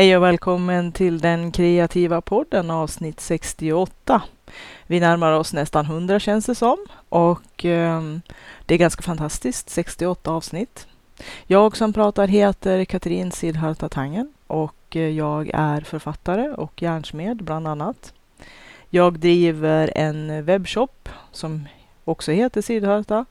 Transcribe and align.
Hej 0.00 0.16
och 0.16 0.22
välkommen 0.22 0.92
till 0.92 1.18
den 1.18 1.52
kreativa 1.52 2.20
podden 2.20 2.70
avsnitt 2.70 3.20
68. 3.20 4.22
Vi 4.86 5.00
närmar 5.00 5.32
oss 5.32 5.52
nästan 5.52 5.84
100 5.84 6.20
känns 6.20 6.46
det 6.46 6.54
som 6.54 6.86
och 7.08 7.64
eh, 7.64 8.02
det 8.66 8.74
är 8.74 8.78
ganska 8.78 9.02
fantastiskt, 9.02 9.70
68 9.70 10.30
avsnitt. 10.30 10.86
Jag 11.46 11.76
som 11.76 11.92
pratar 11.92 12.26
heter 12.28 12.84
Katrin 12.84 13.32
Sidharta 13.32 13.88
Tangen 13.88 14.32
och 14.46 14.96
eh, 14.96 15.08
jag 15.08 15.50
är 15.54 15.80
författare 15.80 16.48
och 16.48 16.82
järnsmed 16.82 17.44
bland 17.44 17.68
annat. 17.68 18.12
Jag 18.90 19.18
driver 19.18 19.92
en 19.94 20.44
webbshop 20.44 21.08
som 21.32 21.68
också 22.04 22.32
heter 22.32 22.62
Sidharta 22.62 23.24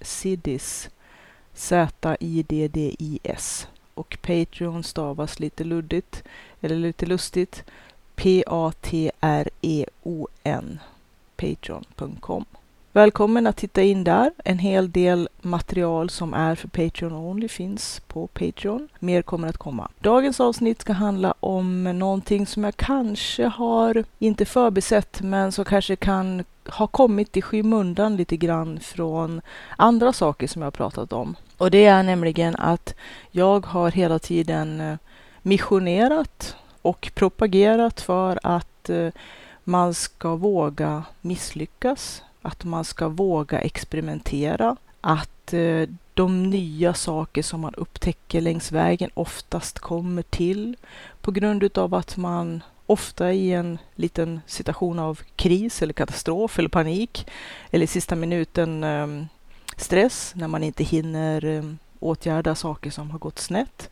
siddis. 0.01 0.89
Z-I-D-D-I-S 1.53 3.67
och 3.93 4.17
Patreon 4.21 4.83
stavas 4.83 5.39
lite 5.39 5.63
luddigt 5.63 6.23
eller 6.61 6.75
lite 6.75 7.05
lustigt. 7.05 7.63
P-A-T-R-E-O-N 8.15 8.79
Patreon.com 11.35 12.45
Välkommen 12.93 13.47
att 13.47 13.57
titta 13.57 13.81
in 13.81 14.03
där. 14.03 14.31
En 14.45 14.59
hel 14.59 14.91
del 14.91 15.29
material 15.41 16.09
som 16.09 16.33
är 16.33 16.55
för 16.55 16.67
Patreon 16.67 17.13
Only 17.13 17.47
finns 17.47 18.01
på 18.07 18.27
Patreon. 18.27 18.87
Mer 18.99 19.21
kommer 19.21 19.47
att 19.47 19.57
komma. 19.57 19.89
Dagens 19.99 20.39
avsnitt 20.39 20.81
ska 20.81 20.93
handla 20.93 21.33
om 21.39 21.83
någonting 21.83 22.45
som 22.45 22.63
jag 22.63 22.77
kanske 22.77 23.45
har, 23.45 24.03
inte 24.19 24.45
förbisett, 24.45 25.21
men 25.21 25.51
som 25.51 25.65
kanske 25.65 25.95
kan 25.95 26.43
ha 26.65 26.87
kommit 26.87 27.37
i 27.37 27.41
skymundan 27.41 28.15
lite 28.15 28.37
grann 28.37 28.79
från 28.79 29.41
andra 29.77 30.13
saker 30.13 30.47
som 30.47 30.61
jag 30.61 30.65
har 30.65 30.71
pratat 30.71 31.13
om. 31.13 31.35
Och 31.57 31.71
det 31.71 31.85
är 31.85 32.03
nämligen 32.03 32.55
att 32.55 32.95
jag 33.31 33.65
har 33.65 33.91
hela 33.91 34.19
tiden 34.19 34.81
eh, 34.81 34.95
missionerat 35.41 36.55
och 36.81 37.11
propagerat 37.15 38.01
för 38.01 38.39
att 38.43 38.89
eh, 38.89 39.09
man 39.63 39.93
ska 39.93 40.35
våga 40.35 41.03
misslyckas, 41.21 42.23
att 42.41 42.63
man 42.63 42.85
ska 42.85 43.07
våga 43.07 43.59
experimentera, 43.59 44.75
att 45.01 45.53
eh, 45.53 45.89
de 46.13 46.49
nya 46.49 46.93
saker 46.93 47.41
som 47.41 47.61
man 47.61 47.75
upptäcker 47.75 48.41
längs 48.41 48.71
vägen 48.71 49.09
oftast 49.13 49.79
kommer 49.79 50.21
till 50.21 50.77
på 51.21 51.31
grund 51.31 51.63
utav 51.63 51.93
att 51.93 52.17
man 52.17 52.63
ofta 52.85 53.33
i 53.33 53.53
en 53.53 53.77
liten 53.95 54.41
situation 54.45 54.99
av 54.99 55.19
kris 55.35 55.81
eller 55.81 55.93
katastrof 55.93 56.59
eller 56.59 56.69
panik 56.69 57.27
eller 57.71 57.87
sista 57.87 58.15
minuten 58.15 58.83
ehm, 58.83 59.27
stress 59.77 60.33
när 60.35 60.47
man 60.47 60.63
inte 60.63 60.83
hinner 60.83 61.45
ehm, 61.45 61.77
åtgärda 61.99 62.55
saker 62.55 62.91
som 62.91 63.11
har 63.11 63.19
gått 63.19 63.39
snett. 63.39 63.89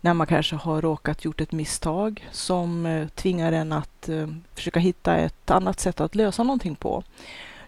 När 0.00 0.14
man 0.14 0.26
kanske 0.26 0.56
har 0.56 0.82
råkat 0.82 1.24
gjort 1.24 1.40
ett 1.40 1.52
misstag 1.52 2.28
som 2.32 2.86
eh, 2.86 3.08
tvingar 3.08 3.52
en 3.52 3.72
att 3.72 4.08
eh, 4.08 4.28
försöka 4.54 4.80
hitta 4.80 5.16
ett 5.16 5.50
annat 5.50 5.80
sätt 5.80 6.00
att 6.00 6.14
lösa 6.14 6.42
någonting 6.42 6.74
på. 6.74 7.02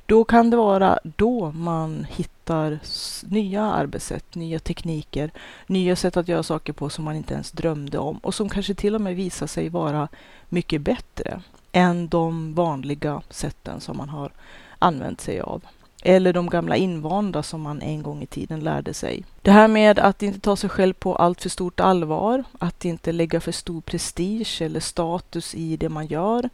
Då 0.06 0.24
kan 0.24 0.50
det 0.50 0.56
vara 0.56 0.98
då 1.02 1.52
man 1.52 2.06
hittar 2.10 2.78
nya 3.22 3.62
arbetssätt, 3.62 4.34
nya 4.34 4.58
tekniker, 4.58 5.30
nya 5.66 5.96
sätt 5.96 6.16
att 6.16 6.28
göra 6.28 6.42
saker 6.42 6.72
på 6.72 6.88
som 6.88 7.04
man 7.04 7.16
inte 7.16 7.34
ens 7.34 7.50
drömde 7.50 7.98
om 7.98 8.18
och 8.18 8.34
som 8.34 8.48
kanske 8.48 8.74
till 8.74 8.94
och 8.94 9.00
med 9.00 9.16
visar 9.16 9.46
sig 9.46 9.68
vara 9.68 10.08
mycket 10.48 10.80
bättre 10.80 11.42
än 11.72 12.08
de 12.08 12.54
vanliga 12.54 13.22
sätten 13.30 13.80
som 13.80 13.96
man 13.96 14.08
har 14.08 14.32
använt 14.78 15.20
sig 15.20 15.40
av. 15.40 15.62
Eller 16.02 16.32
de 16.32 16.50
gamla 16.50 16.76
invanda 16.76 17.42
som 17.42 17.60
man 17.60 17.82
en 17.82 18.02
gång 18.02 18.22
i 18.22 18.26
tiden 18.26 18.60
lärde 18.60 18.94
sig. 18.94 19.24
Det 19.42 19.50
här 19.50 19.68
med 19.68 19.98
att 19.98 20.22
inte 20.22 20.40
ta 20.40 20.56
sig 20.56 20.70
själv 20.70 20.94
på 20.94 21.16
allt 21.16 21.42
för 21.42 21.48
stort 21.48 21.80
allvar, 21.80 22.44
att 22.58 22.84
inte 22.84 23.12
lägga 23.12 23.40
för 23.40 23.52
stor 23.52 23.80
prestige 23.80 24.62
eller 24.62 24.80
status 24.80 25.54
i 25.54 25.76
det 25.76 25.88
man 25.88 26.06
gör, 26.06 26.48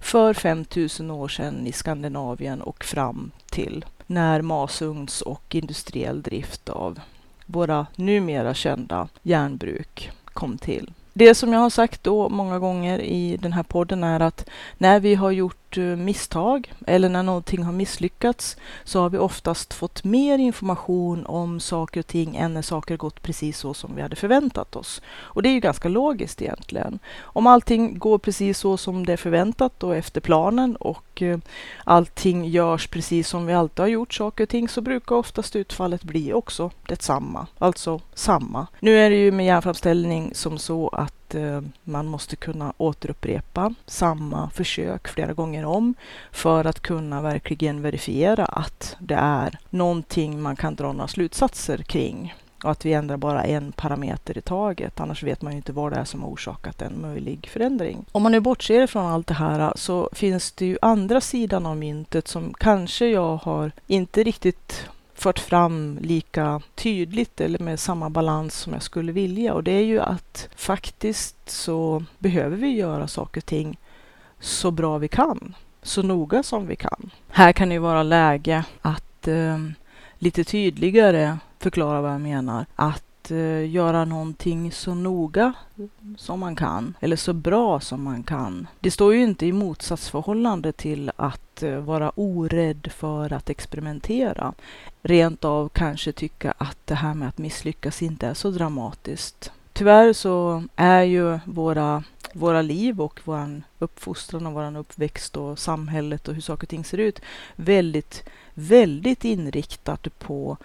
för 0.00 0.34
5000 0.34 1.10
år 1.10 1.28
sedan 1.28 1.66
i 1.66 1.72
Skandinavien 1.72 2.62
och 2.62 2.84
fram 2.84 3.30
till 3.50 3.84
när 4.12 4.42
masugns 4.42 5.20
och 5.20 5.54
industriell 5.54 6.22
drift 6.22 6.68
av 6.68 7.00
våra 7.46 7.86
numera 7.96 8.54
kända 8.54 9.08
järnbruk 9.22 10.10
kom 10.24 10.58
till. 10.58 10.92
Det 11.12 11.34
som 11.34 11.52
jag 11.52 11.60
har 11.60 11.70
sagt 11.70 12.04
då 12.04 12.28
många 12.28 12.58
gånger 12.58 12.98
i 12.98 13.36
den 13.36 13.52
här 13.52 13.62
podden 13.62 14.04
är 14.04 14.20
att 14.20 14.48
när 14.78 15.00
vi 15.00 15.14
har 15.14 15.30
gjort 15.30 15.61
Eh, 15.78 15.96
misstag 15.96 16.72
eller 16.86 17.08
när 17.08 17.22
någonting 17.22 17.62
har 17.62 17.72
misslyckats 17.72 18.56
så 18.84 19.00
har 19.00 19.10
vi 19.10 19.18
oftast 19.18 19.74
fått 19.74 20.04
mer 20.04 20.38
information 20.38 21.26
om 21.26 21.60
saker 21.60 22.00
och 22.00 22.06
ting 22.06 22.36
än 22.36 22.54
när 22.54 22.62
saker 22.62 22.96
gått 22.96 23.22
precis 23.22 23.58
så 23.58 23.74
som 23.74 23.94
vi 23.94 24.02
hade 24.02 24.16
förväntat 24.16 24.76
oss. 24.76 25.02
Och 25.12 25.42
det 25.42 25.48
är 25.48 25.52
ju 25.52 25.60
ganska 25.60 25.88
logiskt 25.88 26.42
egentligen. 26.42 26.98
Om 27.20 27.46
allting 27.46 27.98
går 27.98 28.18
precis 28.18 28.58
så 28.58 28.76
som 28.76 29.06
det 29.06 29.12
är 29.12 29.16
förväntat 29.16 29.82
och 29.82 29.96
efter 29.96 30.20
planen 30.20 30.76
och 30.76 31.22
eh, 31.22 31.38
allting 31.84 32.44
görs 32.44 32.88
precis 32.88 33.28
som 33.28 33.46
vi 33.46 33.52
alltid 33.52 33.80
har 33.80 33.88
gjort 33.88 34.14
saker 34.14 34.44
och 34.44 34.50
ting 34.50 34.68
så 34.68 34.80
brukar 34.80 35.16
oftast 35.16 35.56
utfallet 35.56 36.02
bli 36.02 36.32
också 36.32 36.70
detsamma, 36.88 37.46
alltså 37.58 38.00
samma. 38.14 38.66
Nu 38.80 38.98
är 38.98 39.10
det 39.10 39.16
ju 39.16 39.32
med 39.32 39.46
hjärnframställning 39.46 40.30
som 40.34 40.58
så 40.58 40.88
att 40.88 41.21
Eh, 41.34 41.60
man 41.84 42.06
måste 42.06 42.36
kunna 42.36 42.72
återupprepa 42.76 43.74
samma 43.86 44.50
försök 44.50 45.08
flera 45.08 45.32
gånger 45.32 45.64
om 45.64 45.94
för 46.32 46.64
att 46.64 46.80
kunna 46.80 47.22
verkligen 47.22 47.82
verifiera 47.82 48.44
att 48.44 48.96
det 48.98 49.14
är 49.14 49.58
någonting 49.70 50.42
man 50.42 50.56
kan 50.56 50.74
dra 50.74 50.92
några 50.92 51.08
slutsatser 51.08 51.78
kring 51.78 52.34
och 52.64 52.70
att 52.70 52.86
vi 52.86 52.92
ändrar 52.92 53.16
bara 53.16 53.44
en 53.44 53.72
parameter 53.72 54.38
i 54.38 54.40
taget. 54.40 55.00
Annars 55.00 55.22
vet 55.22 55.42
man 55.42 55.52
ju 55.52 55.56
inte 55.56 55.72
vad 55.72 55.92
det 55.92 55.98
är 55.98 56.04
som 56.04 56.22
har 56.22 56.28
orsakat 56.28 56.82
en 56.82 57.00
möjlig 57.00 57.48
förändring. 57.52 58.04
Om 58.12 58.22
man 58.22 58.32
nu 58.32 58.40
bortser 58.40 58.86
från 58.86 59.06
allt 59.06 59.26
det 59.26 59.34
här 59.34 59.72
så 59.76 60.10
finns 60.12 60.52
det 60.52 60.66
ju 60.66 60.78
andra 60.82 61.20
sidan 61.20 61.66
av 61.66 61.76
myntet 61.76 62.28
som 62.28 62.54
kanske 62.58 63.06
jag 63.06 63.36
har 63.36 63.72
inte 63.86 64.22
riktigt 64.22 64.88
fört 65.14 65.38
fram 65.38 65.98
lika 66.00 66.60
tydligt 66.74 67.40
eller 67.40 67.58
med 67.58 67.80
samma 67.80 68.10
balans 68.10 68.54
som 68.54 68.72
jag 68.72 68.82
skulle 68.82 69.12
vilja. 69.12 69.54
Och 69.54 69.64
det 69.64 69.72
är 69.72 69.84
ju 69.84 70.00
att 70.00 70.48
faktiskt 70.56 71.36
så 71.50 72.04
behöver 72.18 72.56
vi 72.56 72.68
göra 72.68 73.08
saker 73.08 73.40
och 73.40 73.46
ting 73.46 73.78
så 74.40 74.70
bra 74.70 74.98
vi 74.98 75.08
kan, 75.08 75.54
så 75.82 76.02
noga 76.02 76.42
som 76.42 76.66
vi 76.66 76.76
kan. 76.76 77.10
Här 77.28 77.52
kan 77.52 77.68
det 77.68 77.74
ju 77.74 77.78
vara 77.78 78.02
läge 78.02 78.64
att 78.82 79.28
eh, 79.28 79.58
lite 80.18 80.44
tydligare 80.44 81.38
förklara 81.58 82.00
vad 82.00 82.12
jag 82.12 82.20
menar. 82.20 82.66
Att 82.76 83.04
Eh, 83.32 83.70
göra 83.70 84.04
någonting 84.04 84.72
så 84.72 84.94
noga 84.94 85.52
som 86.16 86.40
man 86.40 86.56
kan, 86.56 86.94
eller 87.00 87.16
så 87.16 87.32
bra 87.32 87.80
som 87.80 88.02
man 88.02 88.22
kan. 88.22 88.66
Det 88.80 88.90
står 88.90 89.14
ju 89.14 89.22
inte 89.22 89.46
i 89.46 89.52
motsatsförhållande 89.52 90.72
till 90.72 91.10
att 91.16 91.62
eh, 91.62 91.76
vara 91.76 92.12
orädd 92.14 92.92
för 92.92 93.32
att 93.32 93.50
experimentera. 93.50 94.54
Rent 95.02 95.44
av 95.44 95.68
kanske 95.68 96.12
tycka 96.12 96.54
att 96.58 96.78
det 96.84 96.94
här 96.94 97.14
med 97.14 97.28
att 97.28 97.38
misslyckas 97.38 98.02
inte 98.02 98.26
är 98.26 98.34
så 98.34 98.50
dramatiskt. 98.50 99.52
Tyvärr 99.72 100.12
så 100.12 100.64
är 100.76 101.02
ju 101.02 101.38
våra, 101.44 102.04
våra 102.34 102.62
liv 102.62 103.00
och 103.00 103.20
vår 103.24 103.62
uppfostran 103.78 104.46
och 104.46 104.52
vår 104.52 104.76
uppväxt 104.76 105.36
och 105.36 105.58
samhället 105.58 106.28
och 106.28 106.34
hur 106.34 106.42
saker 106.42 106.64
och 106.64 106.68
ting 106.68 106.84
ser 106.84 106.98
ut 106.98 107.20
väldigt, 107.56 108.24
väldigt 108.54 109.24
inriktat 109.24 110.18
på 110.18 110.56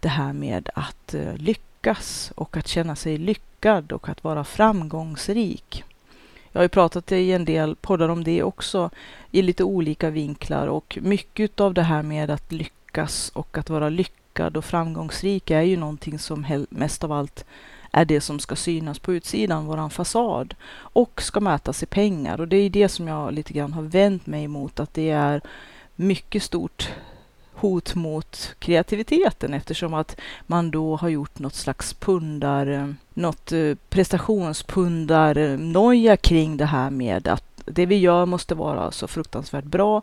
det 0.00 0.08
här 0.08 0.32
med 0.32 0.68
att 0.74 1.14
eh, 1.14 1.36
lyckas 1.36 1.69
lyckas 1.80 2.32
och 2.34 2.56
att 2.56 2.68
känna 2.68 2.96
sig 2.96 3.18
lyckad 3.18 3.92
och 3.92 4.08
att 4.08 4.24
vara 4.24 4.44
framgångsrik. 4.44 5.84
Jag 6.52 6.58
har 6.58 6.64
ju 6.64 6.68
pratat 6.68 7.12
i 7.12 7.32
en 7.32 7.44
del 7.44 7.76
poddar 7.76 8.08
om 8.08 8.24
det 8.24 8.42
också 8.42 8.90
i 9.30 9.42
lite 9.42 9.64
olika 9.64 10.10
vinklar 10.10 10.66
och 10.66 10.98
mycket 11.02 11.60
av 11.60 11.74
det 11.74 11.82
här 11.82 12.02
med 12.02 12.30
att 12.30 12.52
lyckas 12.52 13.30
och 13.34 13.58
att 13.58 13.70
vara 13.70 13.88
lyckad 13.88 14.56
och 14.56 14.64
framgångsrik 14.64 15.50
är 15.50 15.62
ju 15.62 15.76
någonting 15.76 16.18
som 16.18 16.66
mest 16.70 17.04
av 17.04 17.12
allt 17.12 17.44
är 17.92 18.04
det 18.04 18.20
som 18.20 18.38
ska 18.38 18.56
synas 18.56 18.98
på 18.98 19.12
utsidan, 19.14 19.66
våran 19.66 19.90
fasad, 19.90 20.54
och 20.94 21.22
ska 21.22 21.40
mätas 21.40 21.82
i 21.82 21.86
pengar. 21.86 22.40
Och 22.40 22.48
det 22.48 22.56
är 22.56 22.70
det 22.70 22.88
som 22.88 23.08
jag 23.08 23.32
lite 23.32 23.52
grann 23.52 23.72
har 23.72 23.82
vänt 23.82 24.26
mig 24.26 24.44
emot, 24.44 24.80
att 24.80 24.94
det 24.94 25.10
är 25.10 25.40
mycket 25.96 26.42
stort 26.42 26.90
hot 27.60 27.94
mot 27.94 28.54
kreativiteten 28.58 29.54
eftersom 29.54 29.94
att 29.94 30.16
man 30.46 30.70
då 30.70 30.96
har 30.96 31.08
gjort 31.08 31.38
något 31.38 31.54
slags 31.54 31.94
pundar, 31.94 32.66
eh, 32.66 32.88
något 33.14 33.52
eh, 33.52 33.74
prestationspundar-noja 33.88 36.12
eh, 36.12 36.16
kring 36.16 36.56
det 36.56 36.66
här 36.66 36.90
med 36.90 37.28
att 37.28 37.44
det 37.64 37.86
vi 37.86 37.96
gör 37.96 38.26
måste 38.26 38.54
vara 38.54 38.90
så 38.90 39.08
fruktansvärt 39.08 39.64
bra 39.64 40.02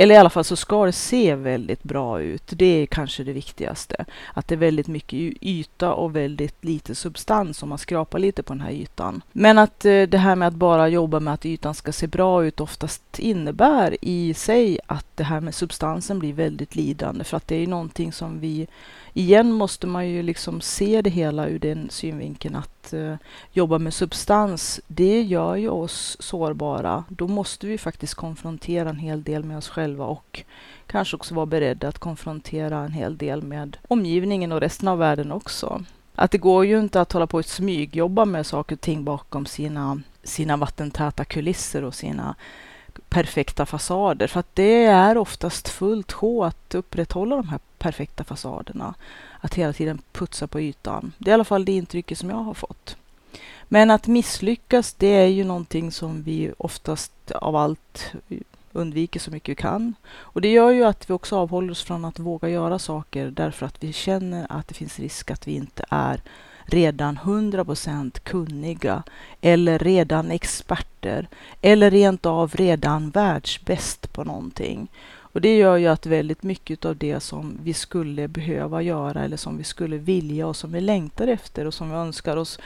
eller 0.00 0.14
i 0.14 0.18
alla 0.18 0.30
fall 0.30 0.44
så 0.44 0.56
ska 0.56 0.86
det 0.86 0.92
se 0.92 1.34
väldigt 1.34 1.82
bra 1.82 2.20
ut. 2.20 2.42
Det 2.46 2.82
är 2.82 2.86
kanske 2.86 3.24
det 3.24 3.32
viktigaste. 3.32 4.04
Att 4.34 4.48
det 4.48 4.54
är 4.54 4.56
väldigt 4.56 4.86
mycket 4.86 5.18
yta 5.40 5.92
och 5.92 6.16
väldigt 6.16 6.64
lite 6.64 6.94
substans 6.94 7.62
om 7.62 7.68
man 7.68 7.78
skrapar 7.78 8.18
lite 8.18 8.42
på 8.42 8.52
den 8.52 8.60
här 8.60 8.70
ytan. 8.70 9.22
Men 9.32 9.58
att 9.58 9.84
eh, 9.84 10.02
det 10.02 10.18
här 10.18 10.36
med 10.36 10.48
att 10.48 10.54
bara 10.54 10.88
jobba 10.88 11.20
med 11.20 11.34
att 11.34 11.46
ytan 11.46 11.74
ska 11.74 11.92
se 11.92 12.06
bra 12.06 12.44
ut 12.44 12.60
oftast 12.60 13.18
innebär 13.18 13.96
i 14.00 14.34
sig 14.34 14.78
att 14.86 15.06
det 15.14 15.24
här 15.24 15.40
med 15.40 15.54
substansen 15.54 16.18
blir 16.18 16.32
väldigt 16.32 16.76
lidande. 16.76 17.24
För 17.24 17.36
att 17.36 17.48
det 17.48 17.62
är 17.62 17.66
någonting 17.66 18.12
som 18.12 18.40
vi 18.40 18.66
igen 19.12 19.52
måste 19.52 19.86
man 19.86 20.08
ju 20.08 20.22
liksom 20.22 20.60
se 20.60 21.02
det 21.02 21.10
hela 21.10 21.48
ur 21.48 21.58
den 21.58 21.90
synvinkeln 21.90 22.56
att 22.56 22.92
eh, 22.92 23.14
jobba 23.52 23.78
med 23.78 23.94
substans, 23.94 24.80
det 24.86 25.22
gör 25.22 25.56
ju 25.56 25.68
oss 25.68 26.16
sårbara. 26.20 27.04
Då 27.08 27.28
måste 27.28 27.66
vi 27.66 27.78
faktiskt 27.78 28.14
konfrontera 28.14 28.88
en 28.88 28.98
hel 28.98 29.22
del 29.22 29.44
med 29.44 29.58
oss 29.58 29.68
själva 29.68 30.04
och 30.04 30.44
kanske 30.86 31.16
också 31.16 31.34
vara 31.34 31.46
beredda 31.46 31.88
att 31.88 31.98
konfrontera 31.98 32.78
en 32.78 32.92
hel 32.92 33.16
del 33.16 33.42
med 33.42 33.76
omgivningen 33.88 34.52
och 34.52 34.60
resten 34.60 34.88
av 34.88 34.98
världen 34.98 35.32
också. 35.32 35.84
Att 36.14 36.30
det 36.30 36.38
går 36.38 36.66
ju 36.66 36.78
inte 36.78 37.00
att 37.00 37.12
hålla 37.12 37.26
på 37.26 37.38
och 37.38 37.44
smygjobba 37.44 38.24
med 38.24 38.46
saker 38.46 38.76
och 38.76 38.80
ting 38.80 39.04
bakom 39.04 39.46
sina, 39.46 40.00
sina 40.22 40.56
vattentäta 40.56 41.24
kulisser 41.24 41.84
och 41.84 41.94
sina 41.94 42.34
perfekta 43.08 43.66
fasader. 43.66 44.26
För 44.26 44.40
att 44.40 44.56
det 44.56 44.84
är 44.84 45.18
oftast 45.18 45.68
fullt 45.68 46.12
sjå 46.12 46.44
att 46.44 46.74
upprätthålla 46.74 47.36
de 47.36 47.48
här 47.48 47.60
perfekta 47.80 48.24
fasaderna. 48.24 48.94
Att 49.40 49.54
hela 49.54 49.72
tiden 49.72 50.02
putsa 50.12 50.46
på 50.46 50.60
ytan. 50.60 51.12
Det 51.18 51.30
är 51.30 51.32
i 51.32 51.34
alla 51.34 51.44
fall 51.44 51.64
det 51.64 51.72
intrycket 51.72 52.18
som 52.18 52.30
jag 52.30 52.36
har 52.36 52.54
fått. 52.54 52.96
Men 53.68 53.90
att 53.90 54.06
misslyckas, 54.06 54.92
det 54.92 55.06
är 55.06 55.26
ju 55.26 55.44
någonting 55.44 55.92
som 55.92 56.22
vi 56.22 56.52
oftast 56.58 57.12
av 57.30 57.56
allt 57.56 58.12
undviker 58.72 59.20
så 59.20 59.30
mycket 59.30 59.48
vi 59.48 59.54
kan. 59.54 59.94
Och 60.12 60.40
det 60.40 60.48
gör 60.48 60.70
ju 60.70 60.84
att 60.84 61.10
vi 61.10 61.14
också 61.14 61.36
avhåller 61.36 61.70
oss 61.70 61.82
från 61.82 62.04
att 62.04 62.18
våga 62.18 62.48
göra 62.48 62.78
saker 62.78 63.30
därför 63.30 63.66
att 63.66 63.84
vi 63.84 63.92
känner 63.92 64.46
att 64.50 64.68
det 64.68 64.74
finns 64.74 64.98
risk 64.98 65.30
att 65.30 65.48
vi 65.48 65.52
inte 65.52 65.84
är 65.88 66.22
redan 66.64 67.18
100% 67.18 68.18
kunniga 68.18 69.02
eller 69.40 69.78
redan 69.78 70.30
experter 70.30 71.28
eller 71.60 71.90
rent 71.90 72.26
av 72.26 72.54
redan 72.54 73.10
världsbäst 73.10 74.12
på 74.12 74.24
någonting. 74.24 74.88
Och 75.32 75.40
det 75.40 75.56
gör 75.56 75.76
ju 75.76 75.86
att 75.86 76.06
väldigt 76.06 76.42
mycket 76.42 76.84
av 76.84 76.96
det 76.96 77.20
som 77.20 77.58
vi 77.62 77.74
skulle 77.74 78.28
behöva 78.28 78.82
göra 78.82 79.24
eller 79.24 79.36
som 79.36 79.58
vi 79.58 79.64
skulle 79.64 79.96
vilja 79.96 80.46
och 80.46 80.56
som 80.56 80.72
vi 80.72 80.80
längtar 80.80 81.26
efter 81.26 81.66
och 81.66 81.74
som 81.74 81.90
vi 81.90 81.96
önskar 81.96 82.36
oss 82.36 82.58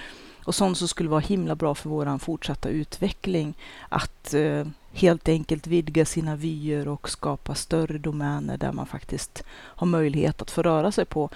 och 0.45 0.55
sånt 0.55 0.79
som 0.79 0.89
skulle 0.89 1.09
vara 1.09 1.21
himla 1.21 1.55
bra 1.55 1.75
för 1.75 1.91
vår 1.91 2.19
fortsatta 2.19 2.69
utveckling. 2.69 3.55
Att 3.89 4.35
eh, 4.35 4.67
helt 4.93 5.29
enkelt 5.29 5.67
vidga 5.67 6.05
sina 6.05 6.37
vyer 6.37 6.89
och 6.89 7.09
skapa 7.09 7.55
större 7.55 7.99
domäner 7.99 8.57
där 8.57 8.73
man 8.73 8.87
faktiskt 8.87 9.45
har 9.51 9.87
möjlighet 9.87 10.43
att 10.43 10.51
få 10.51 10.63
röra 10.63 10.93
sig 10.93 11.05
på 11.05 11.31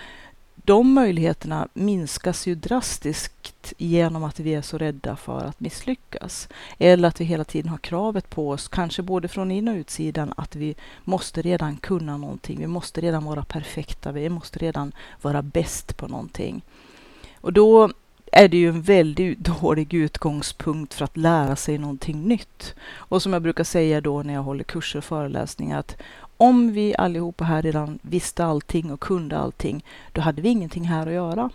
de 0.69 0.93
möjligheterna 0.95 1.69
minskas 1.75 2.47
ju 2.47 2.55
drastiskt 2.55 3.73
genom 3.79 4.25
att 4.25 4.41
vi 4.41 4.55
är 4.55 4.63
så 4.63 4.79
rädda 4.79 5.17
för 5.17 5.45
att 5.45 5.61
misslyckas. 5.61 6.49
Eller 6.79 7.09
att 7.09 7.21
vi 7.21 7.25
hela 7.25 7.45
tiden 7.45 7.71
har 7.71 7.79
kravet 7.79 8.31
på 8.31 8.51
oss, 8.51 8.69
kanske 8.69 9.03
både 9.03 9.29
från 9.29 9.51
in 9.51 9.69
och 9.69 9.75
utsidan, 9.75 10.35
att 10.37 10.57
vi 10.57 10.75
måste 11.05 11.43
redan 11.43 11.77
kunna 11.77 12.17
någonting. 12.17 12.59
Vi 12.59 12.67
måste 12.67 13.01
redan 13.01 13.25
vara 13.25 13.45
perfekta. 13.45 14.13
Vi 14.13 14.29
måste 14.29 14.59
redan 14.59 14.93
vara 15.23 15.43
bäst 15.43 15.97
på 15.97 16.09
någonting. 16.09 16.63
Och 17.41 17.53
då 17.53 17.91
är 18.33 18.49
det 18.49 18.57
ju 18.57 18.69
en 18.69 18.83
väldigt 18.83 19.39
dålig 19.61 19.95
utgångspunkt 19.95 20.95
för 20.95 21.05
att 21.05 21.17
lära 21.17 21.57
sig 21.57 21.79
någonting 21.79 22.23
nytt. 22.23 22.75
Och 22.95 23.23
som 23.23 23.33
jag 23.33 23.43
brukar 23.43 23.65
säga 23.65 24.01
då 24.01 24.23
när 24.23 24.35
jag 24.35 24.43
håller 24.43 24.65
kurser 24.65 24.99
och 24.99 25.05
föreläsningar 25.05 25.79
att 25.79 25.97
om 26.41 26.73
vi 26.73 26.95
allihopa 26.99 27.45
här 27.45 27.63
redan 27.63 27.99
visste 28.03 28.45
allting 28.45 28.93
och 28.93 29.01
kunde 29.01 29.39
allting, 29.39 29.85
då 30.13 30.21
hade 30.21 30.43
vi 30.43 30.49
ingenting 30.49 30.85
här 30.85 31.07
att 31.07 31.13
göra. 31.13 31.51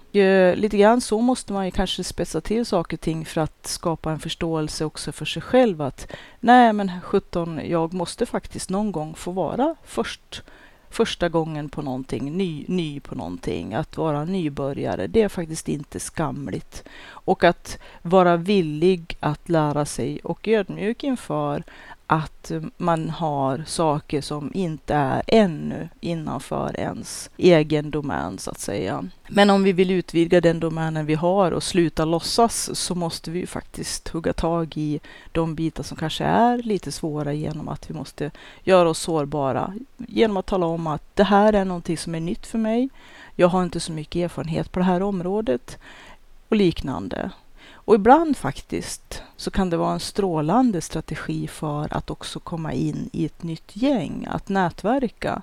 Lite 0.56 0.78
grann 0.78 1.02
så 1.02 1.22
måste 1.22 1.54
man 1.54 1.66
ju 1.66 1.72
kanske 1.72 2.04
spetsa 2.04 2.42
till 2.42 2.66
saker 2.66 2.98
och 2.98 3.02
ting 3.02 3.26
för 3.26 3.42
att 3.42 3.68
skapa 3.68 4.12
en 4.12 4.20
förståelse 4.20 4.86
också 4.86 5.12
för 5.12 5.26
sig 5.26 5.42
själv 5.42 5.82
att 5.82 6.12
nej 6.40 6.74
men 6.74 6.92
17, 7.02 7.62
jag 7.70 7.94
måste 7.94 8.26
faktiskt 8.26 8.70
någon 8.70 8.92
gång 8.92 9.16
få 9.16 9.32
vara 9.32 9.76
först 9.84 10.44
första 10.90 11.30
gången 11.30 11.70
på 11.70 11.82
någonting, 11.82 12.38
ny, 12.38 12.66
ny 12.68 13.00
på 13.00 13.16
någonting, 13.16 13.74
att 13.74 13.98
vara 13.98 14.26
nybörjare, 14.26 15.08
det 15.08 15.22
är 15.22 15.30
faktiskt 15.30 15.70
inte 15.70 16.00
skamligt. 16.00 16.84
Och 17.06 17.44
att 17.44 17.80
vara 18.02 18.38
villig 18.38 19.18
att 19.20 19.50
lära 19.50 19.86
sig 19.86 20.20
och 20.24 20.48
ödmjuk 20.48 21.04
inför 21.04 21.64
att 22.08 22.52
man 22.78 23.10
har 23.10 23.64
saker 23.68 24.22
som 24.22 24.52
inte 24.54 24.96
är 24.96 25.24
ännu 25.28 25.90
innanför 26.00 26.80
ens 26.80 27.30
egen 27.38 27.92
domän 27.92 28.38
så 28.38 28.52
att 28.52 28.60
säga. 28.60 29.06
Men 29.28 29.50
om 29.50 29.64
vi 29.64 29.74
vill 29.74 29.92
utvidga 29.92 30.42
den 30.42 30.60
domänen 30.60 31.06
vi 31.06 31.16
har 31.16 31.52
och 31.52 31.64
sluta 31.64 32.06
låtsas 32.06 32.80
så 32.80 32.96
måste 32.96 33.32
vi 33.32 33.48
faktiskt 33.48 34.08
hugga 34.08 34.34
tag 34.34 34.78
i 34.78 35.00
de 35.32 35.56
bitar 35.56 35.84
som 35.84 35.98
kanske 35.98 36.24
är 36.24 36.58
lite 36.58 36.92
svåra 36.92 37.34
genom 37.34 37.68
att 37.68 37.90
vi 37.90 37.94
måste 37.94 38.32
göra 38.64 38.90
oss 38.90 39.00
sårbara. 39.00 39.74
Genom 39.98 40.38
att 40.38 40.46
tala 40.46 40.66
om 40.66 40.88
att 40.88 41.16
det 41.16 41.24
här 41.24 41.54
är 41.54 41.66
någonting 41.66 41.98
som 41.98 42.16
är 42.16 42.20
nytt 42.20 42.46
för 42.48 42.58
mig. 42.58 42.90
Jag 43.36 43.48
har 43.48 43.64
inte 43.64 43.80
så 43.80 43.92
mycket 43.92 44.20
erfarenhet 44.20 44.72
på 44.72 44.80
det 44.80 44.86
här 44.86 45.04
området 45.04 45.78
och 46.50 46.56
liknande. 46.56 47.32
Och 47.86 47.96
ibland 47.96 48.38
faktiskt 48.38 49.24
så 49.38 49.52
kan 49.52 49.70
det 49.70 49.78
vara 49.78 49.94
en 49.94 50.00
strålande 50.00 50.82
strategi 50.82 51.48
för 51.48 51.94
att 51.94 52.10
också 52.10 52.40
komma 52.40 52.74
in 52.74 53.10
i 53.14 53.26
ett 53.26 53.44
nytt 53.44 53.76
gäng, 53.76 54.28
att 54.30 54.50
nätverka. 54.50 55.42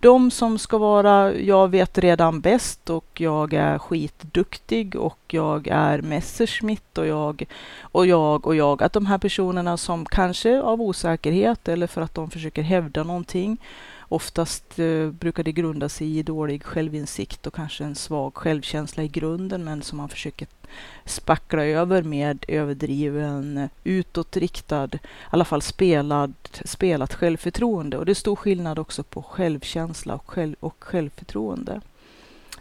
De 0.00 0.30
som 0.30 0.58
ska 0.58 0.78
vara, 0.78 1.34
jag 1.34 1.68
vet 1.68 1.98
redan 1.98 2.40
bäst 2.40 2.90
och 2.90 3.20
jag 3.20 3.52
är 3.52 3.78
skitduktig 3.78 4.96
och 4.96 5.18
jag 5.28 5.68
är 5.68 6.02
Messerschmitt 6.02 6.98
och 6.98 7.06
jag 7.06 7.44
och 7.80 8.06
jag 8.06 8.46
och 8.46 8.56
jag. 8.56 8.82
Att 8.82 8.92
de 8.92 9.06
här 9.06 9.18
personerna 9.18 9.76
som 9.76 10.06
kanske 10.06 10.60
av 10.60 10.82
osäkerhet 10.82 11.68
eller 11.68 11.86
för 11.86 12.00
att 12.00 12.14
de 12.14 12.30
försöker 12.30 12.62
hävda 12.62 13.02
någonting 13.02 13.58
Oftast 14.12 14.78
eh, 14.78 15.10
brukar 15.10 15.42
det 15.42 15.52
grunda 15.52 15.88
sig 15.88 16.18
i 16.18 16.22
dålig 16.22 16.64
självinsikt 16.64 17.46
och 17.46 17.54
kanske 17.54 17.84
en 17.84 17.94
svag 17.94 18.34
självkänsla 18.34 19.02
i 19.02 19.08
grunden 19.08 19.64
men 19.64 19.82
som 19.82 19.98
man 19.98 20.08
försöker 20.08 20.48
spackla 21.04 21.64
över 21.64 22.02
med 22.02 22.44
överdriven 22.48 23.68
utåtriktad, 23.84 24.88
i 24.94 24.98
alla 25.30 25.44
fall 25.44 25.62
spelad, 25.62 26.34
spelat 26.64 27.14
självförtroende. 27.14 27.98
Och 27.98 28.06
det 28.06 28.12
är 28.12 28.14
stor 28.14 28.36
skillnad 28.36 28.78
också 28.78 29.02
på 29.02 29.22
självkänsla 29.22 30.14
och, 30.14 30.30
själv, 30.30 30.56
och 30.60 30.76
självförtroende. 30.84 31.80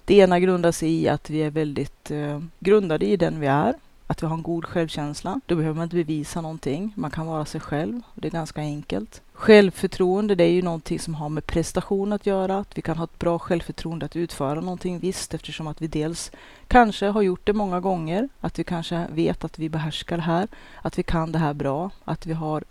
Det 0.05 0.15
ena 0.15 0.39
grundar 0.39 0.71
sig 0.71 0.91
i 0.91 1.07
att 1.09 1.29
vi 1.29 1.43
är 1.43 1.51
väldigt 1.51 2.11
eh, 2.11 2.39
grundade 2.59 3.05
i 3.05 3.17
den 3.17 3.39
vi 3.39 3.47
är 3.47 3.73
att 4.11 4.23
vi 4.23 4.27
har 4.27 4.35
en 4.35 4.43
god 4.43 4.65
självkänsla. 4.65 5.41
Då 5.45 5.55
behöver 5.55 5.75
man 5.75 5.83
inte 5.83 5.95
bevisa 5.95 6.41
någonting. 6.41 6.93
Man 6.95 7.11
kan 7.11 7.27
vara 7.27 7.45
sig 7.45 7.61
själv. 7.61 8.01
Det 8.15 8.27
är 8.27 8.31
ganska 8.31 8.61
enkelt. 8.61 9.21
Självförtroende, 9.33 10.35
det 10.35 10.43
är 10.43 10.51
ju 10.51 10.61
någonting 10.61 10.99
som 10.99 11.15
har 11.15 11.29
med 11.29 11.45
prestation 11.45 12.13
att 12.13 12.25
göra. 12.25 12.57
Att 12.57 12.77
vi 12.77 12.81
kan 12.81 12.97
ha 12.97 13.03
ett 13.03 13.19
bra 13.19 13.39
självförtroende 13.39 14.05
att 14.05 14.15
utföra 14.15 14.61
någonting 14.61 14.99
visst 14.99 15.33
eftersom 15.33 15.67
att 15.67 15.81
vi 15.81 15.87
dels 15.87 16.31
kanske 16.67 17.05
har 17.05 17.21
gjort 17.21 17.45
det 17.45 17.53
många 17.53 17.79
gånger. 17.79 18.29
Att 18.39 18.59
vi 18.59 18.63
kanske 18.63 19.07
vet 19.11 19.43
att 19.43 19.59
vi 19.59 19.69
behärskar 19.69 20.17
det 20.17 20.23
här. 20.23 20.47
Att 20.81 20.97
vi 20.97 21.03
kan 21.03 21.31
det 21.31 21.39
här 21.39 21.53
bra. 21.53 21.89
Att 22.05 22.25
vi 22.25 22.33
har 22.33 22.63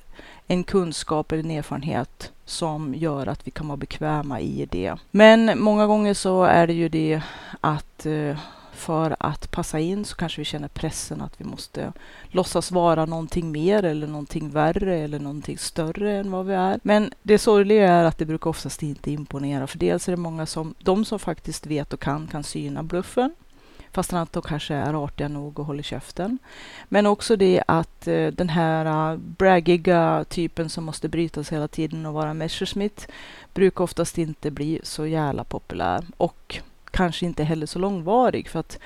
en 0.47 0.65
kunskap 0.65 1.33
eller 1.33 1.45
en 1.45 1.51
erfarenhet 1.51 2.33
som 2.45 2.95
gör 2.95 3.27
att 3.27 3.47
vi 3.47 3.51
kan 3.51 3.69
vara 3.69 3.77
bekväma 3.77 4.41
i 4.41 4.69
det. 4.71 4.95
Men 5.11 5.59
många 5.59 5.87
gånger 5.87 6.15
så 6.15 6.45
är 6.45 6.67
det 6.67 6.73
ju 6.73 6.89
det 6.89 7.23
att 7.61 8.07
eh, 8.07 8.37
för 8.81 9.17
att 9.21 9.51
passa 9.51 9.79
in 9.79 10.05
så 10.05 10.17
kanske 10.17 10.41
vi 10.41 10.45
känner 10.45 10.69
pressen 10.69 11.23
att 11.23 11.41
vi 11.41 11.45
måste 11.45 11.93
låtsas 12.29 12.71
vara 12.71 13.07
någonting 13.07 13.53
mer 13.53 13.83
eller 13.83 14.07
någonting 14.07 14.51
värre 14.51 14.99
eller 14.99 15.19
någonting 15.19 15.59
större 15.59 16.13
än 16.13 16.31
vad 16.31 16.47
vi 16.47 16.55
är. 16.55 16.81
Men 16.83 17.13
det 17.23 17.39
sorgliga 17.39 17.93
är 17.93 18.05
att 18.05 18.19
det 18.19 18.27
brukar 18.27 18.51
oftast 18.51 18.83
inte 18.83 19.11
imponera 19.11 19.67
för 19.67 19.79
dels 19.79 20.09
är 20.09 20.13
det 20.13 20.17
många 20.17 20.47
som, 20.47 20.75
de 20.79 21.05
som 21.05 21.19
faktiskt 21.19 21.67
vet 21.67 21.93
och 21.93 22.01
kan, 22.01 22.27
kan 22.27 22.45
syna 22.45 22.83
bluffen 22.83 23.35
fastän 23.93 24.19
att 24.19 24.33
de 24.33 24.43
kanske 24.43 24.75
är 24.75 25.05
artiga 25.05 25.29
nog 25.29 25.59
och 25.59 25.67
håller 25.67 25.83
käften. 25.83 26.39
Men 26.89 27.07
också 27.07 27.37
det 27.37 27.63
att 27.67 28.07
eh, 28.09 28.27
den 28.27 28.49
här 28.49 29.13
uh, 29.13 29.19
braggiga 29.19 30.25
typen 30.29 30.71
som 30.71 30.85
måste 30.85 31.09
brytas 31.09 31.53
hela 31.53 31.69
tiden 31.69 32.07
och 32.07 32.15
vara 32.15 32.35
Messerschmitt 32.35 33.09
brukar 33.55 33.85
oftast 33.85 34.19
inte 34.19 34.51
bli 34.51 34.81
så 34.83 35.07
jävla 35.07 35.45
populär 35.45 36.05
och 36.17 36.61
kanske 37.01 37.27
inte 37.27 37.45
heller 37.45 37.67
så 37.67 37.79
långvarig 37.79 38.49
för 38.49 38.61
att 38.61 38.79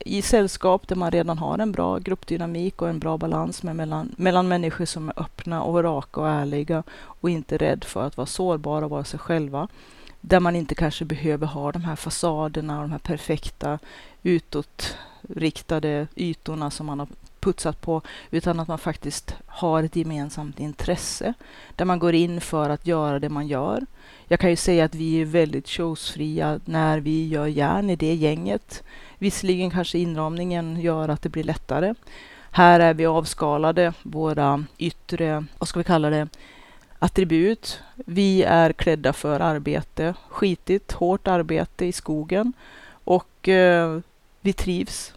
i 0.00 0.22
sällskap 0.22 0.88
där 0.88 0.96
man 0.96 1.10
redan 1.10 1.38
har 1.38 1.58
en 1.58 1.72
bra 1.72 1.98
gruppdynamik 1.98 2.82
och 2.82 2.88
en 2.88 2.98
bra 2.98 3.18
balans 3.18 3.62
med 3.62 3.76
mellan, 3.76 4.14
mellan 4.18 4.48
människor 4.48 4.84
som 4.84 5.08
är 5.08 5.20
öppna 5.20 5.62
och 5.62 5.82
raka 5.82 6.20
och 6.20 6.28
ärliga 6.28 6.82
och 7.20 7.30
inte 7.30 7.56
rädd 7.56 7.84
för 7.84 8.06
att 8.06 8.16
vara 8.16 8.26
sårbara 8.26 8.84
och 8.84 8.90
vara 8.90 9.04
sig 9.04 9.18
själva 9.20 9.68
där 10.20 10.40
man 10.40 10.56
inte 10.56 10.74
kanske 10.74 11.04
behöver 11.04 11.46
ha 11.46 11.72
de 11.72 11.84
här 11.84 11.96
fasaderna 11.96 12.76
och 12.76 12.82
de 12.82 12.92
här 12.92 12.98
perfekta 12.98 13.78
utåtriktade 14.22 16.06
ytorna 16.16 16.70
som 16.70 16.86
man 16.86 16.98
har 16.98 17.08
putsat 17.42 17.80
på, 17.80 18.02
utan 18.30 18.60
att 18.60 18.68
man 18.68 18.78
faktiskt 18.78 19.34
har 19.46 19.82
ett 19.82 19.96
gemensamt 19.96 20.60
intresse 20.60 21.34
där 21.76 21.84
man 21.84 21.98
går 21.98 22.14
in 22.14 22.40
för 22.40 22.70
att 22.70 22.86
göra 22.86 23.18
det 23.18 23.28
man 23.28 23.46
gör. 23.46 23.86
Jag 24.28 24.40
kan 24.40 24.50
ju 24.50 24.56
säga 24.56 24.84
att 24.84 24.94
vi 24.94 25.20
är 25.20 25.24
väldigt 25.24 25.68
showsfria 25.68 26.60
när 26.64 26.98
vi 26.98 27.28
gör 27.28 27.46
järn 27.46 27.90
i 27.90 27.96
det 27.96 28.14
gänget. 28.14 28.82
Visserligen 29.18 29.70
kanske 29.70 29.98
inramningen 29.98 30.80
gör 30.80 31.08
att 31.08 31.22
det 31.22 31.28
blir 31.28 31.44
lättare. 31.44 31.94
Här 32.50 32.80
är 32.80 32.94
vi 32.94 33.06
avskalade, 33.06 33.92
våra 34.02 34.64
yttre, 34.78 35.44
vad 35.58 35.68
ska 35.68 35.80
vi 35.80 35.84
kalla 35.84 36.10
det, 36.10 36.28
attribut. 36.98 37.80
Vi 37.94 38.42
är 38.42 38.72
klädda 38.72 39.12
för 39.12 39.40
arbete, 39.40 40.14
skitigt, 40.28 40.92
hårt 40.92 41.28
arbete 41.28 41.84
i 41.84 41.92
skogen 41.92 42.52
och 43.04 43.48
eh, 43.48 43.98
vi 44.40 44.52
trivs. 44.52 45.14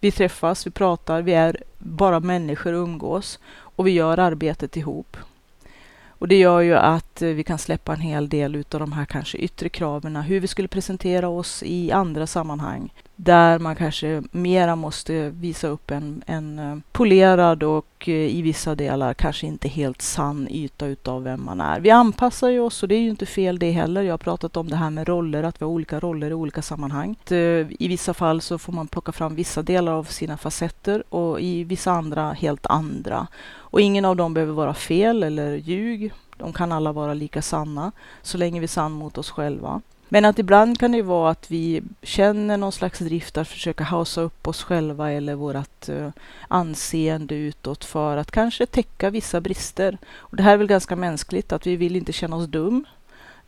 Vi 0.00 0.10
träffas, 0.10 0.66
vi 0.66 0.70
pratar, 0.70 1.22
vi 1.22 1.32
är 1.32 1.62
bara 1.78 2.20
människor 2.20 2.72
och 2.72 2.82
umgås 2.82 3.38
och 3.58 3.86
vi 3.86 3.90
gör 3.90 4.18
arbetet 4.18 4.76
ihop. 4.76 5.16
Och 6.08 6.28
det 6.28 6.38
gör 6.38 6.60
ju 6.60 6.74
att 6.74 7.22
eh, 7.22 7.28
vi 7.28 7.44
kan 7.44 7.58
släppa 7.58 7.92
en 7.92 8.00
hel 8.00 8.28
del 8.28 8.56
utav 8.56 8.80
de 8.80 8.92
här 8.92 9.04
kanske 9.04 9.38
yttre 9.38 9.68
kraven, 9.68 10.16
hur 10.16 10.40
vi 10.40 10.46
skulle 10.46 10.68
presentera 10.68 11.28
oss 11.28 11.62
i 11.62 11.92
andra 11.92 12.26
sammanhang 12.26 12.92
där 13.20 13.58
man 13.58 13.76
kanske 13.76 14.22
mera 14.30 14.76
måste 14.76 15.30
visa 15.30 15.68
upp 15.68 15.90
en, 15.90 16.22
en 16.26 16.58
eh, 16.58 16.76
polerad 16.92 17.62
och 17.62 18.08
eh, 18.08 18.14
i 18.14 18.42
vissa 18.42 18.74
delar 18.74 19.14
kanske 19.14 19.46
inte 19.46 19.68
helt 19.68 20.02
sann 20.02 20.48
yta 20.50 20.86
utav 20.86 21.22
vem 21.22 21.44
man 21.44 21.60
är. 21.60 21.80
Vi 21.80 21.90
anpassar 21.90 22.48
ju 22.48 22.60
oss 22.60 22.82
och 22.82 22.88
det 22.88 22.94
är 22.94 23.00
ju 23.00 23.10
inte 23.10 23.26
fel 23.26 23.58
det 23.58 23.70
heller. 23.70 24.02
Jag 24.02 24.12
har 24.12 24.18
pratat 24.18 24.56
om 24.56 24.68
det 24.68 24.76
här 24.76 24.90
med 24.90 25.08
roller, 25.08 25.42
att 25.42 25.60
vi 25.60 25.64
har 25.64 25.72
olika 25.72 26.00
roller 26.00 26.30
i 26.30 26.34
olika 26.34 26.62
sammanhang. 26.62 27.16
Eh, 27.30 27.36
I 27.78 27.88
vissa 27.88 28.14
fall 28.14 28.40
så 28.40 28.58
får 28.58 28.72
man 28.72 28.88
plocka 28.88 29.12
fram 29.12 29.34
vissa 29.34 29.62
delar 29.62 29.92
av 29.92 30.04
sina 30.04 30.36
facetter 30.36 31.14
och 31.14 31.40
i 31.40 31.64
vissa 31.64 31.92
andra 31.92 32.32
helt 32.32 32.66
andra. 32.66 33.26
Och 33.50 33.80
ingen 33.80 34.04
av 34.04 34.16
dem 34.16 34.34
behöver 34.34 34.52
vara 34.52 34.74
fel 34.74 35.22
eller 35.22 35.54
ljug. 35.54 36.12
De 36.36 36.52
kan 36.52 36.72
alla 36.72 36.92
vara 36.92 37.14
lika 37.14 37.42
sanna 37.42 37.92
så 38.22 38.38
länge 38.38 38.60
vi 38.60 38.64
är 38.64 38.68
sann 38.68 38.92
mot 38.92 39.18
oss 39.18 39.30
själva. 39.30 39.80
Men 40.08 40.24
att 40.24 40.38
ibland 40.38 40.78
kan 40.78 40.92
det 40.92 41.02
vara 41.02 41.30
att 41.30 41.50
vi 41.50 41.82
känner 42.02 42.56
någon 42.56 42.72
slags 42.72 42.98
drift 42.98 43.38
att 43.38 43.48
försöka 43.48 43.84
hausa 43.84 44.20
upp 44.20 44.48
oss 44.48 44.62
själva 44.62 45.12
eller 45.12 45.34
vårt 45.34 45.88
uh, 45.88 45.96
eh, 45.96 46.10
anseende 46.48 47.34
utåt 47.34 47.84
för 47.84 48.16
att 48.16 48.30
kanske 48.30 48.66
täcka 48.66 49.10
vissa 49.10 49.40
brister. 49.40 49.98
Och 50.16 50.36
det 50.36 50.42
här 50.42 50.52
är 50.52 50.56
väl 50.56 50.66
ganska 50.66 50.96
mänskligt 50.96 51.52
att 51.52 51.66
vi 51.66 51.76
vill 51.76 51.96
inte 51.96 52.12
känna 52.12 52.36
oss 52.36 52.46
dum. 52.46 52.84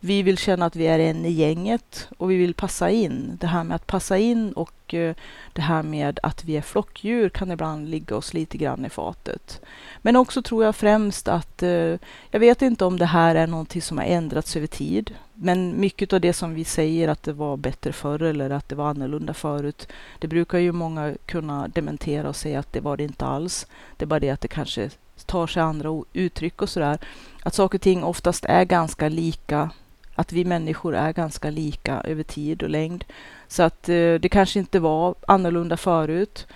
Vi 0.03 0.23
vill 0.23 0.37
känna 0.37 0.65
att 0.65 0.75
vi 0.75 0.87
är 0.87 0.99
en 0.99 1.25
i 1.25 1.31
gänget 1.31 2.07
och 2.17 2.31
vi 2.31 2.37
vill 2.37 2.53
passa 2.53 2.89
in. 2.89 3.37
Det 3.41 3.47
här 3.47 3.63
med 3.63 3.75
att 3.75 3.87
passa 3.87 4.17
in 4.17 4.53
och 4.53 4.93
eh, 4.93 5.15
det 5.53 5.61
här 5.61 5.83
med 5.83 6.19
att 6.23 6.43
vi 6.43 6.57
är 6.57 6.61
flockdjur 6.61 7.29
kan 7.29 7.51
ibland 7.51 7.89
ligga 7.89 8.15
oss 8.15 8.33
lite 8.33 8.57
grann 8.57 8.85
i 8.85 8.89
fatet. 8.89 9.61
Men 10.01 10.15
också 10.15 10.41
tror 10.41 10.63
jag 10.63 10.75
främst 10.75 11.27
att, 11.27 11.63
eh, 11.63 11.97
jag 12.31 12.39
vet 12.39 12.61
inte 12.61 12.85
om 12.85 12.97
det 12.97 13.05
här 13.05 13.35
är 13.35 13.47
någonting 13.47 13.81
som 13.81 13.97
har 13.97 14.05
ändrats 14.05 14.55
över 14.55 14.67
tid. 14.67 15.15
Men 15.33 15.79
mycket 15.79 16.13
av 16.13 16.21
det 16.21 16.33
som 16.33 16.53
vi 16.53 16.65
säger 16.65 17.07
att 17.07 17.23
det 17.23 17.33
var 17.33 17.57
bättre 17.57 17.93
förr 17.93 18.21
eller 18.21 18.49
att 18.49 18.69
det 18.69 18.75
var 18.75 18.89
annorlunda 18.89 19.33
förut, 19.33 19.87
det 20.19 20.27
brukar 20.27 20.57
ju 20.57 20.71
många 20.71 21.13
kunna 21.25 21.67
dementera 21.67 22.29
och 22.29 22.35
säga 22.35 22.59
att 22.59 22.73
det 22.73 22.79
var 22.79 22.97
det 22.97 23.03
inte 23.03 23.25
alls. 23.25 23.67
Det 23.97 24.05
är 24.05 24.07
bara 24.07 24.19
det 24.19 24.29
att 24.29 24.41
det 24.41 24.47
kanske 24.47 24.89
tar 25.25 25.47
sig 25.47 25.61
andra 25.61 26.03
uttryck 26.13 26.61
och 26.61 26.69
sådär. 26.69 26.97
Att 27.43 27.53
saker 27.53 27.77
och 27.77 27.81
ting 27.81 28.03
oftast 28.03 28.45
är 28.45 28.65
ganska 28.65 29.09
lika, 29.09 29.69
att 30.15 30.33
vi 30.33 30.45
människor 30.45 30.95
är 30.95 31.13
ganska 31.13 31.49
lika 31.49 32.01
över 32.01 32.23
tid 32.23 32.63
och 32.63 32.69
längd. 32.69 33.03
Så 33.47 33.63
att 33.63 33.89
eh, 33.89 34.13
det 34.13 34.29
kanske 34.31 34.59
inte 34.59 34.79
var 34.79 35.15
annorlunda 35.27 35.77
förut 35.77 36.47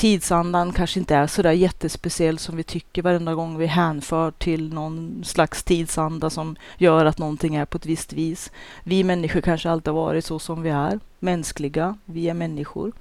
tidsandan 0.00 0.72
kanske 0.72 1.00
inte 1.00 1.16
är 1.16 1.26
så 1.26 1.42
där 1.42 1.52
jättespeciell 1.52 2.38
som 2.38 2.56
vi 2.56 2.62
tycker 2.62 3.02
varenda 3.02 3.34
gång 3.34 3.58
vi 3.58 3.66
hänför 3.66 4.30
till 4.30 4.74
någon 4.74 5.24
slags 5.24 5.62
tidsanda 5.62 6.30
som 6.30 6.56
gör 6.78 7.04
att 7.04 7.18
någonting 7.18 7.54
är 7.54 7.64
på 7.64 7.76
ett 7.76 7.86
visst 7.86 8.12
vis. 8.12 8.50
Vi 8.84 9.04
människor 9.04 9.40
kanske 9.40 9.70
alltid 9.70 9.94
har 9.94 10.00
varit 10.00 10.24
så 10.24 10.38
som 10.38 10.62
vi 10.62 10.70
är, 10.70 11.00
mänskliga, 11.18 11.96
vi 12.04 12.28
är 12.28 12.34
människor. 12.34 12.92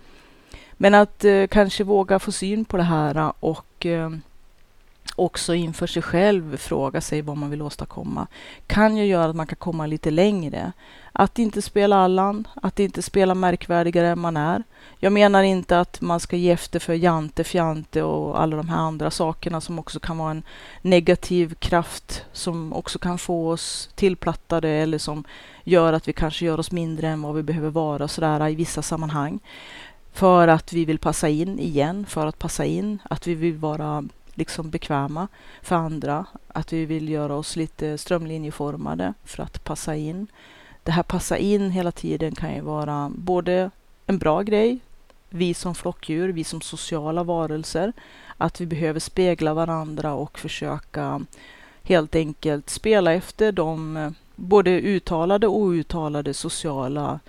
Men 0.74 0.96
att 0.96 1.25
eh, 1.25 1.48
kanske 1.48 1.84
våga 1.84 2.20
få 2.20 2.32
syn 2.32 2.66
på 2.66 2.78
det 2.78 2.84
här 2.84 3.34
och 3.39 3.86
eh, 3.86 4.10
också 5.20 5.54
inför 5.54 5.88
sig 5.88 6.02
själv 6.02 6.58
fråga 6.58 7.02
sig 7.02 7.22
vad 7.22 7.38
man 7.38 7.50
vill 7.50 7.62
åstadkomma 7.62 8.28
kan 8.68 8.98
ju 8.98 9.06
göra 9.06 9.30
att 9.30 9.36
man 9.36 9.48
kan 9.48 9.56
komma 9.56 9.86
lite 9.86 10.12
längre. 10.12 10.72
Att 11.12 11.40
inte 11.40 11.62
spela 11.62 11.96
Allan, 11.96 12.48
att 12.56 12.80
inte 12.80 13.02
spela 13.02 13.36
märkvärdigare 13.36 14.08
än 14.08 14.20
man 14.20 14.38
är. 14.38 14.64
Jag 15.00 15.14
menar 15.14 15.44
inte 15.44 15.80
att 15.80 16.02
man 16.02 16.20
ska 16.20 16.36
ge 16.36 16.52
efter 16.52 16.80
för 16.80 16.94
jante, 16.94 17.44
fjante 17.44 18.04
och 18.04 18.42
alla 18.42 18.58
de 18.58 18.70
här 18.70 18.78
andra 18.78 19.12
sakerna 19.12 19.62
som 19.62 19.80
också 19.80 20.00
kan 20.00 20.18
vara 20.18 20.32
en 20.32 20.44
negativ 20.82 21.54
kraft 21.54 22.26
som 22.34 22.74
också 22.74 23.00
kan 23.00 23.18
få 23.18 23.50
oss 23.50 23.90
tillplattade 23.96 24.70
eller 24.70 24.98
som 24.98 25.24
gör 25.64 25.94
att 25.94 26.08
vi 26.08 26.14
kanske 26.14 26.46
gör 26.46 26.60
oss 26.60 26.72
mindre 26.72 27.08
än 27.08 27.22
vad 27.22 27.36
vi 27.36 27.44
behöver 27.44 27.70
vara 27.70 28.04
och 28.04 28.12
sådär 28.12 28.50
i 28.50 28.56
vissa 28.56 28.82
sammanhang. 28.82 29.40
För 30.14 30.48
att 30.48 30.74
vi 30.74 30.86
vill 30.86 31.00
passa 31.00 31.30
in 31.30 31.60
igen, 31.60 32.06
för 32.06 32.28
att 32.28 32.40
passa 32.40 32.66
in, 32.66 33.00
att 33.10 33.28
vi 33.28 33.36
vill 33.36 33.58
vara 33.58 34.04
liksom 34.39 34.69
bekväma 34.69 35.27
för 35.62 35.75
andra, 35.75 36.25
att 36.48 36.74
vi 36.74 36.86
vill 36.86 37.10
göra 37.10 37.36
oss 37.36 37.55
lite 37.55 37.98
strömlinjeformade 37.98 39.13
för 39.24 39.43
att 39.43 39.63
passa 39.63 39.96
in. 39.96 40.27
Det 40.84 40.91
här 40.91 41.03
passa 41.03 41.38
in 41.38 41.72
hela 41.72 41.91
tiden 41.91 42.36
kan 42.36 42.55
ju 42.55 42.62
vara 42.62 43.12
både 43.15 43.72
en 44.05 44.17
bra 44.17 44.41
grej, 44.41 44.79
vi 45.29 45.53
som 45.53 45.75
flockdjur, 45.75 46.29
vi 46.29 46.43
som 46.43 46.62
sociala 46.62 47.24
varelser, 47.24 47.93
att 48.38 48.62
vi 48.62 48.65
behöver 48.65 49.00
spegla 49.00 49.53
varandra 49.53 50.13
och 50.13 50.39
försöka 50.39 51.22
helt 51.84 52.15
enkelt 52.15 52.69
spela 52.69 53.13
efter 53.13 53.51
de 53.51 53.98
eh, 53.98 54.12
både 54.36 54.72
uttalade 54.72 55.48
och 55.48 55.58
outtalade 55.58 56.34
sociala 56.34 57.19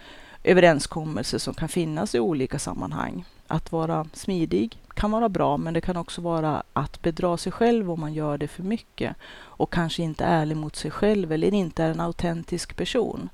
överenskommelser 0.45 1.39
som 1.39 1.55
kan 1.55 1.69
finnas 1.69 2.15
i 2.15 2.21
olika 2.21 2.59
sammanhang. 2.59 3.25
Att 3.47 3.73
vara 3.73 4.07
smidig 4.13 4.80
kan 4.95 5.11
vara 5.11 5.29
bra, 5.29 5.57
men 5.57 5.75
det 5.75 5.81
kan 5.81 5.97
också 5.97 6.21
vara 6.21 6.63
att 6.73 7.03
bedra 7.03 7.37
sig 7.37 7.53
själv 7.53 7.91
om 7.91 8.01
man 8.01 8.15
gör 8.15 8.39
det 8.39 8.49
för 8.49 8.63
mycket 8.63 9.17
och 9.43 9.73
kanske 9.73 10.03
inte 10.03 10.25
är 10.25 10.41
ärlig 10.41 10.57
mot 10.57 10.77
sig 10.77 10.91
själv 10.91 11.33
eller 11.33 11.55
inte 11.55 11.85
är 11.85 11.91
en 11.91 12.01
autentisk 12.01 12.77
person. 12.77 13.29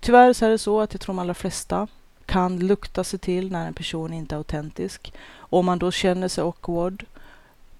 Tyvärr 0.00 0.32
så 0.32 0.46
är 0.46 0.50
det 0.50 0.58
så 0.58 0.80
att 0.80 0.94
jag 0.94 1.00
tror 1.00 1.14
de 1.14 1.18
allra 1.18 1.34
flesta 1.34 1.88
kan 2.26 2.58
lukta 2.58 3.04
sig 3.04 3.18
till 3.18 3.52
när 3.52 3.66
en 3.66 3.74
person 3.74 4.12
inte 4.12 4.34
är 4.34 4.36
autentisk. 4.36 5.12
Om 5.36 5.66
man 5.66 5.78
då 5.78 5.90
känner 5.90 6.28
sig 6.28 6.42
awkward 6.42 7.04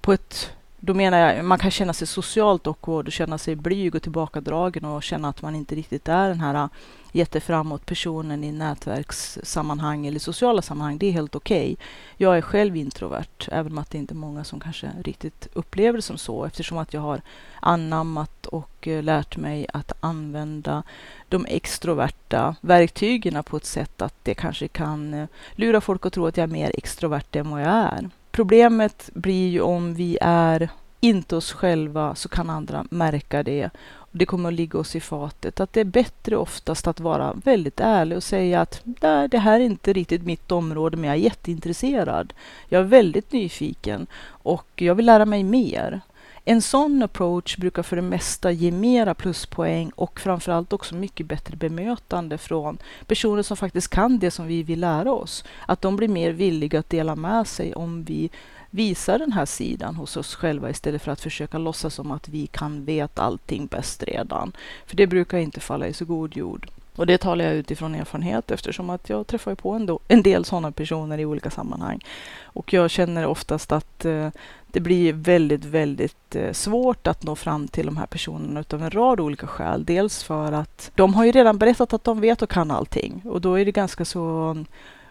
på 0.00 0.12
ett 0.12 0.50
då 0.87 0.95
menar 0.95 1.19
jag, 1.19 1.45
man 1.45 1.59
kan 1.59 1.71
känna 1.71 1.93
sig 1.93 2.07
socialt 2.07 2.66
awkward 2.66 3.07
och 3.07 3.12
känna 3.12 3.38
sig 3.38 3.57
blyg 3.57 3.95
och 3.95 4.02
tillbakadragen 4.02 4.85
och 4.85 5.02
känna 5.02 5.28
att 5.28 5.43
man 5.43 5.54
inte 5.54 5.75
riktigt 5.75 6.09
är 6.09 6.28
den 6.28 6.40
här 6.40 6.69
jätteframåt 7.14 7.87
personen 7.87 8.44
i 8.44 8.52
nätverkssammanhang 8.52 10.06
eller 10.06 10.18
sociala 10.18 10.62
sammanhang. 10.62 10.99
Det 10.99 11.06
är 11.06 11.12
helt 11.12 11.35
okej. 11.35 11.73
Okay. 11.73 11.87
Jag 12.16 12.37
är 12.37 12.40
själv 12.40 12.76
introvert, 12.76 13.49
även 13.52 13.73
om 13.73 13.78
att 13.78 13.90
det 13.90 13.99
inte 13.99 14.14
är 14.14 14.16
många 14.16 14.44
som 14.44 14.61
kanske 14.61 14.90
riktigt 15.04 15.49
upplever 15.52 15.99
det 15.99 16.02
som 16.02 16.18
så, 16.18 16.44
eftersom 16.44 16.78
att 16.78 16.94
jag 16.94 17.00
har 17.00 17.21
anammat 17.61 18.47
och 18.47 18.88
eh, 18.88 19.02
lärt 19.02 19.37
mig 19.37 19.66
att 19.73 19.92
använda 20.00 20.83
de 21.28 21.47
extroverta 21.49 22.56
verktygen 22.61 23.44
på 23.44 23.56
ett 23.56 23.66
sätt 23.66 24.02
att 24.02 24.14
det 24.23 24.35
kanske 24.35 24.68
kan 24.68 25.14
eh, 25.14 25.28
lura 25.52 25.80
folk 25.80 26.06
att 26.06 26.12
tro 26.12 26.26
att 26.26 26.37
jag 26.37 26.44
är 26.44 26.52
mer 26.52 26.73
extrovert 26.75 27.37
än 27.37 27.50
vad 27.50 27.61
jag 27.61 27.68
är. 27.68 28.11
Problemet 28.30 29.11
blir 29.14 29.49
ju 29.49 29.61
om 29.61 29.94
vi 29.94 30.18
är 30.21 30.68
inte 31.00 31.37
oss 31.37 31.52
själva 31.52 32.14
så 32.14 32.28
kan 32.28 32.50
andra 32.50 32.85
märka 32.90 33.42
det. 33.42 33.71
Det 34.16 34.26
kommer 34.26 34.49
att 34.49 34.54
ligga 34.54 34.78
oss 34.78 34.97
i 34.97 35.00
fatet. 35.00 35.61
Att 35.61 35.73
det 35.73 35.80
är 35.80 35.85
bättre 35.85 36.37
oftast 36.37 36.87
att 36.87 37.00
vara 37.00 37.33
väldigt 37.44 37.80
ärlig 37.80 38.16
och 38.16 38.23
säga 38.23 38.61
att 38.61 38.83
det 39.30 39.38
här 39.38 39.61
är 39.61 39.64
inte 39.64 39.92
riktigt 39.92 40.23
mitt 40.23 40.52
område 40.52 40.97
men 40.97 41.09
jag 41.11 41.16
är 41.16 41.23
jätteintresserad. 41.23 42.33
Jag 42.68 42.80
är 42.80 42.85
väldigt 42.85 43.33
nyfiken 43.33 44.06
och 44.26 44.66
jag 44.75 44.94
vill 44.94 45.06
lära 45.06 45.25
mig 45.25 45.44
mer. 45.44 46.00
En 46.44 46.62
sån 46.62 47.02
approach 47.02 47.56
brukar 47.56 47.83
för 47.83 47.97
det 47.97 48.02
mesta 48.02 48.50
ge 48.50 48.71
mera 48.71 49.14
pluspoäng 49.14 49.90
och 49.90 50.21
framförallt 50.21 50.73
också 50.73 50.94
mycket 50.94 51.26
bättre 51.26 51.56
bemötande 51.56 52.38
från 52.38 52.78
personer 53.06 53.42
som 53.42 53.56
faktiskt 53.56 53.88
kan 53.88 54.18
det 54.18 54.30
som 54.30 54.47
vi 54.47 54.62
vill 54.62 54.80
lära 54.80 55.12
oss. 55.12 55.44
Att 55.66 55.83
de 55.83 55.97
blir 55.97 56.09
mer 56.09 56.30
villiga 56.30 56.78
att 56.78 56.90
dela 56.90 57.16
med 57.16 57.47
sig 57.47 57.75
om 57.75 58.04
vi 58.04 58.30
visa 58.75 59.19
den 59.19 59.33
här 59.33 59.47
sidan 59.47 59.97
hos 59.97 60.16
oss 60.16 60.35
själva 60.35 60.71
istället 60.71 61.02
för 61.02 61.12
att 61.12 61.21
försöka 61.21 61.59
låtsas 61.59 61.95
som 61.95 62.11
att 62.11 62.28
vi 62.28 62.47
kan 62.47 62.85
veta 62.85 63.23
allting 63.23 63.66
bäst 63.66 64.02
redan. 64.02 64.52
För 64.87 64.97
det 64.97 65.07
brukar 65.07 65.38
inte 65.38 65.61
falla 65.61 65.87
i 65.87 65.93
så 65.93 66.04
god 66.04 66.37
jord. 66.37 66.69
Och 66.97 67.07
det 67.07 67.19
talar 67.19 67.45
jag 67.45 67.54
utifrån 67.54 67.95
erfarenhet 67.95 68.50
eftersom 68.50 68.90
att 68.90 69.09
jag 69.09 69.26
träffar 69.26 69.54
på 69.54 69.71
en, 69.71 69.99
en 70.09 70.23
del 70.23 70.45
sådana 70.45 70.73
personer 70.73 71.19
i 71.19 71.25
olika 71.25 71.50
sammanhang. 71.50 72.00
Och 72.43 72.73
jag 72.73 72.90
känner 72.90 73.26
oftast 73.26 73.73
att 73.73 74.04
eh, 74.04 74.28
det 74.66 74.81
blir 74.81 75.12
väldigt, 75.12 75.64
väldigt 75.64 76.37
eh, 76.37 76.52
svårt 76.52 77.07
att 77.07 77.23
nå 77.23 77.37
fram 77.37 77.69
till 77.69 77.87
de 77.87 77.97
här 77.97 78.07
personerna 78.07 78.61
utav 78.61 78.83
en 78.83 78.90
rad 78.90 79.21
olika 79.21 79.47
skäl. 79.47 79.85
Dels 79.85 80.23
för 80.23 80.52
att 80.52 80.90
de 80.95 81.14
har 81.14 81.25
ju 81.25 81.33
redan 81.33 81.59
berättat 81.59 81.93
att 81.93 82.04
de 82.04 82.21
vet 82.21 82.43
och 82.43 82.50
kan 82.50 82.71
allting 82.71 83.23
och 83.25 83.40
då 83.40 83.54
är 83.54 83.64
det 83.64 83.73
ganska 83.73 84.04
så 84.04 84.21
mm, 84.21 84.66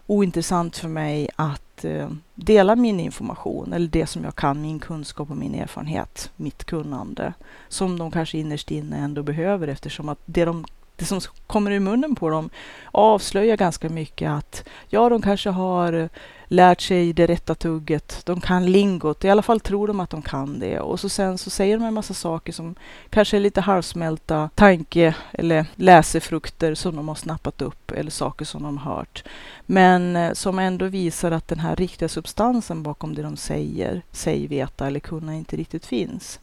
ointressant 0.06 0.76
för 0.76 0.88
mig 0.88 1.28
att 1.36 1.63
eh, 1.82 2.10
dela 2.34 2.76
min 2.76 3.00
information 3.00 3.72
eller 3.72 3.88
det 3.88 4.06
som 4.06 4.24
jag 4.24 4.36
kan, 4.36 4.62
min 4.62 4.78
kunskap 4.78 5.30
och 5.30 5.36
min 5.36 5.54
erfarenhet, 5.54 6.30
mitt 6.36 6.64
kunnande, 6.64 7.32
som 7.68 7.98
de 7.98 8.10
kanske 8.10 8.38
innerst 8.38 8.70
inne 8.70 8.96
ändå 8.96 9.22
behöver 9.22 9.68
eftersom 9.68 10.08
att 10.08 10.18
det 10.24 10.44
de 10.44 10.64
det 10.96 11.04
som 11.04 11.20
kommer 11.46 11.70
ur 11.70 11.80
munnen 11.80 12.14
på 12.14 12.30
dem 12.30 12.50
avslöjar 12.92 13.56
ganska 13.56 13.88
mycket 13.88 14.30
att 14.30 14.64
ja, 14.88 15.08
de 15.08 15.22
kanske 15.22 15.50
har 15.50 16.08
lärt 16.54 16.80
sig 16.80 17.12
det 17.12 17.26
rätta 17.26 17.54
tugget. 17.54 18.22
De 18.26 18.40
kan 18.40 18.66
lingot, 18.72 19.24
i 19.24 19.30
alla 19.30 19.42
fall 19.42 19.60
tror 19.60 19.88
de 19.88 20.00
att 20.00 20.10
de 20.10 20.22
kan 20.22 20.58
det. 20.58 20.80
Och 20.80 21.00
så 21.00 21.08
sen 21.08 21.38
så 21.38 21.50
säger 21.50 21.78
de 21.78 21.84
en 21.84 21.94
massa 21.94 22.14
saker 22.14 22.52
som 22.52 22.74
kanske 23.10 23.36
är 23.36 23.40
lite 23.40 23.60
halvsmälta 23.60 24.50
tanke 24.54 25.14
eller 25.32 25.66
läsefrukter 25.74 26.74
som 26.74 26.96
de 26.96 27.08
har 27.08 27.14
snappat 27.14 27.62
upp 27.62 27.90
eller 27.90 28.10
saker 28.10 28.44
som 28.44 28.62
de 28.62 28.78
har 28.78 28.96
hört. 28.96 29.24
Men 29.66 30.16
eh, 30.16 30.32
som 30.32 30.58
ändå 30.58 30.86
visar 30.86 31.30
att 31.30 31.48
den 31.48 31.60
här 31.60 31.76
riktiga 31.76 32.08
substansen 32.08 32.82
bakom 32.82 33.14
det 33.14 33.22
de 33.22 33.36
säger, 33.36 34.02
säg 34.12 34.46
veta 34.46 34.86
eller 34.86 35.00
kunna 35.00 35.34
inte 35.34 35.56
riktigt 35.56 35.86
finns. 35.86 36.40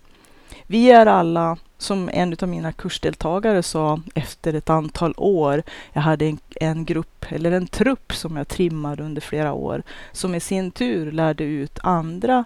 Vi 0.68 0.92
är 0.92 1.06
alla, 1.06 1.58
som 1.82 2.10
en 2.14 2.36
av 2.42 2.50
mina 2.50 2.72
kursdeltagare 2.72 3.64
sa 3.64 4.00
efter 4.16 4.54
ett 4.54 4.70
antal 4.70 5.14
år, 5.18 5.64
jag 5.94 6.02
hade 6.02 6.26
en, 6.26 6.40
en 6.56 6.86
grupp 6.86 7.26
eller 7.30 7.52
en 7.52 7.68
trupp 7.68 8.14
som 8.14 8.38
jag 8.38 8.48
trimmade 8.48 9.04
under 9.04 9.22
flera 9.22 9.54
år, 9.54 9.84
som 10.12 10.36
i 10.36 10.40
sin 10.40 10.72
tur 10.72 11.12
lärde 11.12 11.44
ut 11.44 11.80
andra 11.84 12.46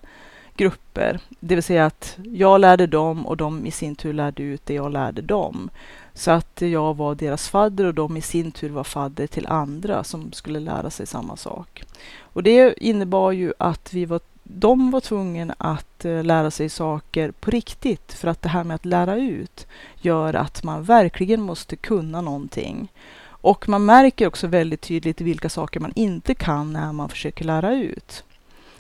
grupper. 0.56 1.20
Det 1.40 1.56
vill 1.56 1.64
säga 1.64 1.86
att 1.86 2.18
jag 2.24 2.62
lärde 2.62 2.88
dem 2.88 3.26
och 3.26 3.38
de 3.38 3.66
i 3.66 3.72
sin 3.72 3.96
tur 3.96 4.14
lärde 4.14 4.44
ut 4.44 4.66
det 4.66 4.74
jag 4.74 4.92
lärde 4.92 5.22
dem. 5.22 5.70
Så 6.14 6.32
att 6.32 6.62
jag 6.62 6.98
var 6.98 7.16
deras 7.16 7.50
fadder 7.50 7.86
och 7.86 7.94
de 7.94 8.18
i 8.18 8.22
sin 8.22 8.52
tur 8.52 8.70
var 8.70 8.84
fadder 8.84 9.28
till 9.28 9.48
andra 9.48 10.04
som 10.04 10.32
skulle 10.32 10.60
lära 10.60 10.90
sig 10.90 11.08
samma 11.08 11.36
sak. 11.36 11.84
Och 12.20 12.44
det 12.44 12.84
innebar 12.84 13.32
ju 13.32 13.54
att 13.60 13.94
vi 13.94 14.06
var 14.06 14.20
de 14.48 14.92
var 14.92 15.00
tvungna 15.00 15.56
att 15.58 16.06
eh, 16.06 16.24
lära 16.24 16.52
sig 16.52 16.70
saker 16.70 17.32
på 17.32 17.52
riktigt 17.52 18.14
för 18.14 18.28
att 18.28 18.42
det 18.42 18.50
här 18.50 18.64
med 18.64 18.76
att 18.76 18.86
lära 18.86 19.16
ut 19.16 19.68
gör 20.02 20.34
att 20.34 20.64
man 20.64 20.84
verkligen 20.84 21.42
måste 21.42 21.76
kunna 21.76 22.22
någonting. 22.22 22.92
Och 23.26 23.70
man 23.70 23.86
märker 23.86 24.28
också 24.28 24.48
väldigt 24.48 24.82
tydligt 24.82 25.22
vilka 25.22 25.50
saker 25.50 25.80
man 25.80 25.94
inte 25.96 26.36
kan 26.36 26.74
när 26.74 26.92
man 26.92 27.10
försöker 27.10 27.46
lära 27.46 27.76
ut. 27.76 28.24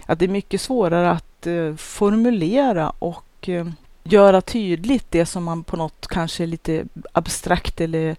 Att 0.05 0.19
det 0.19 0.25
är 0.25 0.29
mycket 0.29 0.61
svårare 0.61 1.11
att 1.11 1.47
eh, 1.47 1.75
formulera 1.75 2.89
och 2.89 3.49
eh, 3.49 3.67
göra 4.03 4.41
tydligt 4.41 5.11
det 5.11 5.25
som 5.25 5.43
man 5.43 5.63
på 5.63 5.77
något 5.77 6.07
kanske 6.07 6.45
lite 6.45 6.85
abstrakt 7.11 7.81
eller 7.81 8.15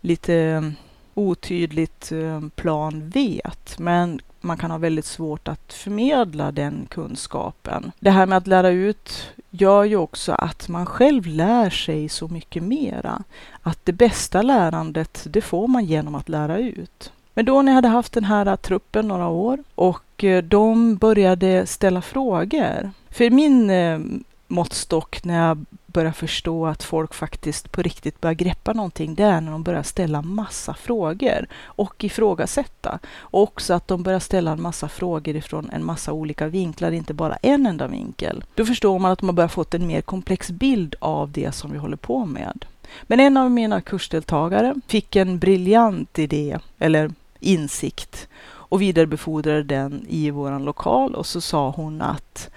lite 0.00 0.72
otydligt 1.14 2.12
plan 2.54 3.10
vet. 3.10 3.47
Men 3.78 4.20
man 4.40 4.56
kan 4.56 4.70
ha 4.70 4.78
väldigt 4.78 5.04
svårt 5.04 5.48
att 5.48 5.72
förmedla 5.72 6.52
den 6.52 6.86
kunskapen. 6.90 7.92
Det 8.00 8.10
här 8.10 8.26
med 8.26 8.38
att 8.38 8.46
lära 8.46 8.68
ut 8.68 9.32
gör 9.50 9.84
ju 9.84 9.96
också 9.96 10.32
att 10.32 10.68
man 10.68 10.86
själv 10.86 11.26
lär 11.26 11.70
sig 11.70 12.08
så 12.08 12.28
mycket 12.28 12.62
mera. 12.62 13.22
Att 13.62 13.84
det 13.84 13.92
bästa 13.92 14.42
lärandet, 14.42 15.26
det 15.30 15.40
får 15.40 15.68
man 15.68 15.84
genom 15.84 16.14
att 16.14 16.28
lära 16.28 16.58
ut. 16.58 17.12
Men 17.34 17.44
då 17.44 17.62
när 17.62 17.72
jag 17.72 17.74
hade 17.74 17.88
haft 17.88 18.12
den 18.12 18.24
här 18.24 18.56
truppen 18.56 19.08
några 19.08 19.28
år 19.28 19.58
och 19.74 20.24
eh, 20.24 20.42
de 20.42 20.96
började 20.96 21.66
ställa 21.66 22.02
frågor. 22.02 22.90
För 23.10 23.30
min 23.30 23.70
eh, 23.70 24.00
måttstock 24.48 25.24
när 25.24 25.46
jag 25.46 25.64
börjar 25.98 26.12
förstå 26.12 26.66
att 26.66 26.82
folk 26.82 27.14
faktiskt 27.14 27.72
på 27.72 27.82
riktigt 27.82 28.20
börjar 28.20 28.34
greppa 28.34 28.72
någonting, 28.72 29.14
det 29.14 29.24
är 29.24 29.40
när 29.40 29.52
de 29.52 29.62
börjar 29.62 29.82
ställa 29.82 30.22
massa 30.22 30.74
frågor 30.74 31.46
och 31.64 32.04
ifrågasätta. 32.04 32.98
Och 33.18 33.42
också 33.42 33.74
att 33.74 33.88
de 33.88 34.02
börjar 34.02 34.20
ställa 34.20 34.50
en 34.50 34.62
massa 34.62 34.88
frågor 34.88 35.36
ifrån 35.36 35.70
en 35.70 35.84
massa 35.84 36.12
olika 36.12 36.46
vinklar, 36.46 36.92
inte 36.92 37.14
bara 37.14 37.36
en 37.36 37.66
enda 37.66 37.86
vinkel. 37.86 38.44
Då 38.54 38.64
förstår 38.64 38.98
man 38.98 39.12
att 39.12 39.18
de 39.18 39.28
har 39.28 39.34
börjat 39.34 39.52
fått 39.52 39.74
en 39.74 39.86
mer 39.86 40.00
komplex 40.00 40.50
bild 40.50 40.94
av 40.98 41.30
det 41.30 41.52
som 41.52 41.72
vi 41.72 41.78
håller 41.78 41.96
på 41.96 42.26
med. 42.26 42.64
Men 43.02 43.20
en 43.20 43.36
av 43.36 43.50
mina 43.50 43.80
kursdeltagare 43.80 44.74
fick 44.86 45.16
en 45.16 45.38
briljant 45.38 46.18
idé, 46.18 46.58
eller 46.78 47.10
insikt, 47.40 48.28
och 48.46 48.82
vidarebefordrade 48.82 49.62
den 49.62 50.06
i 50.08 50.30
vår 50.30 50.58
lokal 50.58 51.14
och 51.14 51.26
så 51.26 51.40
sa 51.40 51.70
hon 51.70 52.02
att 52.02 52.50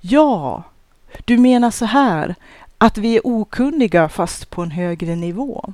ja, 0.00 0.62
du 1.24 1.38
menar 1.38 1.70
så 1.70 1.84
här, 1.84 2.34
att 2.78 2.98
vi 2.98 3.16
är 3.16 3.26
okunniga 3.26 4.08
fast 4.08 4.50
på 4.50 4.62
en 4.62 4.70
högre 4.70 5.16
nivå. 5.16 5.72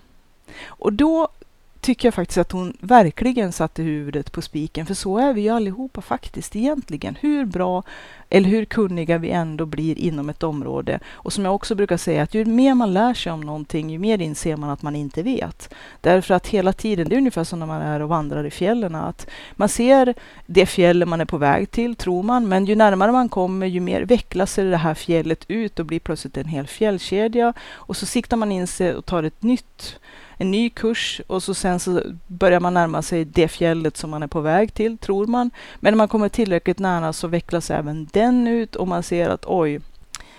Och 0.67 0.93
då 0.93 1.29
tycker 1.85 2.07
jag 2.07 2.15
faktiskt 2.15 2.39
att 2.39 2.53
hon 2.53 2.77
verkligen 2.81 3.53
satte 3.53 3.83
huvudet 3.83 4.33
på 4.33 4.43
spiken, 4.43 4.87
för 4.87 4.95
så 4.95 5.19
är 5.19 5.33
vi 5.33 5.41
ju 5.41 5.49
allihopa 5.49 6.01
faktiskt 6.01 6.57
egentligen. 6.57 7.17
Hur 7.21 7.45
bra 7.45 7.83
eller 8.31 8.49
hur 8.49 8.65
kunniga 8.65 9.19
vi 9.19 9.31
ändå 9.31 9.67
blir 9.67 9.99
inom 9.99 10.29
ett 10.29 10.43
område. 10.43 11.01
Och 11.13 11.33
som 11.33 11.45
jag 11.45 11.55
också 11.55 11.75
brukar 11.75 11.97
säga, 11.97 12.23
att 12.23 12.35
ju 12.35 12.45
mer 12.45 12.75
man 12.75 12.95
lär 12.95 13.15
sig 13.15 13.33
om 13.33 13.41
någonting, 13.41 13.91
ju 13.91 13.99
mer 13.99 14.19
inser 14.19 14.57
man 14.57 14.71
att 14.71 14.83
man 14.83 14.97
inte 14.97 15.23
vet. 15.23 15.75
Därför 16.01 16.35
att 16.35 16.47
hela 16.47 16.73
tiden, 16.73 17.09
det 17.09 17.15
är 17.15 17.19
ungefär 17.19 17.45
som 17.45 17.59
när 17.59 17.67
man 17.67 17.83
är 17.83 18.01
och 18.01 18.09
vandrar 18.09 18.45
i 18.45 18.51
fjällen, 18.51 18.95
att 18.95 19.27
man 19.53 19.69
ser 19.69 20.15
det 20.47 20.67
fjäll 20.67 21.07
man 21.07 21.21
är 21.21 21.25
på 21.25 21.39
väg 21.39 21.71
till, 21.71 21.97
tror 21.97 22.23
man, 22.23 22.49
men 22.49 22.65
ju 22.65 22.75
närmare 22.75 23.13
man 23.13 23.29
kommer, 23.29 23.67
ju 23.67 23.81
mer 23.81 24.03
vecklas 24.03 24.53
sig 24.53 24.65
det 24.65 24.77
här 24.77 24.95
fjället 24.95 25.45
ut 25.49 25.79
och 25.79 25.87
blir 25.87 26.01
plötsligt 26.01 26.37
en 26.37 26.49
hel 26.49 26.67
fjällkedja. 26.67 27.53
Och 27.73 27.97
så 27.97 28.07
siktar 28.07 28.37
man 28.37 28.53
in 28.53 28.67
sig 28.67 28.95
och 28.95 29.07
tar 29.07 29.23
ett 29.23 29.43
nytt 29.43 29.99
en 30.37 30.51
ny 30.51 30.71
kurs 30.71 31.21
och 31.27 31.43
så 31.43 31.55
sen 31.55 31.81
så 31.81 32.03
börjar 32.27 32.61
man 32.61 32.75
närma 32.75 33.03
sig 33.03 33.25
det 33.25 33.49
fjället 33.49 33.97
som 33.97 34.11
man 34.11 34.23
är 34.23 34.27
på 34.27 34.41
väg 34.41 34.75
till, 34.75 34.99
tror 34.99 35.27
man. 35.27 35.51
Men 35.77 35.93
när 35.93 35.97
man 35.97 36.09
kommer 36.09 36.29
tillräckligt 36.29 36.79
nära 36.79 37.13
så 37.13 37.29
vecklas 37.29 37.71
även 37.71 38.09
den 38.13 38.49
ut 38.49 38.77
och 38.77 38.89
man 38.89 39.03
ser 39.03 39.29
att 39.29 39.45
oj, 39.47 39.81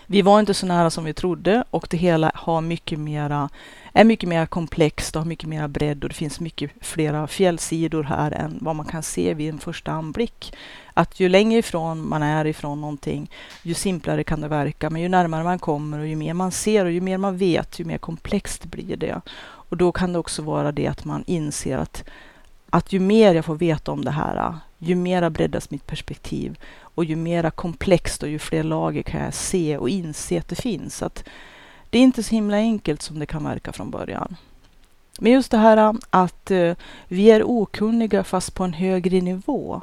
vi 0.08 0.22
var 0.22 0.40
inte 0.40 0.54
så 0.54 0.66
nära 0.66 0.90
som 0.90 1.04
vi 1.04 1.14
trodde 1.14 1.64
och 1.70 1.88
det 1.90 1.98
hela 1.98 2.32
har 2.36 2.62
mycket 2.62 3.00
mera, 3.00 3.50
är 3.98 4.04
mycket 4.04 4.30
mer 4.30 4.46
komplext 4.46 5.16
och 5.16 5.22
har 5.22 5.28
mycket 5.30 5.50
mer 5.50 5.68
bredd 5.68 6.04
och 6.04 6.10
det 6.10 6.16
finns 6.16 6.40
mycket 6.40 6.72
flera 6.82 7.28
fjällsidor 7.28 8.04
här 8.04 8.32
än 8.32 8.58
vad 8.62 8.76
man 8.76 8.86
kan 8.86 9.04
se 9.04 9.34
vid 9.34 9.50
en 9.50 9.60
första 9.60 9.92
anblick. 9.92 10.54
Att 10.94 11.20
ju 11.20 11.30
längre 11.30 11.60
ifrån 11.60 12.10
man 12.10 12.24
är 12.24 12.46
ifrån 12.46 12.82
någonting, 12.82 13.32
ju 13.64 13.74
simplare 13.74 14.24
kan 14.24 14.42
det 14.42 14.48
verka. 14.48 14.90
Men 14.90 15.02
ju 15.02 15.10
närmare 15.10 15.44
man 15.44 15.60
kommer 15.60 16.00
och 16.00 16.08
ju 16.08 16.16
mer 16.16 16.34
man 16.34 16.52
ser 16.52 16.86
och 16.86 16.92
ju 16.92 17.02
mer 17.02 17.18
man 17.18 17.38
vet, 17.38 17.80
ju 17.80 17.86
mer 17.86 17.98
komplext 17.98 18.66
blir 18.66 18.98
det. 18.98 19.22
Och 19.42 19.78
då 19.78 19.92
kan 19.92 20.14
det 20.14 20.20
också 20.20 20.42
vara 20.42 20.72
det 20.72 20.88
att 20.88 21.06
man 21.06 21.24
inser 21.28 21.78
att, 21.78 22.04
att 22.70 22.94
ju 22.94 23.00
mer 23.00 23.36
jag 23.36 23.46
får 23.46 23.56
veta 23.56 23.92
om 23.92 24.06
det 24.06 24.12
här, 24.12 24.56
ju 24.78 24.96
mera 24.96 25.30
breddas 25.30 25.72
mitt 25.72 25.88
perspektiv 25.88 26.60
och 26.80 27.06
ju 27.06 27.16
mera 27.16 27.52
komplext 27.52 28.24
och 28.24 28.30
ju 28.30 28.40
fler 28.40 28.64
lager 28.64 29.02
kan 29.02 29.24
jag 29.24 29.34
se 29.34 29.78
och 29.78 29.90
inse 29.90 30.38
att 30.40 30.48
det 30.48 30.56
finns. 30.62 31.04
Att 31.04 31.24
det 31.90 32.00
är 32.00 32.04
inte 32.04 32.24
så 32.24 32.32
himla 32.32 32.58
enkelt 32.58 33.02
som 33.02 33.20
det 33.20 33.26
kan 33.26 33.44
verka 33.44 33.72
från 33.72 33.92
början. 33.92 34.36
Men 35.20 35.32
just 35.32 35.52
det 35.52 35.58
här 35.58 35.78
äh, 35.78 35.94
att 36.10 36.52
äh, 36.52 36.74
vi 37.08 37.32
är 37.32 37.44
okunniga 37.44 38.24
fast 38.24 38.56
på 38.56 38.64
en 38.64 38.74
högre 38.74 39.22
nivå. 39.22 39.82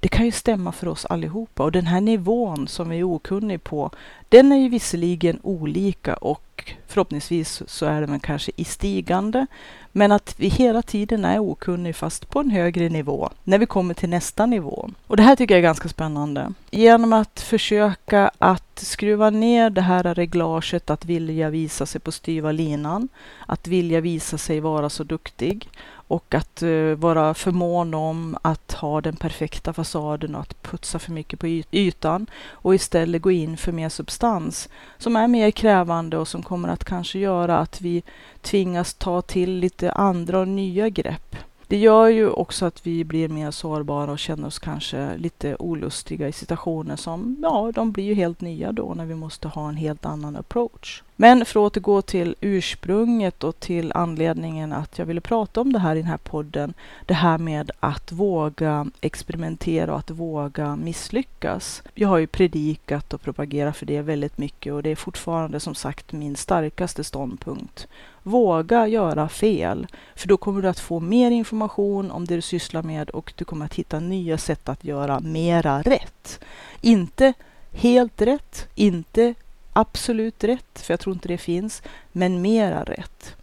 Det 0.00 0.08
kan 0.08 0.24
ju 0.24 0.32
stämma 0.32 0.72
för 0.72 0.88
oss 0.88 1.04
allihopa 1.04 1.62
och 1.62 1.72
den 1.72 1.86
här 1.86 2.00
nivån 2.00 2.68
som 2.68 2.88
vi 2.88 2.98
är 2.98 3.04
okunniga 3.04 3.58
på, 3.58 3.90
den 4.28 4.52
är 4.52 4.56
ju 4.56 4.68
visserligen 4.68 5.40
olika 5.42 6.14
och 6.14 6.74
förhoppningsvis 6.86 7.62
så 7.66 7.86
är 7.86 8.00
den 8.00 8.20
kanske 8.20 8.52
i 8.56 8.64
stigande. 8.64 9.46
Men 9.92 10.12
att 10.12 10.34
vi 10.36 10.48
hela 10.48 10.82
tiden 10.82 11.24
är 11.24 11.38
okunniga 11.38 11.94
fast 11.94 12.28
på 12.30 12.40
en 12.40 12.50
högre 12.50 12.88
nivå 12.88 13.30
när 13.44 13.58
vi 13.58 13.66
kommer 13.66 13.94
till 13.94 14.08
nästa 14.08 14.46
nivå. 14.46 14.90
Och 15.06 15.16
det 15.16 15.22
här 15.22 15.36
tycker 15.36 15.54
jag 15.54 15.58
är 15.58 15.62
ganska 15.62 15.88
spännande. 15.88 16.52
Genom 16.70 17.12
att 17.12 17.40
försöka 17.40 18.30
att 18.38 18.78
skruva 18.78 19.30
ner 19.30 19.70
det 19.70 19.80
här 19.80 20.14
reglaget 20.14 20.90
att 20.90 21.04
vilja 21.04 21.50
visa 21.50 21.86
sig 21.86 22.00
på 22.00 22.12
styva 22.12 22.52
linan, 22.52 23.08
att 23.46 23.66
vilja 23.66 24.00
visa 24.00 24.38
sig 24.38 24.60
vara 24.60 24.90
så 24.90 25.04
duktig 25.04 25.68
och 26.08 26.34
att 26.34 26.62
uh, 26.62 26.94
vara 26.94 27.34
förmån 27.34 27.94
om 27.94 28.36
att 28.42 28.72
ha 28.72 29.00
den 29.00 29.16
perfekta 29.16 29.72
fasaden 29.72 30.34
och 30.34 30.40
att 30.40 30.62
putsa 30.62 30.98
för 30.98 31.12
mycket 31.12 31.40
på 31.40 31.46
ytan 31.72 32.26
och 32.50 32.74
istället 32.74 33.22
gå 33.22 33.30
in 33.30 33.56
för 33.56 33.72
mer 33.72 33.88
substans 33.88 34.68
som 34.98 35.16
är 35.16 35.28
mer 35.28 35.50
krävande 35.50 36.18
och 36.18 36.28
som 36.28 36.42
kommer 36.42 36.68
att 36.68 36.84
kanske 36.84 37.18
göra 37.18 37.58
att 37.58 37.80
vi 37.80 38.02
tvingas 38.40 38.94
ta 38.94 39.22
till 39.22 39.50
lite 39.50 39.92
andra 39.92 40.38
och 40.40 40.48
nya 40.48 40.88
grepp. 40.88 41.36
Det 41.66 41.76
gör 41.76 42.08
ju 42.08 42.30
också 42.30 42.66
att 42.66 42.86
vi 42.86 43.04
blir 43.04 43.28
mer 43.28 43.50
sårbara 43.50 44.12
och 44.12 44.18
känner 44.18 44.46
oss 44.46 44.58
kanske 44.58 45.16
lite 45.16 45.56
olustiga 45.56 46.28
i 46.28 46.32
situationer 46.32 46.96
som, 46.96 47.36
ja, 47.42 47.72
de 47.74 47.92
blir 47.92 48.04
ju 48.04 48.14
helt 48.14 48.40
nya 48.40 48.72
då 48.72 48.94
när 48.96 49.06
vi 49.06 49.14
måste 49.14 49.48
ha 49.48 49.68
en 49.68 49.76
helt 49.76 50.06
annan 50.06 50.36
approach. 50.36 51.02
Men 51.20 51.44
för 51.44 51.60
att 51.60 51.66
återgå 51.66 52.02
till 52.02 52.36
ursprunget 52.40 53.44
och 53.44 53.60
till 53.60 53.92
anledningen 53.94 54.72
att 54.72 54.98
jag 54.98 55.06
ville 55.06 55.20
prata 55.20 55.60
om 55.60 55.72
det 55.72 55.78
här 55.78 55.96
i 55.96 55.98
den 55.98 56.10
här 56.10 56.16
podden. 56.16 56.74
Det 57.06 57.14
här 57.14 57.38
med 57.38 57.70
att 57.80 58.12
våga 58.12 58.86
experimentera 59.00 59.92
och 59.92 59.98
att 59.98 60.10
våga 60.10 60.76
misslyckas. 60.76 61.82
Jag 61.94 62.08
har 62.08 62.18
ju 62.18 62.26
predikat 62.26 63.14
och 63.14 63.22
propagerat 63.22 63.76
för 63.76 63.86
det 63.86 64.00
väldigt 64.02 64.38
mycket 64.38 64.72
och 64.72 64.82
det 64.82 64.90
är 64.90 64.96
fortfarande 64.96 65.60
som 65.60 65.74
sagt 65.74 66.12
min 66.12 66.36
starkaste 66.36 67.04
ståndpunkt. 67.04 67.88
Våga 68.22 68.86
göra 68.86 69.28
fel, 69.28 69.86
för 70.16 70.28
då 70.28 70.36
kommer 70.36 70.62
du 70.62 70.68
att 70.68 70.80
få 70.80 71.00
mer 71.00 71.30
information 71.30 72.10
om 72.10 72.24
det 72.24 72.34
du 72.34 72.42
sysslar 72.42 72.82
med 72.82 73.10
och 73.10 73.32
du 73.36 73.44
kommer 73.44 73.64
att 73.64 73.74
hitta 73.74 74.00
nya 74.00 74.38
sätt 74.38 74.68
att 74.68 74.84
göra 74.84 75.20
mera 75.20 75.82
rätt. 75.82 76.40
Inte 76.80 77.32
helt 77.72 78.22
rätt, 78.22 78.68
inte 78.74 79.34
absolut 79.78 80.44
rätt, 80.44 80.80
för 80.80 80.92
jag 80.92 81.00
tror 81.00 81.14
inte 81.14 81.28
det 81.28 81.38
finns, 81.38 81.82
men 82.12 82.42
mera 82.42 82.84
rätt. 82.84 83.36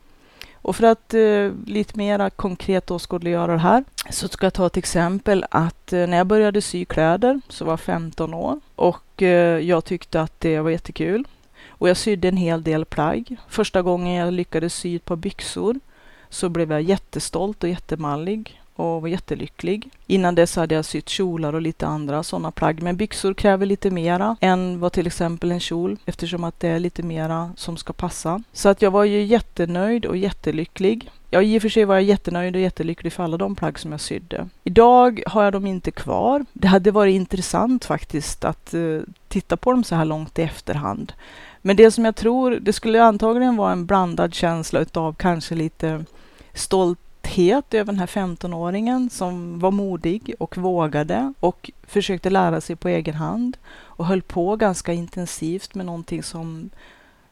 Och 0.66 0.76
för 0.76 0.84
att 0.84 1.14
eh, 1.14 1.52
lite 1.66 1.98
mera 1.98 2.30
konkret 2.30 2.92
åskådliggöra 2.92 3.52
det 3.52 3.60
här 3.60 3.84
så 4.10 4.28
ska 4.28 4.46
jag 4.46 4.54
ta 4.54 4.66
ett 4.68 4.78
exempel 4.78 5.46
att 5.52 5.94
eh, 5.94 6.08
när 6.08 6.18
jag 6.18 6.28
började 6.28 6.62
sy 6.62 6.86
kläder 6.86 7.42
så 7.50 7.66
var 7.66 7.72
jag 7.72 7.80
15 7.80 8.34
år 8.34 8.60
och 8.76 9.24
eh, 9.24 9.60
jag 9.60 9.86
tyckte 9.86 10.22
att 10.22 10.40
det 10.40 10.60
var 10.60 10.70
jättekul. 10.70 11.28
Och 11.68 11.90
jag 11.90 11.98
sydde 11.98 12.28
en 12.28 12.38
hel 12.38 12.64
del 12.64 12.86
plagg. 12.86 13.36
Första 13.50 13.82
gången 13.82 14.14
jag 14.14 14.34
lyckades 14.34 14.74
sy 14.76 14.96
ett 14.96 15.06
par 15.06 15.16
byxor 15.16 15.80
så 16.30 16.50
blev 16.50 16.72
jag 16.72 16.82
jättestolt 16.82 17.64
och 17.64 17.70
jättemallig 17.70 18.62
och 18.76 19.02
var 19.02 19.08
jättelycklig. 19.08 19.90
Innan 20.08 20.36
dess 20.36 20.56
hade 20.56 20.76
jag 20.76 20.86
sytt 20.86 21.10
kjolar 21.10 21.54
och 21.54 21.62
lite 21.62 21.88
andra 21.88 22.24
sådana 22.24 22.52
plagg. 22.52 22.82
Men 22.82 22.98
byxor 22.98 23.34
kräver 23.34 23.66
lite 23.66 23.92
mera 23.92 24.38
än 24.42 24.80
vad 24.80 24.92
till 24.92 25.08
exempel 25.08 25.52
en 25.52 25.60
kjol 25.60 25.98
eftersom 26.06 26.44
att 26.44 26.60
det 26.60 26.68
är 26.68 26.80
lite 26.80 27.04
mera 27.04 27.52
som 27.58 27.78
ska 27.78 27.94
passa. 27.94 28.44
Så 28.54 28.70
att 28.70 28.82
jag 28.82 28.92
var 28.92 29.04
ju 29.04 29.24
jättenöjd 29.24 30.06
och 30.06 30.18
jättelycklig. 30.18 31.12
Ja, 31.30 31.42
i 31.42 31.58
och 31.58 31.62
för 31.62 31.70
sig 31.70 31.86
var 31.86 31.96
jag 31.96 32.04
jättenöjd 32.04 32.56
och 32.56 32.62
jättelycklig 32.62 33.14
för 33.14 33.24
alla 33.24 33.38
de 33.38 33.56
plagg 33.56 33.80
som 33.80 33.92
jag 33.92 34.02
sydde. 34.02 34.50
Idag 34.64 35.24
har 35.28 35.44
jag 35.44 35.54
dem 35.54 35.66
inte 35.66 35.92
kvar. 35.92 36.46
Det 36.54 36.68
hade 36.68 36.92
varit 36.92 37.16
intressant 37.16 37.86
faktiskt 37.86 38.46
att 38.46 38.74
eh, 38.74 39.00
titta 39.28 39.58
på 39.58 39.72
dem 39.72 39.84
så 39.84 39.96
här 39.96 40.06
långt 40.06 40.40
i 40.40 40.42
efterhand. 40.42 41.14
Men 41.62 41.76
det 41.76 41.92
som 41.92 42.06
jag 42.06 42.16
tror, 42.16 42.52
det 42.52 42.74
skulle 42.74 43.04
antagligen 43.04 43.56
vara 43.56 43.72
en 43.72 43.86
blandad 43.86 44.34
känsla 44.34 44.80
utav 44.80 45.14
kanske 45.14 45.56
lite 45.56 46.06
stolt 46.54 47.00
stolthet 47.26 47.74
över 47.74 47.94
den 47.94 48.00
här 48.00 48.08
15-åringen 48.08 49.10
som 49.10 49.60
var 49.60 49.72
modig 49.72 50.34
och 50.40 50.58
vågade 50.58 51.34
och 51.40 51.72
försökte 51.88 52.30
lära 52.30 52.62
sig 52.62 52.76
på 52.76 52.90
egen 52.90 53.16
hand 53.16 53.58
och 53.98 54.06
höll 54.06 54.22
på 54.22 54.56
ganska 54.56 54.94
intensivt 54.94 55.76
med 55.76 55.86
någonting 55.86 56.24
som 56.24 56.70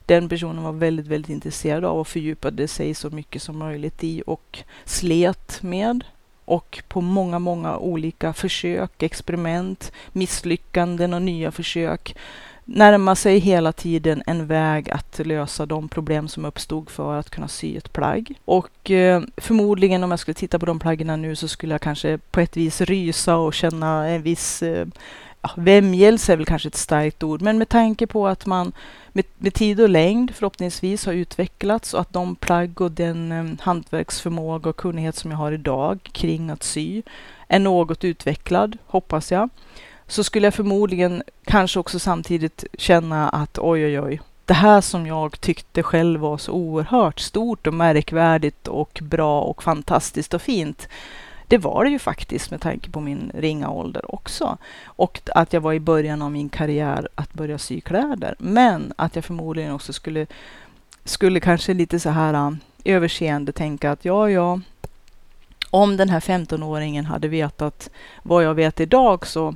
den 0.05 0.29
personen 0.29 0.63
var 0.63 0.71
väldigt, 0.71 1.07
väldigt 1.07 1.29
intresserad 1.29 1.85
av 1.85 1.99
och 1.99 2.07
fördjupade 2.07 2.67
sig 2.67 2.93
så 2.93 3.09
mycket 3.09 3.41
som 3.41 3.57
möjligt 3.57 4.03
i 4.03 4.23
och 4.27 4.63
slet 4.85 5.61
med 5.63 6.03
och 6.45 6.83
på 6.87 7.01
många, 7.01 7.39
många 7.39 7.77
olika 7.77 8.33
försök, 8.33 9.03
experiment, 9.03 9.91
misslyckanden 10.13 11.13
och 11.13 11.21
nya 11.21 11.51
försök 11.51 12.15
närma 12.65 13.15
sig 13.15 13.39
hela 13.39 13.71
tiden 13.71 14.23
en 14.25 14.47
väg 14.47 14.89
att 14.89 15.19
lösa 15.25 15.65
de 15.65 15.89
problem 15.89 16.27
som 16.27 16.45
uppstod 16.45 16.89
för 16.89 17.15
att 17.15 17.29
kunna 17.29 17.47
sy 17.47 17.77
ett 17.77 17.93
plagg. 17.93 18.33
Och 18.45 18.91
eh, 18.91 19.21
förmodligen 19.37 20.03
om 20.03 20.11
jag 20.11 20.19
skulle 20.19 20.35
titta 20.35 20.59
på 20.59 20.65
de 20.65 20.79
plaggen 20.79 21.21
nu 21.21 21.35
så 21.35 21.47
skulle 21.47 21.73
jag 21.73 21.81
kanske 21.81 22.17
på 22.17 22.39
ett 22.39 22.57
vis 22.57 22.81
rysa 22.81 23.35
och 23.35 23.53
känna 23.53 24.07
en 24.07 24.21
viss 24.21 24.63
eh, 24.63 24.87
ja, 25.41 25.49
vämjelse 25.55 26.33
är 26.33 26.37
väl 26.37 26.45
kanske 26.45 26.67
ett 26.67 26.75
starkt 26.75 27.23
ord, 27.23 27.41
men 27.41 27.57
med 27.57 27.69
tanke 27.69 28.07
på 28.07 28.27
att 28.27 28.45
man 28.45 28.73
med, 29.11 29.25
med, 29.37 29.53
tid 29.53 29.81
och 29.81 29.89
längd 29.89 30.31
förhoppningsvis 30.35 31.05
har 31.05 31.13
utvecklats 31.13 31.93
och 31.93 32.01
att 32.01 32.13
de 32.13 32.35
plagg 32.35 32.81
och 32.81 32.91
den 32.91 33.31
eh, 33.31 33.45
hantverksförmåga 33.59 34.69
och 34.69 34.77
kunnighet 34.77 35.15
som 35.15 35.31
jag 35.31 35.37
har 35.37 35.51
idag 35.51 35.99
kring 36.11 36.49
att 36.49 36.63
sy 36.63 37.01
är 37.47 37.59
något 37.59 38.03
utvecklad, 38.03 38.77
hoppas 38.85 39.31
jag 39.31 39.49
så 40.13 40.23
skulle 40.23 40.47
jag 40.47 40.53
förmodligen 40.53 41.23
kanske 41.45 41.79
också 41.79 41.99
samtidigt 41.99 42.65
känna 42.77 43.29
att 43.29 43.59
oj, 43.59 43.85
oj, 43.85 43.99
oj, 43.99 44.21
det 44.45 44.53
här 44.53 44.81
som 44.81 45.07
jag 45.07 45.41
tyckte 45.41 45.83
själv 45.83 46.19
var 46.19 46.37
så 46.37 46.51
oerhört 46.51 47.19
stort 47.19 47.67
och 47.67 47.73
märkvärdigt 47.73 48.67
och 48.67 48.99
bra 49.03 49.41
och 49.41 49.63
fantastiskt 49.63 50.33
och 50.33 50.41
fint. 50.41 50.87
Det 51.47 51.57
var 51.57 51.83
det 51.83 51.89
ju 51.89 51.99
faktiskt 51.99 52.51
med 52.51 52.61
tanke 52.61 52.89
på 52.89 52.99
min 52.99 53.31
ringa 53.35 53.69
ålder 53.69 54.15
också. 54.15 54.57
Och 54.85 55.21
att 55.35 55.53
jag 55.53 55.61
var 55.61 55.73
i 55.73 55.79
början 55.79 56.21
av 56.21 56.31
min 56.31 56.49
karriär 56.49 57.07
att 57.15 57.33
börja 57.33 57.57
sy 57.57 57.81
kläder. 57.81 58.35
Men 58.39 58.93
att 58.95 59.15
jag 59.15 59.25
förmodligen 59.25 59.71
också 59.71 59.93
skulle, 59.93 60.27
skulle 61.03 61.39
kanske 61.39 61.73
lite 61.73 61.99
så 61.99 62.09
här 62.09 62.33
äh, 62.33 62.51
överseende 62.85 63.51
tänka 63.51 63.91
att 63.91 64.05
ja, 64.05 64.29
ja, 64.29 64.59
om 65.69 65.97
den 65.97 66.09
här 66.09 66.19
15-åringen 66.19 67.05
hade 67.05 67.27
vetat 67.27 67.89
vad 68.23 68.43
jag 68.43 68.53
vet 68.53 68.79
idag 68.79 69.27
så 69.27 69.55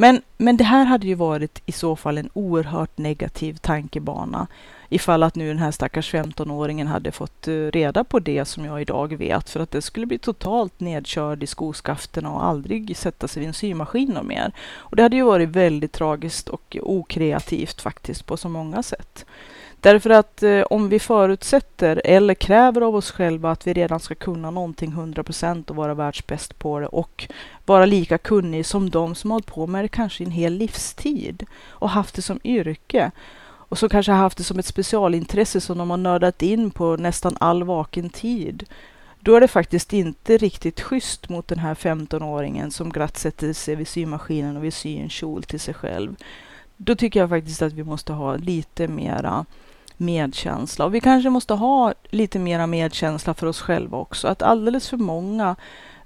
men, 0.00 0.22
men 0.36 0.56
det 0.56 0.64
här 0.64 0.84
hade 0.84 1.06
ju 1.06 1.14
varit 1.14 1.62
i 1.66 1.72
så 1.72 1.96
fall 1.96 2.18
en 2.18 2.30
oerhört 2.32 2.98
negativ 2.98 3.56
tankebana 3.56 4.46
ifall 4.88 5.22
att 5.22 5.34
nu 5.34 5.48
den 5.48 5.58
här 5.58 5.70
stackars 5.70 6.14
15-åringen 6.14 6.86
hade 6.86 7.12
fått 7.12 7.48
eh, 7.48 7.52
reda 7.52 8.04
på 8.04 8.18
det 8.18 8.44
som 8.44 8.64
jag 8.64 8.82
idag 8.82 9.16
vet, 9.16 9.50
för 9.50 9.60
att 9.60 9.70
det 9.70 9.82
skulle 9.82 10.06
bli 10.06 10.18
totalt 10.18 10.80
nedkörd 10.80 11.42
i 11.42 11.46
skoskafterna 11.46 12.30
och 12.30 12.44
aldrig 12.44 12.96
sätta 12.96 13.28
sig 13.28 13.40
vid 13.40 13.48
en 13.48 13.54
symaskin 13.54 14.16
och 14.16 14.24
mer. 14.24 14.52
Och 14.76 14.96
det 14.96 15.02
hade 15.02 15.16
ju 15.16 15.22
varit 15.22 15.48
väldigt 15.48 15.92
tragiskt 15.92 16.48
och 16.48 16.76
okreativt 16.82 17.80
faktiskt 17.80 18.26
på 18.26 18.36
så 18.36 18.48
många 18.48 18.82
sätt. 18.82 19.26
Därför 19.80 20.10
att 20.10 20.42
eh, 20.42 20.62
om 20.62 20.88
vi 20.88 20.98
förutsätter 20.98 22.02
eller 22.04 22.34
kräver 22.34 22.80
av 22.80 22.96
oss 22.96 23.10
själva 23.10 23.50
att 23.50 23.66
vi 23.66 23.72
redan 23.72 24.00
ska 24.00 24.14
kunna 24.14 24.50
någonting 24.50 24.92
100% 24.92 25.70
och 25.70 25.76
vara 25.76 25.94
världsbäst 25.94 26.58
på 26.58 26.80
det 26.80 26.86
och 26.86 27.28
vara 27.66 27.86
lika 27.86 28.18
kunnig 28.18 28.66
som 28.66 28.90
de 28.90 29.14
som 29.14 29.30
har 29.30 29.34
hållit 29.34 29.46
på 29.46 29.66
med 29.66 29.84
det 29.84 29.88
kanske 29.88 30.24
en 30.24 30.30
hel 30.30 30.52
livstid 30.52 31.46
och 31.68 31.90
haft 31.90 32.14
det 32.14 32.22
som 32.22 32.40
yrke 32.44 33.10
och 33.42 33.78
som 33.78 33.88
kanske 33.88 34.12
har 34.12 34.18
haft 34.18 34.38
det 34.38 34.44
som 34.44 34.58
ett 34.58 34.66
specialintresse 34.66 35.60
som 35.60 35.78
de 35.78 35.90
har 35.90 35.96
nördat 35.96 36.42
in 36.42 36.70
på 36.70 36.96
nästan 36.96 37.36
all 37.40 37.64
vaken 37.64 38.10
tid. 38.10 38.64
Då 39.20 39.34
är 39.34 39.40
det 39.40 39.48
faktiskt 39.48 39.92
inte 39.92 40.36
riktigt 40.36 40.80
schysst 40.80 41.28
mot 41.28 41.48
den 41.48 41.58
här 41.58 41.74
15-åringen 41.74 42.70
som 42.70 42.90
glatt 42.90 43.18
sätter 43.18 43.52
sig 43.52 43.74
vid 43.74 43.88
symaskinen 43.88 44.56
och 44.56 44.64
vill 44.64 44.72
sy 44.72 44.98
en 44.98 45.10
kjol 45.10 45.42
till 45.42 45.60
sig 45.60 45.74
själv. 45.74 46.16
Då 46.76 46.94
tycker 46.94 47.20
jag 47.20 47.28
faktiskt 47.28 47.62
att 47.62 47.72
vi 47.72 47.84
måste 47.84 48.12
ha 48.12 48.36
lite 48.36 48.88
mera 48.88 49.44
medkänsla. 50.00 50.84
Och 50.84 50.94
vi 50.94 51.00
kanske 51.00 51.30
måste 51.30 51.54
ha 51.54 51.94
lite 52.10 52.38
mera 52.38 52.66
medkänsla 52.66 53.34
för 53.34 53.46
oss 53.46 53.60
själva 53.60 53.98
också. 53.98 54.28
Att 54.28 54.42
alldeles 54.42 54.88
för 54.88 54.96
många, 54.96 55.56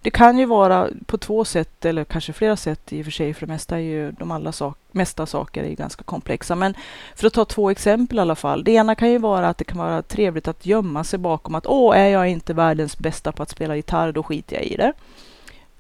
det 0.03 0.11
kan 0.11 0.39
ju 0.39 0.47
vara 0.47 0.89
på 1.07 1.19
två 1.19 1.45
sätt 1.45 1.85
eller 1.85 2.05
kanske 2.05 2.33
flera 2.33 2.57
sätt 2.57 2.93
i 2.93 3.01
och 3.01 3.05
för 3.05 3.13
sig, 3.13 3.35
för 3.35 3.47
det 3.47 3.53
mesta 3.53 3.77
är 3.77 3.83
ju 3.83 4.13
de 4.13 4.31
allra 4.31 4.53
sak, 4.53 4.79
mesta 4.91 5.27
saker 5.27 5.65
är 5.65 5.75
ganska 5.75 6.05
komplexa. 6.05 6.55
Men 6.55 6.75
för 7.17 7.27
att 7.27 7.33
ta 7.33 7.45
två 7.45 7.71
exempel 7.71 8.19
i 8.19 8.21
alla 8.21 8.35
fall. 8.35 8.65
Det 8.65 8.73
ena 8.73 8.95
kan 8.95 9.11
ju 9.11 9.19
vara 9.19 9.49
att 9.49 9.59
det 9.59 9.65
kan 9.65 9.79
vara 9.79 10.03
trevligt 10.03 10.49
att 10.49 10.67
gömma 10.67 11.05
sig 11.05 11.19
bakom 11.19 11.55
att 11.55 11.67
åh, 11.67 11.99
är 11.99 12.09
jag 12.09 12.29
inte 12.29 12.55
världens 12.55 12.99
bästa 12.99 13.33
på 13.33 13.43
att 13.43 13.51
spela 13.51 13.77
gitarr, 13.77 14.13
då 14.13 14.23
skiter 14.23 14.57
jag 14.57 14.65
i 14.65 14.77
det 14.77 14.93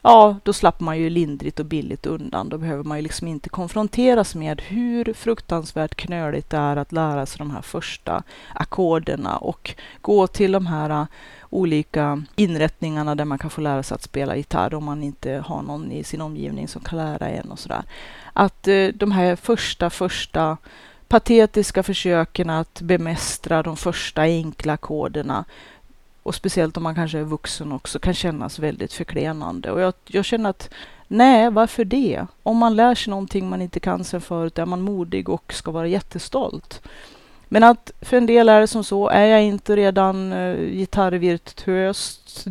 ja, 0.05 0.37
då 0.43 0.53
slapp 0.53 0.81
man 0.81 0.99
ju 0.99 1.11
lindrigt 1.11 1.61
och 1.61 1.67
billigt 1.67 2.07
undan. 2.07 2.49
Då 2.49 2.59
behöver 2.59 2.85
man 2.85 2.99
ju 2.99 3.03
liksom 3.03 3.29
inte 3.29 3.49
konfronteras 3.49 4.35
med 4.35 4.61
hur 4.61 5.13
fruktansvärt 5.15 5.95
knöligt 5.95 6.51
det 6.51 6.57
är 6.57 6.77
att 6.77 6.93
lära 6.93 7.27
sig 7.27 7.39
de 7.39 7.51
här 7.51 7.63
första 7.63 8.23
ackorderna 8.55 9.37
och 9.37 9.75
gå 10.01 10.27
till 10.27 10.53
de 10.53 10.67
här 10.67 10.91
äh, 10.91 11.07
olika 11.51 12.23
inrättningarna 12.37 13.15
där 13.15 13.25
man 13.25 13.39
kan 13.39 13.51
få 13.51 13.61
lära 13.61 13.83
sig 13.83 13.95
att 13.95 14.03
spela 14.03 14.37
gitarr 14.37 14.75
om 14.75 14.85
man 14.85 15.03
inte 15.03 15.45
har 15.47 15.63
någon 15.63 15.93
i 15.93 16.05
sin 16.05 16.21
omgivning 16.21 16.69
som 16.69 16.83
kan 16.83 16.99
lära 16.99 17.29
en 17.29 17.51
och 17.51 17.59
sådär. 17.59 17.83
Att 18.33 18.69
äh, 18.69 18.87
de 18.89 19.11
här 19.13 19.37
första, 19.37 19.91
första 19.91 20.57
patetiska 21.09 21.83
försöken 21.83 22.51
att 22.51 22.81
bemästra 22.81 23.63
de 23.63 23.77
första 23.77 24.23
enkla 24.23 24.73
ackorderna 24.73 25.45
och 26.25 26.35
speciellt 26.35 26.77
om 26.77 26.83
man 26.83 26.95
kanske 26.95 27.19
är 27.19 27.23
vuxen 27.23 27.73
också, 27.73 27.99
kan 27.99 28.15
kännas 28.15 28.59
väldigt 28.59 28.93
förklenande. 28.93 29.71
Och 29.71 29.81
jag, 29.81 29.95
jag 30.07 30.25
känner 30.25 30.51
att 30.51 30.71
nej, 31.09 31.51
varför 31.51 31.85
det? 31.85 32.27
Om 32.43 32.57
man 32.57 32.77
lär 32.77 32.95
sig 32.95 33.11
någonting 33.11 33.49
man 33.49 33.63
inte 33.63 33.81
kan 33.81 34.05
sen 34.05 34.21
förut 34.21 34.59
är 34.59 34.67
man 34.67 34.81
modig 34.81 35.29
och 35.29 35.53
ska 35.53 35.71
vara 35.71 35.87
jättestolt. 35.87 36.83
Men 37.49 37.65
att 37.65 37.93
för 38.01 38.17
en 38.17 38.27
del 38.27 38.49
är 38.49 38.61
det 38.61 38.67
som 38.67 38.85
så, 38.85 39.09
är 39.09 39.27
jag 39.27 39.43
inte 39.43 39.77
redan 39.77 40.33
eh, 40.33 40.39
uh, 40.39 40.71
gitarrvirtuöst 40.71 42.47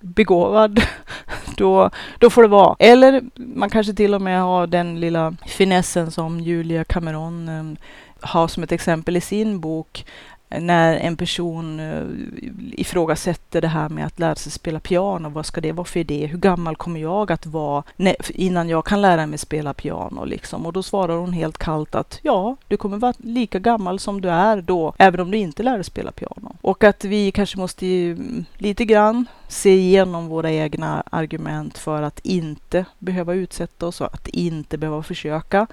begåvad, 0.00 0.80
då, 1.56 1.90
då 2.18 2.30
får 2.30 2.42
det 2.42 2.48
vara. 2.48 2.76
Eller 2.78 3.22
man 3.34 3.70
kanske 3.70 3.94
till 3.94 4.14
och 4.14 4.22
med 4.22 4.42
har 4.42 4.66
den 4.66 5.00
lilla 5.00 5.34
finessen 5.46 6.10
som 6.10 6.40
Julia 6.40 6.84
Cameron 6.84 7.48
um, 7.48 7.76
har 8.20 8.48
som 8.48 8.62
ett 8.62 8.72
exempel 8.72 9.16
i 9.16 9.20
sin 9.20 9.60
bok 9.60 10.04
när 10.48 10.96
en 10.96 11.16
person 11.16 11.80
eh, 11.80 12.04
ifrågasätter 12.72 13.60
det 13.60 13.68
här 13.68 13.88
med 13.88 14.06
att 14.06 14.18
lära 14.18 14.34
sig 14.34 14.52
spela 14.52 14.80
piano. 14.80 15.28
Vad 15.28 15.46
ska 15.46 15.60
det 15.60 15.72
vara 15.72 15.84
för 15.84 16.00
idé? 16.00 16.26
Hur 16.26 16.38
gammal 16.38 16.76
kommer 16.76 17.00
jag 17.00 17.32
att 17.32 17.46
vara 17.46 17.82
innan 18.28 18.68
jag 18.68 18.84
kan 18.84 19.02
lära 19.02 19.26
mig 19.26 19.38
spela 19.38 19.74
piano? 19.74 20.24
Liksom? 20.24 20.66
Och 20.66 20.72
då 20.72 20.82
svarar 20.82 21.16
hon 21.16 21.32
helt 21.32 21.58
kallt 21.58 21.94
att 21.94 22.18
ja, 22.22 22.56
du 22.68 22.76
kommer 22.76 22.96
vara 22.96 23.14
lika 23.18 23.58
gammal 23.58 23.98
som 23.98 24.20
du 24.20 24.30
är 24.30 24.62
då, 24.62 24.94
även 24.98 25.20
om 25.20 25.30
du 25.30 25.38
inte 25.38 25.62
lär 25.62 25.74
dig 25.74 25.84
spela 25.84 26.12
piano. 26.12 26.56
Och 26.60 26.84
att 26.84 27.04
vi 27.04 27.32
kanske 27.32 27.58
måste 27.58 27.86
mm, 27.86 28.44
lite 28.56 28.84
grann 28.84 29.26
se 29.48 29.70
igenom 29.70 30.28
våra 30.28 30.52
egna 30.52 31.02
argument 31.10 31.78
för 31.78 32.02
att 32.02 32.20
inte 32.20 32.84
behöva 32.98 33.34
utsätta 33.34 33.86
oss 33.86 34.00
och 34.00 34.14
att 34.14 34.28
inte 34.28 34.78
behöva 34.78 35.02
försöka 35.02 35.66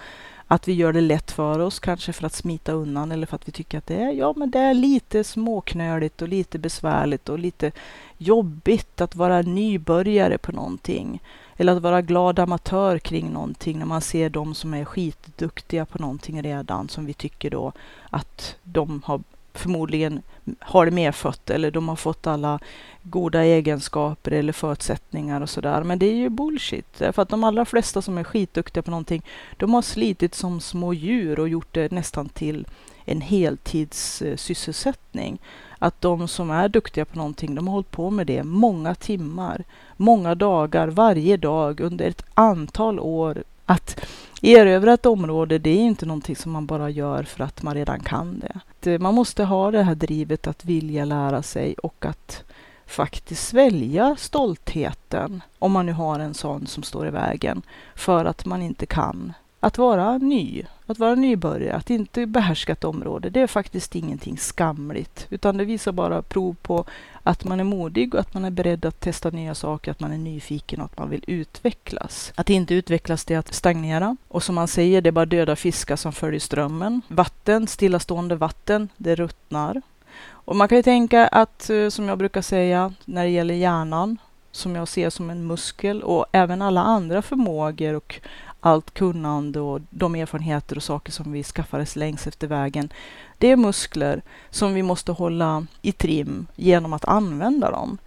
att 0.48 0.68
vi 0.68 0.74
gör 0.74 0.94
det 0.94 1.02
lätt 1.02 1.32
för 1.32 1.60
oss, 1.60 1.80
kanske 1.80 2.14
för 2.14 2.26
att 2.26 2.34
smita 2.34 2.72
undan 2.72 3.12
eller 3.12 3.28
för 3.28 3.36
att 3.36 3.48
vi 3.48 3.52
tycker 3.52 3.78
att 3.78 3.88
det 3.88 3.96
är, 3.96 4.12
ja, 4.12 4.34
men 4.38 4.52
det 4.52 4.60
är 4.60 4.74
lite 4.74 5.24
småknöligt 5.24 6.22
och 6.22 6.28
lite 6.28 6.60
besvärligt 6.60 7.30
och 7.30 7.40
lite 7.40 7.72
jobbigt 8.18 9.02
att 9.02 9.16
vara 9.16 9.42
nybörjare 9.42 10.38
på 10.38 10.52
någonting. 10.52 11.22
Eller 11.58 11.76
att 11.76 11.82
vara 11.82 12.02
glad 12.02 12.40
amatör 12.40 13.00
kring 13.00 13.32
någonting 13.32 13.80
när 13.80 13.86
man 13.86 14.02
ser 14.02 14.30
de 14.30 14.56
som 14.56 14.74
är 14.74 14.86
skitduktiga 14.86 15.86
på 15.86 15.98
någonting 16.00 16.42
redan 16.42 16.90
som 16.90 17.06
vi 17.06 17.14
tycker 17.14 17.50
då 17.50 17.72
att 18.10 18.56
de 18.64 19.02
har 19.06 19.22
förmodligen 19.58 20.22
har 20.60 20.86
det 20.86 20.92
medfött 20.92 21.50
eller 21.50 21.72
de 21.72 21.90
har 21.90 21.96
fått 21.96 22.28
alla 22.28 22.60
goda 23.04 23.44
egenskaper 23.44 24.32
eller 24.32 24.54
förutsättningar 24.54 25.42
och 25.42 25.50
sådär. 25.50 25.84
Men 25.84 26.00
det 26.00 26.06
är 26.06 26.16
ju 26.16 26.30
bullshit. 26.30 26.98
För 26.98 27.22
att 27.22 27.30
de 27.30 27.44
allra 27.44 27.66
flesta 27.66 28.02
som 28.02 28.18
är 28.18 28.24
skitduktiga 28.24 28.84
på 28.84 28.92
någonting, 28.92 29.26
de 29.58 29.74
har 29.74 29.82
slitit 29.82 30.36
som 30.36 30.62
små 30.62 30.94
djur 30.94 31.40
och 31.40 31.50
gjort 31.50 31.74
det 31.74 31.92
nästan 31.92 32.30
till 32.30 32.68
en 33.06 33.22
heltidssysselsättning. 33.22 35.40
Att 35.80 36.02
de 36.02 36.28
som 36.28 36.52
är 36.52 36.70
duktiga 36.70 37.06
på 37.06 37.18
någonting, 37.18 37.56
de 37.56 37.68
har 37.68 37.74
hållit 37.74 37.92
på 37.92 38.10
med 38.10 38.28
det 38.28 38.44
många 38.44 38.96
timmar, 38.96 39.64
många 39.98 40.36
dagar, 40.36 40.88
varje 40.88 41.38
dag 41.38 41.80
under 41.80 42.08
ett 42.08 42.26
antal 42.34 43.00
år. 43.00 43.44
Att 43.66 44.06
erövra 44.42 44.94
ett 44.94 45.06
område, 45.06 45.60
det 45.60 45.70
är 45.70 45.80
inte 45.80 46.06
någonting 46.06 46.36
som 46.36 46.52
man 46.52 46.66
bara 46.66 46.90
gör 46.90 47.24
för 47.24 47.44
att 47.44 47.64
man 47.64 47.74
redan 47.74 48.00
kan 48.00 48.40
det. 48.40 48.60
Eh, 48.88 49.00
man 49.00 49.14
måste 49.14 49.44
ha 49.44 49.72
det 49.72 49.84
här 49.84 49.96
drivet 49.96 50.48
att 50.48 50.66
vilja 50.66 51.06
lära 51.06 51.42
sig 51.42 51.74
och 51.74 52.06
att 52.06 52.44
faktiskt 52.86 53.48
svälja 53.48 54.16
stoltheten, 54.20 55.44
om 55.60 55.72
man 55.72 55.86
nu 55.86 55.92
har 55.92 56.20
en 56.20 56.34
sån 56.34 56.68
som 56.68 56.84
står 56.84 57.08
i 57.08 57.12
vägen, 57.12 57.62
för 57.96 58.26
att 58.26 58.46
man 58.46 58.62
inte 58.62 58.86
kan. 58.86 59.34
Att 59.66 59.78
vara 59.78 60.18
ny, 60.18 60.64
att 60.86 61.00
vara 61.00 61.16
nybörjare, 61.16 61.76
att 61.76 61.90
inte 61.90 62.26
behärska 62.26 62.72
ett 62.74 62.84
område, 62.84 63.30
det 63.30 63.42
är 63.42 63.48
faktiskt 63.48 63.96
ingenting 63.96 64.38
skamligt, 64.38 65.28
utan 65.30 65.58
det 65.58 65.66
visar 65.66 65.92
bara 65.92 66.22
prov 66.22 66.56
på 66.62 66.86
att 67.24 67.44
man 67.44 67.60
är 67.60 67.64
modig 67.64 68.14
och 68.14 68.20
att 68.20 68.34
man 68.34 68.46
är 68.46 68.50
beredd 68.50 68.86
att 68.86 69.00
testa 69.00 69.30
nya 69.30 69.56
saker, 69.56 69.92
att 69.92 70.00
man 70.00 70.14
är 70.14 70.18
nyfiken 70.18 70.80
och 70.80 70.86
att 70.86 70.98
man 70.98 71.10
vill 71.10 71.24
utvecklas. 71.28 72.34
Att 72.36 72.50
inte 72.50 72.76
utvecklas, 72.76 73.26
det 73.26 73.34
är 73.34 73.40
att 73.40 73.54
stagnera. 73.54 74.18
Och 74.28 74.44
som 74.44 74.56
man 74.56 74.68
säger, 74.68 75.02
det 75.02 75.10
är 75.10 75.12
bara 75.12 75.26
döda 75.26 75.56
fiskar 75.56 75.96
som 75.96 76.14
följer 76.14 76.40
strömmen. 76.40 77.02
Vatten, 77.08 77.68
stillastående 77.68 78.36
vatten, 78.36 78.90
det 78.98 79.16
ruttnar. 79.16 79.82
Och 80.28 80.56
man 80.56 80.68
kan 80.68 80.78
ju 80.78 80.84
tänka 80.84 81.28
att, 81.28 81.70
eh, 81.70 81.90
som 81.90 82.08
jag 82.10 82.18
brukar 82.18 82.42
säga, 82.42 82.94
när 83.06 83.24
det 83.24 83.32
gäller 83.32 83.54
hjärnan, 83.54 84.18
som 84.52 84.76
jag 84.76 84.88
ser 84.88 85.10
som 85.10 85.30
en 85.30 85.48
muskel 85.48 86.04
och 86.04 86.26
även 86.32 86.62
alla 86.62 86.82
andra 86.82 87.22
förmågor 87.22 87.94
och 87.94 88.20
allt 88.66 88.94
kunnande 88.94 89.60
och 89.60 89.82
de 89.90 90.16
erfarenheter 90.16 90.76
och 90.76 90.84
saker 90.84 91.12
som 91.12 91.32
vi 91.32 91.44
skaffades 91.44 91.96
längs 91.96 92.28
efter 92.28 92.48
vägen. 92.48 92.90
Det 93.38 93.48
är 93.48 93.56
muskler 93.56 94.22
som 94.50 94.74
vi 94.74 94.84
måste 94.84 95.12
hålla 95.12 95.66
i 95.82 95.92
trim 95.92 96.48
genom 96.56 96.94
att 96.94 97.06
använda 97.06 97.72
dem. 97.72 97.98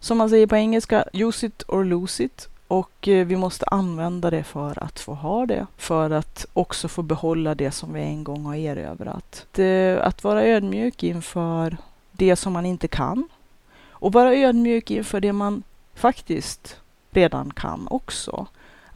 Som 0.00 0.18
man 0.18 0.30
säger 0.30 0.46
på 0.46 0.56
engelska, 0.56 1.04
use 1.12 1.46
it 1.46 1.62
or 1.68 1.84
lose 1.84 2.24
it. 2.24 2.48
Och 2.68 3.08
eh, 3.08 3.26
vi 3.26 3.36
måste 3.36 3.66
använda 3.66 4.30
det 4.30 4.44
för 4.44 4.82
att 4.84 5.00
få 5.00 5.14
ha 5.14 5.46
det, 5.46 5.66
för 5.76 6.10
att 6.10 6.46
också 6.52 6.88
få 6.88 7.02
behålla 7.02 7.54
det 7.54 7.70
som 7.70 7.92
vi 7.92 8.00
en 8.00 8.24
gång 8.24 8.44
har 8.46 8.54
erövrat. 8.54 9.46
Det, 9.52 10.00
att 10.02 10.24
vara 10.24 10.44
ödmjuk 10.44 11.02
inför 11.02 11.76
det 12.12 12.36
som 12.36 12.52
man 12.52 12.66
inte 12.66 12.88
kan 12.88 13.28
och 13.90 14.12
vara 14.12 14.34
ödmjuk 14.34 14.90
inför 14.90 15.20
det 15.20 15.32
man 15.32 15.62
faktiskt 15.94 16.76
redan 17.10 17.50
kan 17.50 17.88
också. 17.90 18.46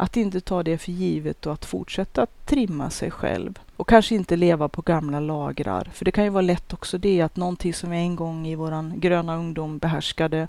Att 0.02 0.16
inte 0.16 0.40
ta 0.40 0.62
det 0.62 0.78
för 0.78 0.92
givet 0.92 1.46
och 1.46 1.52
att 1.52 1.64
fortsätta 1.64 2.26
trimma 2.44 2.90
sig 2.90 3.10
själv. 3.10 3.58
Och 3.76 3.88
kanske 3.88 4.14
inte 4.14 4.36
leva 4.36 4.68
på 4.68 4.82
gamla 4.82 5.20
lagrar. 5.20 5.90
För 5.92 6.04
det 6.04 6.10
kan 6.10 6.24
ju 6.24 6.30
vara 6.30 6.42
lätt 6.42 6.72
också 6.72 6.98
det 6.98 7.20
att 7.20 7.36
någonting 7.36 7.74
som 7.74 7.90
vi 7.90 7.96
en 7.96 8.16
gång 8.16 8.46
i 8.46 8.54
våran 8.54 8.92
gröna 8.96 9.36
ungdom 9.36 9.78
behärskade 9.78 10.48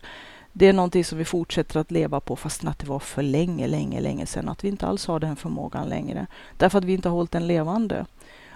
det 0.54 0.68
är 0.68 0.74
någonting 0.74 1.06
som 1.06 1.18
vi 1.18 1.26
fortsätter 1.26 1.80
att 1.80 1.92
leva 1.92 2.20
på 2.20 2.36
fastän 2.36 2.70
att 2.70 2.80
det 2.80 2.88
var 2.88 3.00
för 3.00 3.22
länge, 3.22 3.68
länge, 3.68 4.02
länge 4.02 4.26
sedan. 4.26 4.50
Att 4.50 4.63
vi 4.63 4.68
inte 4.68 4.88
alls 4.88 5.06
har 5.06 5.20
den 5.20 5.36
förmågan 5.36 5.89
längre. 5.89 6.28
Därför 6.58 6.78
att 6.78 6.84
vi 6.84 6.94
inte 6.94 7.10
har 7.10 7.16
hållit 7.16 7.32
den 7.32 7.48
levande. 7.48 8.06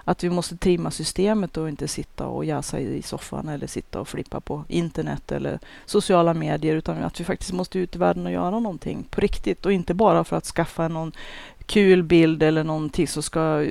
Att 0.10 0.24
vi 0.24 0.30
måste 0.30 0.58
trimma 0.58 0.92
systemet 0.92 1.58
och 1.58 1.70
inte 1.70 1.88
sitta 1.88 2.28
och 2.28 2.46
jäsa 2.46 2.80
i 2.80 3.02
soffan 3.02 3.50
eller 3.50 3.68
sitta 3.68 4.02
och 4.02 4.08
flippa 4.08 4.40
på 4.40 4.64
internet 4.68 5.32
eller 5.32 5.60
sociala 5.86 6.34
medier 6.34 6.76
utan 6.76 7.04
att 7.04 7.20
vi 7.20 7.24
faktiskt 7.24 7.52
måste 7.52 7.80
ut 7.80 7.96
i 7.96 8.00
världen 8.00 8.26
och 8.26 8.32
göra 8.32 8.60
någonting 8.60 9.08
på 9.10 9.22
riktigt 9.22 9.66
och 9.66 9.74
inte 9.74 9.94
bara 9.94 10.24
för 10.24 10.36
att 10.36 10.46
skaffa 10.46 10.88
någon 10.88 11.12
kul 11.68 12.04
bild 12.04 12.44
eller 12.44 12.64
någonting 12.64 13.08
som 13.08 13.24
ska 13.24 13.66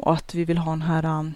och 0.00 0.12
att 0.12 0.34
vi 0.34 0.44
vill 0.44 0.58
ha 0.58 0.70
den 0.70 0.82
här 0.82 1.04
äh, 1.04 1.30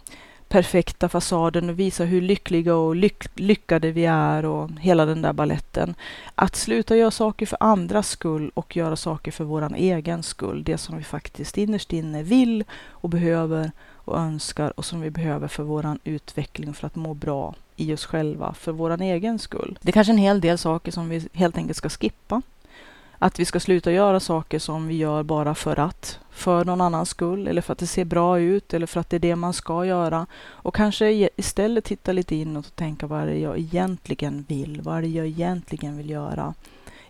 perfekta 0.51 1.09
fasaden 1.09 1.70
och 1.70 1.79
visa 1.79 2.05
hur 2.05 2.20
lyckliga 2.20 2.75
och 2.75 2.96
lyck 2.96 3.25
lyckade 3.35 3.90
vi 3.90 4.05
är 4.05 4.44
och 4.44 4.70
hela 4.81 5.05
den 5.05 5.23
där 5.23 5.33
balletten. 5.33 5.94
Att 6.35 6.57
sluta 6.57 6.96
göra 6.96 7.11
saker 7.11 7.46
för 7.46 7.59
andras 7.61 8.09
skull 8.09 8.51
och 8.55 8.77
göra 8.77 8.96
saker 8.96 9.33
för 9.33 9.44
våran 9.44 9.75
egen 9.75 10.23
skull. 10.23 10.64
Det 10.64 10.79
som 10.79 10.96
vi 10.96 11.05
faktiskt 11.05 11.59
innerst 11.59 11.92
inne 11.92 12.23
vill 12.23 12.64
och 12.88 13.09
behöver 13.09 13.70
och 14.11 14.18
önskar 14.18 14.73
och 14.77 14.85
som 14.85 15.01
vi 15.01 15.11
behöver 15.11 15.49
för 15.49 15.62
våran 15.62 15.99
utveckling 16.05 16.75
för 16.75 16.87
att 16.87 16.96
må 16.96 17.14
bra 17.14 17.55
i 17.77 17.94
oss 17.94 18.05
själva 18.05 18.55
för 18.55 18.73
vår 18.73 19.03
egen 19.03 19.38
skull. 19.38 19.79
Det 19.83 19.90
är 19.90 19.92
kanske 19.92 20.12
en 20.12 20.18
hel 20.18 20.40
del 20.40 20.59
saker 20.59 20.92
som 20.92 21.09
vi 21.09 21.29
helt 21.33 21.57
enkelt 21.57 21.77
ska 21.77 21.88
skippa. 21.88 22.42
Att 23.18 23.38
vi 23.38 23.44
ska 23.44 23.61
sluta 23.61 23.92
göra 23.92 24.20
saker 24.20 24.59
som 24.59 24.87
vi 24.88 24.96
gör 24.96 25.23
bara 25.23 25.55
för 25.55 25.79
att, 25.79 26.18
för 26.31 26.64
någon 26.64 26.81
annans 26.81 27.09
skull 27.09 27.49
eller 27.49 27.62
för 27.62 27.73
att 27.73 27.79
det 27.79 27.87
ser 27.87 28.05
bra 28.05 28.40
ut 28.40 28.75
eller 28.75 28.87
för 28.87 29.01
att 29.01 29.11
det 29.11 29.16
är 29.16 29.20
det 29.20 29.37
man 29.37 29.53
ska 29.53 29.85
göra. 29.85 30.27
Och 30.42 30.75
kanske 30.75 31.29
istället 31.37 31.85
titta 31.85 32.12
lite 32.12 32.35
inåt 32.35 32.66
och 32.66 32.77
tänka 32.77 33.07
vad 33.07 33.23
är 33.23 33.27
det 33.27 33.38
jag 33.38 33.59
egentligen 33.59 34.44
vill? 34.49 34.81
Vad 34.83 34.96
är 34.96 35.03
det 35.03 35.09
jag 35.09 35.27
egentligen 35.27 35.96
vill 35.96 36.11
göra? 36.11 36.55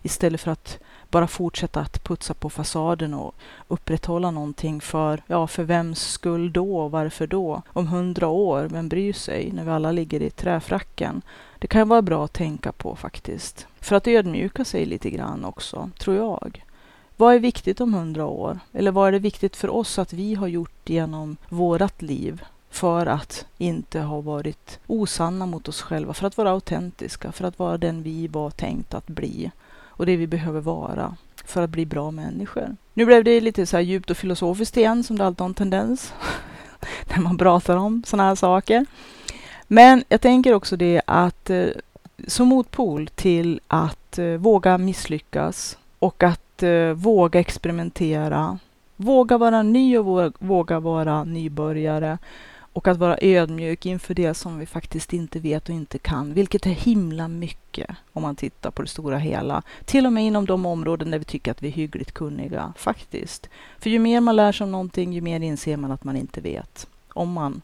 Istället 0.01 0.41
för 0.41 0.51
att 0.51 0.79
bara 1.11 1.27
fortsätta 1.27 1.79
att 1.79 2.03
putsa 2.03 2.33
på 2.33 2.49
fasaden 2.49 3.13
och 3.13 3.35
upprätthålla 3.67 4.31
någonting 4.31 4.81
för, 4.81 5.23
ja, 5.27 5.47
för 5.47 5.63
vems 5.63 5.99
skull 5.99 6.53
då? 6.53 6.87
Varför 6.87 7.27
då? 7.27 7.61
Om 7.67 7.87
hundra 7.87 8.27
år, 8.27 8.67
vem 8.71 8.89
bryr 8.89 9.13
sig? 9.13 9.51
När 9.51 9.63
vi 9.63 9.71
alla 9.71 9.91
ligger 9.91 10.21
i 10.21 10.29
träfracken. 10.29 11.21
Det 11.59 11.67
kan 11.67 11.89
vara 11.89 12.01
bra 12.01 12.25
att 12.25 12.33
tänka 12.33 12.71
på 12.71 12.95
faktiskt. 12.95 13.67
För 13.79 13.95
att 13.95 14.07
ödmjuka 14.07 14.65
sig 14.65 14.85
lite 14.85 15.09
grann 15.09 15.45
också, 15.45 15.89
tror 15.99 16.15
jag. 16.15 16.63
Vad 17.17 17.35
är 17.35 17.39
viktigt 17.39 17.81
om 17.81 17.93
hundra 17.93 18.25
år? 18.25 18.59
Eller 18.73 18.91
vad 18.91 19.07
är 19.07 19.11
det 19.11 19.19
viktigt 19.19 19.55
för 19.55 19.69
oss 19.69 19.99
att 19.99 20.13
vi 20.13 20.35
har 20.35 20.47
gjort 20.47 20.89
genom 20.89 21.37
vårat 21.49 22.01
liv 22.01 22.41
för 22.69 23.05
att 23.05 23.45
inte 23.57 23.99
ha 23.99 24.21
varit 24.21 24.79
osanna 24.87 25.45
mot 25.45 25.67
oss 25.67 25.81
själva, 25.81 26.13
för 26.13 26.27
att 26.27 26.37
vara 26.37 26.51
autentiska, 26.51 27.31
för 27.31 27.45
att 27.45 27.59
vara 27.59 27.77
den 27.77 28.03
vi 28.03 28.27
var 28.27 28.49
tänkt 28.49 28.93
att 28.93 29.07
bli 29.07 29.51
och 30.01 30.07
det 30.07 30.17
vi 30.17 30.27
behöver 30.27 30.61
vara 30.61 31.15
för 31.45 31.61
att 31.61 31.69
bli 31.69 31.85
bra 31.85 32.11
människor. 32.11 32.75
Nu 32.93 33.05
blev 33.05 33.23
det 33.23 33.41
lite 33.41 33.65
så 33.65 33.77
här 33.77 33.83
djupt 33.83 34.09
och 34.09 34.17
filosofiskt 34.17 34.77
igen, 34.77 35.03
som 35.03 35.17
det 35.17 35.25
alltid 35.25 35.41
har 35.41 35.49
en 35.49 35.53
tendens 35.53 36.13
när 37.15 37.21
man 37.21 37.37
pratar 37.37 37.77
om 37.77 38.03
sådana 38.05 38.29
här 38.29 38.35
saker. 38.35 38.85
Men 39.67 40.03
jag 40.09 40.21
tänker 40.21 40.53
också 40.53 40.77
det 40.77 41.01
att 41.05 41.49
eh, 41.49 41.65
som 42.27 42.47
motpol 42.47 43.07
till 43.07 43.61
att 43.67 44.17
eh, 44.17 44.25
våga 44.25 44.77
misslyckas 44.77 45.77
och 45.99 46.23
att 46.23 46.63
eh, 46.63 46.89
våga 46.89 47.39
experimentera, 47.39 48.59
våga 48.95 49.37
vara 49.37 49.63
ny 49.63 49.97
och 49.97 50.33
våga 50.39 50.79
vara 50.79 51.23
nybörjare 51.23 52.17
och 52.73 52.87
att 52.87 52.97
vara 52.97 53.17
ödmjuk 53.21 53.85
inför 53.85 54.13
det 54.13 54.33
som 54.33 54.59
vi 54.59 54.65
faktiskt 54.65 55.13
inte 55.13 55.39
vet 55.39 55.69
och 55.69 55.75
inte 55.75 55.99
kan, 55.99 56.33
vilket 56.33 56.65
är 56.65 56.69
himla 56.69 57.27
mycket 57.27 57.89
om 58.13 58.21
man 58.21 58.35
tittar 58.35 58.71
på 58.71 58.81
det 58.81 58.87
stora 58.87 59.17
hela. 59.17 59.61
Till 59.85 60.05
och 60.05 60.13
med 60.13 60.23
inom 60.23 60.45
de 60.45 60.65
områden 60.65 61.11
där 61.11 61.19
vi 61.19 61.25
tycker 61.25 61.51
att 61.51 61.63
vi 61.63 61.67
är 61.67 61.71
hyggligt 61.71 62.11
kunniga, 62.11 62.73
faktiskt. 62.77 63.49
För 63.79 63.89
ju 63.89 63.99
mer 63.99 64.21
man 64.21 64.35
lär 64.35 64.51
sig 64.51 64.63
om 64.65 64.71
någonting, 64.71 65.13
ju 65.13 65.21
mer 65.21 65.39
inser 65.39 65.77
man 65.77 65.91
att 65.91 66.03
man 66.03 66.15
inte 66.17 66.41
vet. 66.41 66.87
Om 67.13 67.33
man 67.33 67.61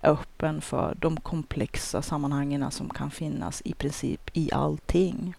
är 0.00 0.10
öppen 0.10 0.60
för 0.60 0.96
de 1.00 1.16
komplexa 1.16 2.02
sammanhangen 2.02 2.70
som 2.70 2.88
kan 2.88 3.10
finnas 3.10 3.62
i 3.64 3.72
princip 3.72 4.30
i 4.32 4.52
allting. 4.52 5.34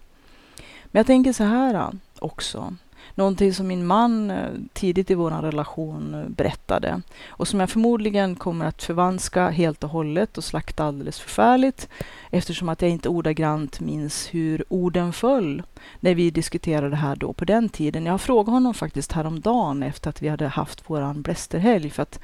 Men 0.84 1.00
jag 1.00 1.06
tänker 1.06 1.32
så 1.32 1.44
här 1.44 1.74
äh, 1.74 1.90
också. 2.18 2.74
Någonting 3.18 3.54
som 3.54 3.66
min 3.66 3.86
man 3.86 4.30
eh, 4.30 4.50
tidigt 4.72 5.10
i 5.10 5.14
vår 5.14 5.30
relation 5.30 6.14
eh, 6.14 6.28
berättade 6.28 7.02
och 7.28 7.48
som 7.48 7.60
jag 7.60 7.70
förmodligen 7.70 8.34
kommer 8.34 8.66
att 8.66 8.82
förvanska 8.82 9.48
helt 9.48 9.84
och 9.84 9.90
hållet 9.90 10.38
och 10.38 10.44
slakta 10.44 10.84
alldeles 10.84 11.20
förfärligt 11.20 11.88
eftersom 12.30 12.68
att 12.68 12.82
jag 12.82 12.90
inte 12.90 13.08
ordagrant 13.08 13.80
minns 13.80 14.34
hur 14.34 14.64
orden 14.68 15.12
föll 15.12 15.62
när 16.00 16.14
vi 16.14 16.30
diskuterade 16.30 16.90
det 16.90 16.96
här 16.96 17.16
då 17.16 17.32
på 17.32 17.44
den 17.44 17.68
tiden. 17.68 18.06
Jag 18.06 18.20
frågade 18.20 18.50
honom 18.50 18.74
faktiskt 18.74 19.12
häromdagen 19.12 19.82
efter 19.82 20.10
att 20.10 20.22
vi 20.22 20.28
hade 20.28 20.48
haft 20.48 20.90
våran 20.90 21.22
blästerhelg 21.22 21.90
för 21.90 22.02
att 22.02 22.20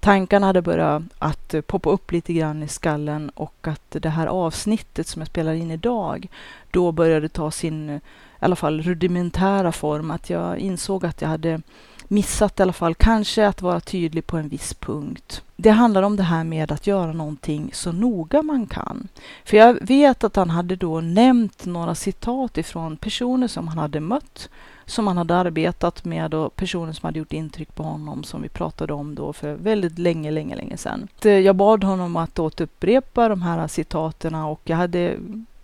tankarna 0.00 0.46
hade 0.46 0.62
börjat 0.62 1.02
att 1.18 1.54
eh, 1.54 1.60
poppa 1.60 1.90
upp 1.90 2.12
lite 2.12 2.32
grann 2.32 2.62
i 2.62 2.68
skallen 2.68 3.30
och 3.30 3.68
att 3.68 3.90
det 3.90 4.10
här 4.10 4.26
avsnittet 4.26 5.06
som 5.06 5.20
jag 5.20 5.28
spelar 5.28 5.54
in 5.54 5.70
idag 5.70 6.28
då 6.70 6.92
började 6.92 7.28
ta 7.28 7.50
sin 7.50 8.00
i 8.40 8.44
alla 8.44 8.56
fall 8.56 8.82
rudimentära 8.82 9.72
form, 9.72 10.10
att 10.10 10.30
jag 10.30 10.58
insåg 10.58 11.06
att 11.06 11.22
jag 11.22 11.28
hade 11.28 11.60
missat 12.08 12.60
i 12.60 12.62
alla 12.62 12.72
fall 12.72 12.94
kanske 12.94 13.46
att 13.46 13.62
vara 13.62 13.80
tydlig 13.80 14.26
på 14.26 14.36
en 14.36 14.48
viss 14.48 14.74
punkt. 14.74 15.42
Det 15.56 15.70
handlar 15.70 16.02
om 16.02 16.16
det 16.16 16.22
här 16.22 16.44
med 16.44 16.72
att 16.72 16.86
göra 16.86 17.12
någonting 17.12 17.70
så 17.72 17.92
noga 17.92 18.42
man 18.42 18.66
kan. 18.66 19.08
För 19.44 19.56
jag 19.56 19.78
vet 19.80 20.24
att 20.24 20.36
han 20.36 20.50
hade 20.50 20.76
då 20.76 21.00
nämnt 21.00 21.66
några 21.66 21.94
citat 21.94 22.58
ifrån 22.58 22.96
personer 22.96 23.48
som 23.48 23.68
han 23.68 23.78
hade 23.78 24.00
mött, 24.00 24.48
som 24.86 25.06
han 25.06 25.16
hade 25.16 25.36
arbetat 25.36 26.04
med 26.04 26.34
och 26.34 26.56
personer 26.56 26.92
som 26.92 27.06
hade 27.06 27.18
gjort 27.18 27.32
intryck 27.32 27.74
på 27.74 27.82
honom 27.82 28.24
som 28.24 28.42
vi 28.42 28.48
pratade 28.48 28.92
om 28.92 29.14
då 29.14 29.32
för 29.32 29.54
väldigt 29.54 29.98
länge, 29.98 30.30
länge, 30.30 30.56
länge 30.56 30.76
sedan. 30.76 31.08
Jag 31.22 31.56
bad 31.56 31.84
honom 31.84 32.16
att 32.16 32.38
återupprepa 32.38 33.28
de 33.28 33.42
här 33.42 33.68
citaten 33.68 34.34
och 34.34 34.60
jag 34.64 34.76
hade 34.76 35.16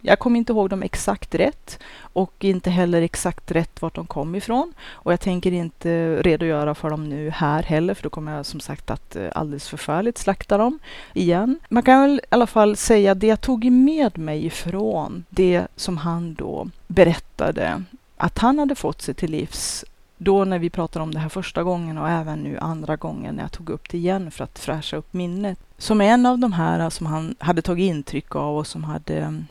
jag 0.07 0.19
kommer 0.19 0.38
inte 0.38 0.53
ihåg 0.53 0.71
dem 0.71 0.83
exakt 0.83 1.35
rätt 1.35 1.79
och 1.99 2.45
inte 2.45 2.71
heller 2.71 3.03
exakt 3.03 3.51
rätt 3.51 3.83
vart 3.83 3.95
de 3.95 4.07
kom 4.07 4.35
ifrån. 4.35 4.73
Och 4.90 5.12
jag 5.12 5.21
tänker 5.21 5.53
inte 5.53 6.23
redogöra 6.23 6.75
för 6.75 6.90
dem 6.90 7.09
nu 7.09 7.31
här 7.31 7.62
heller, 7.62 7.95
för 7.95 8.03
då 8.03 8.11
kommer 8.11 8.37
jag 8.37 8.47
som 8.47 8.61
sagt 8.61 8.90
att 8.90 9.17
eh, 9.17 9.29
alldeles 9.35 9.69
förfärligt 9.69 10.19
slakta 10.19 10.59
dem 10.59 10.79
igen. 11.14 11.59
Man 11.69 11.83
kan 11.83 12.01
väl 12.01 12.21
i 12.25 12.27
alla 12.29 12.47
fall 12.47 12.77
säga 12.77 13.14
det 13.14 13.27
jag 13.27 13.40
tog 13.40 13.64
med 13.64 14.19
mig 14.19 14.47
ifrån 14.47 15.25
det 15.29 15.67
som 15.77 15.97
han 15.97 16.35
då 16.35 16.69
berättade 16.87 17.83
att 18.17 18.38
han 18.38 18.59
hade 18.59 18.75
fått 18.75 19.03
sig 19.03 19.14
till 19.14 19.31
livs 19.31 19.85
då 20.17 20.45
när 20.45 20.59
vi 20.59 20.71
pratade 20.71 21.03
om 21.03 21.14
det 21.14 21.21
här 21.21 21.29
första 21.29 21.62
gången 21.62 21.99
och 21.99 22.09
även 22.09 22.38
nu 22.38 22.59
andra 22.59 22.97
gången 22.97 23.35
när 23.35 23.43
jag 23.43 23.53
tog 23.53 23.71
upp 23.71 23.88
det 23.90 23.99
igen 23.99 24.31
för 24.31 24.45
att 24.45 24.59
fräscha 24.59 24.97
upp 24.97 25.12
minnet. 25.12 25.59
Som 25.79 26.01
en 26.01 26.27
av 26.27 26.38
de 26.38 26.53
här 26.53 26.90
som 26.90 27.07
han 27.07 27.35
hade 27.38 27.62
tagit 27.62 27.90
intryck 27.90 28.37
av 28.37 28.57
och 28.57 28.67
som 28.67 28.85
hade 28.85 29.45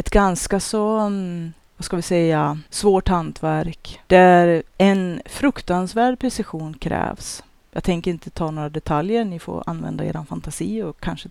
ett 0.00 0.10
ganska 0.10 0.60
så, 0.60 0.98
mm, 0.98 1.52
vad 1.76 1.84
ska 1.84 1.96
vi 1.96 2.02
säga, 2.02 2.58
svårt 2.70 3.08
hantverk 3.08 4.00
där 4.06 4.62
en 4.78 5.22
fruktansvärd 5.26 6.18
precision 6.18 6.74
krävs. 6.74 7.42
Jag 7.72 7.84
tänker 7.84 8.10
inte 8.10 8.30
ta 8.30 8.50
några 8.50 8.68
detaljer, 8.68 9.24
ni 9.24 9.38
får 9.38 9.62
använda 9.66 10.04
er 10.04 10.24
fantasi 10.28 10.82
och 10.82 11.00
kanske 11.00 11.28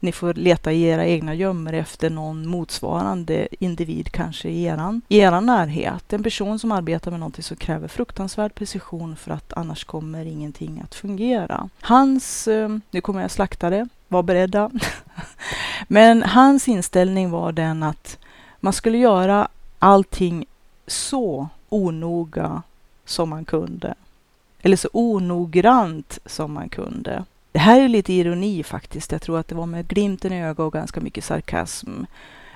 ni 0.00 0.12
får 0.12 0.34
leta 0.34 0.72
i 0.72 0.82
era 0.82 1.06
egna 1.06 1.34
gömmor 1.34 1.72
efter 1.72 2.10
någon 2.10 2.46
motsvarande 2.46 3.48
individ 3.64 4.12
kanske 4.12 4.48
i 4.48 4.64
eran, 4.64 5.02
i 5.08 5.18
eran 5.18 5.46
närhet. 5.46 6.12
En 6.12 6.22
person 6.22 6.58
som 6.58 6.72
arbetar 6.72 7.10
med 7.10 7.20
någonting 7.20 7.44
som 7.44 7.56
kräver 7.56 7.88
fruktansvärd 7.88 8.54
precision 8.54 9.16
för 9.16 9.30
att 9.30 9.52
annars 9.52 9.84
kommer 9.84 10.26
ingenting 10.26 10.80
att 10.84 10.94
fungera. 10.94 11.68
Hans, 11.80 12.48
eh, 12.48 12.68
nu 12.90 13.00
kommer 13.00 13.22
jag 13.22 13.30
slakta 13.30 13.70
det, 13.70 13.88
var 14.08 14.22
beredda. 14.22 14.70
Men 15.92 16.22
hans 16.22 16.68
inställning 16.68 17.30
var 17.30 17.52
den 17.52 17.82
att 17.82 18.18
man 18.60 18.72
skulle 18.72 18.98
göra 18.98 19.48
allting 19.78 20.46
så 20.86 21.48
onoga 21.68 22.62
som 23.04 23.28
man 23.28 23.44
kunde. 23.44 23.94
Eller 24.62 24.76
så 24.76 24.88
onoggrant 24.92 26.18
som 26.26 26.52
man 26.52 26.68
kunde. 26.68 27.24
Det 27.52 27.58
här 27.58 27.80
är 27.80 27.88
lite 27.88 28.12
ironi 28.12 28.62
faktiskt. 28.62 29.12
Jag 29.12 29.22
tror 29.22 29.38
att 29.38 29.48
det 29.48 29.54
var 29.54 29.66
med 29.66 29.88
glimten 29.88 30.32
i 30.32 30.44
ögat 30.44 30.58
och 30.58 30.72
ganska 30.72 31.00
mycket 31.00 31.24
sarkasm. 31.24 32.02
I 32.02 32.06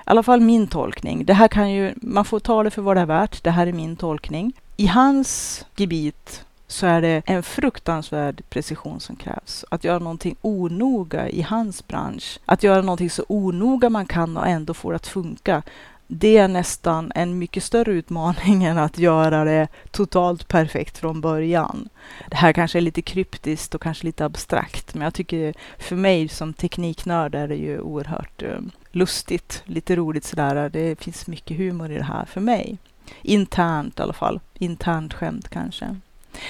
alla 0.05 0.23
fall 0.23 0.41
min 0.41 0.67
tolkning. 0.67 1.25
Det 1.25 1.33
här 1.33 1.47
kan 1.47 1.71
ju, 1.71 1.93
man 1.95 2.25
får 2.25 2.39
ta 2.39 2.63
det 2.63 2.71
för 2.71 2.81
vad 2.81 2.97
det 2.97 3.01
är 3.01 3.05
värt. 3.05 3.43
Det 3.43 3.51
här 3.51 3.67
är 3.67 3.73
min 3.73 3.95
tolkning. 3.95 4.53
I 4.77 4.87
hans 4.87 5.65
gebit 5.75 6.45
så 6.67 6.85
är 6.85 7.01
det 7.01 7.21
en 7.25 7.43
fruktansvärd 7.43 8.41
precision 8.49 8.99
som 8.99 9.15
krävs. 9.15 9.65
Att 9.71 9.83
göra 9.83 9.99
någonting 9.99 10.35
onoga 10.41 11.29
i 11.29 11.41
hans 11.41 11.87
bransch, 11.87 12.39
att 12.45 12.63
göra 12.63 12.81
någonting 12.81 13.09
så 13.09 13.25
onoga 13.27 13.89
man 13.89 14.05
kan 14.05 14.37
och 14.37 14.47
ändå 14.47 14.73
få 14.73 14.89
det 14.89 14.95
att 14.95 15.07
funka, 15.07 15.63
det 16.07 16.37
är 16.37 16.47
nästan 16.47 17.11
en 17.15 17.37
mycket 17.37 17.63
större 17.63 17.91
utmaning 17.91 18.63
än 18.63 18.77
att 18.77 18.97
göra 18.97 19.43
det 19.43 19.67
totalt 19.91 20.47
perfekt 20.47 20.97
från 20.97 21.21
början. 21.21 21.89
Det 22.29 22.35
här 22.35 22.53
kanske 22.53 22.79
är 22.79 22.81
lite 22.81 23.01
kryptiskt 23.01 23.75
och 23.75 23.81
kanske 23.81 24.05
lite 24.05 24.25
abstrakt, 24.25 24.93
men 24.93 25.03
jag 25.03 25.13
tycker 25.13 25.53
för 25.77 25.95
mig 25.95 26.27
som 26.27 26.53
tekniknörd 26.53 27.35
är 27.35 27.47
det 27.47 27.55
ju 27.55 27.79
oerhört 27.79 28.43
eh, 28.43 28.59
lustigt, 28.91 29.63
lite 29.65 29.95
roligt 29.95 30.25
sådär. 30.25 30.69
Det 30.69 30.99
finns 30.99 31.27
mycket 31.27 31.57
humor 31.57 31.91
i 31.91 31.97
det 31.97 32.03
här 32.03 32.25
för 32.25 32.41
mig. 32.41 32.77
Internt 33.21 33.99
i 33.99 34.01
alla 34.01 34.13
fall. 34.13 34.39
Internt 34.53 35.13
skämt 35.13 35.49
kanske. 35.49 35.95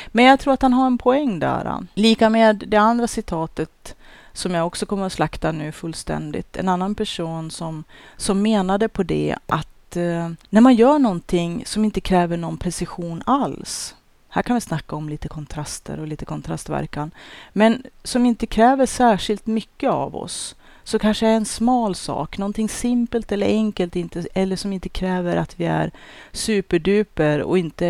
Men 0.08 0.26
jag 0.26 0.40
tror 0.40 0.54
att 0.54 0.62
han 0.62 0.74
har 0.74 0.88
en 0.88 0.98
poäng 0.98 1.40
där. 1.40 1.88
Lika 1.94 2.30
med 2.30 2.64
det 2.68 2.78
andra 2.78 3.08
citatet 3.08 3.96
som 4.34 4.54
jag 4.54 4.68
också 4.68 4.86
kommer 4.86 5.06
att 5.06 5.14
slakta 5.14 5.52
nu 5.52 5.72
fullständigt. 5.72 6.58
En 6.58 6.70
annan 6.70 6.96
person 6.96 7.52
som, 7.52 7.84
som 8.18 8.42
menade 8.42 8.88
på 8.88 9.04
det 9.04 9.36
att 9.46 9.96
eh, 9.96 10.30
när 10.50 10.62
man 10.62 10.76
gör 10.76 11.00
någonting 11.00 11.64
som 11.66 11.86
inte 11.86 12.02
kräver 12.02 12.38
någon 12.38 12.58
precision 12.58 13.24
alls. 13.26 13.96
Här 14.30 14.42
kan 14.42 14.56
vi 14.56 14.62
snacka 14.62 14.96
om 14.96 15.10
lite 15.10 15.28
kontraster 15.28 16.00
och 16.00 16.08
lite 16.08 16.26
kontrastverkan. 16.26 17.12
Men 17.54 17.84
som 18.04 18.26
inte 18.26 18.46
kräver 18.46 18.86
särskilt 18.86 19.48
mycket 19.48 19.90
av 19.90 20.16
oss 20.16 20.56
så 20.88 21.00
kanske 21.00 21.28
en 21.28 21.46
smal 21.46 21.96
sak, 21.96 22.38
någonting 22.38 22.70
simpelt 22.70 23.32
eller 23.32 23.48
enkelt, 23.48 23.96
inte, 23.96 24.28
eller 24.34 24.56
som 24.56 24.74
inte 24.74 24.90
kräver 24.90 25.36
att 25.36 25.60
vi 25.60 25.66
är 25.66 25.92
superduper 26.32 27.42
och 27.42 27.58
inte, 27.58 27.86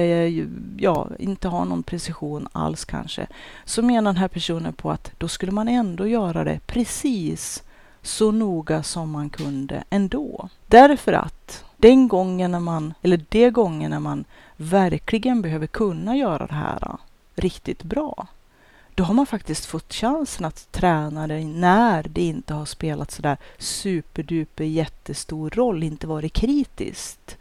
ja, 0.78 1.08
inte 1.20 1.48
har 1.48 1.66
någon 1.66 1.84
precision 1.84 2.48
alls 2.52 2.86
kanske, 2.86 3.28
så 3.66 3.82
menar 3.82 4.14
den 4.14 4.22
här 4.22 4.28
personen 4.28 4.74
på 4.74 4.92
att 4.92 5.12
då 5.18 5.28
skulle 5.28 5.52
man 5.52 5.68
ändå 5.68 6.08
göra 6.08 6.44
det 6.44 6.60
precis 6.66 7.64
så 8.02 8.32
noga 8.32 8.84
som 8.84 9.12
man 9.12 9.30
kunde 9.30 9.84
ändå. 9.90 10.50
Därför 10.68 11.14
att 11.14 11.66
den 11.78 12.08
gången 12.08 12.52
när 12.52 12.60
man, 12.60 12.94
eller 13.02 13.22
de 13.30 13.50
gånger 13.50 13.90
när 13.90 14.00
man 14.00 14.26
verkligen 14.56 15.42
behöver 15.42 15.68
kunna 15.68 16.16
göra 16.16 16.48
det 16.48 16.56
här 16.56 16.98
riktigt 17.36 17.84
bra, 17.84 18.28
då 18.98 19.04
har 19.04 19.14
man 19.14 19.26
faktiskt 19.26 19.66
fått 19.66 19.94
chansen 19.94 20.46
att 20.46 20.72
träna 20.72 21.28
det 21.28 21.46
när 21.46 22.04
det 22.04 22.22
inte 22.22 22.54
har 22.54 22.66
spelat 22.66 23.12
sådär 23.12 23.38
superduper 23.58 24.64
jättestor 24.64 25.50
roll, 25.50 25.84
inte 25.84 26.08
varit 26.08 26.34
kritiskt. 26.34 27.38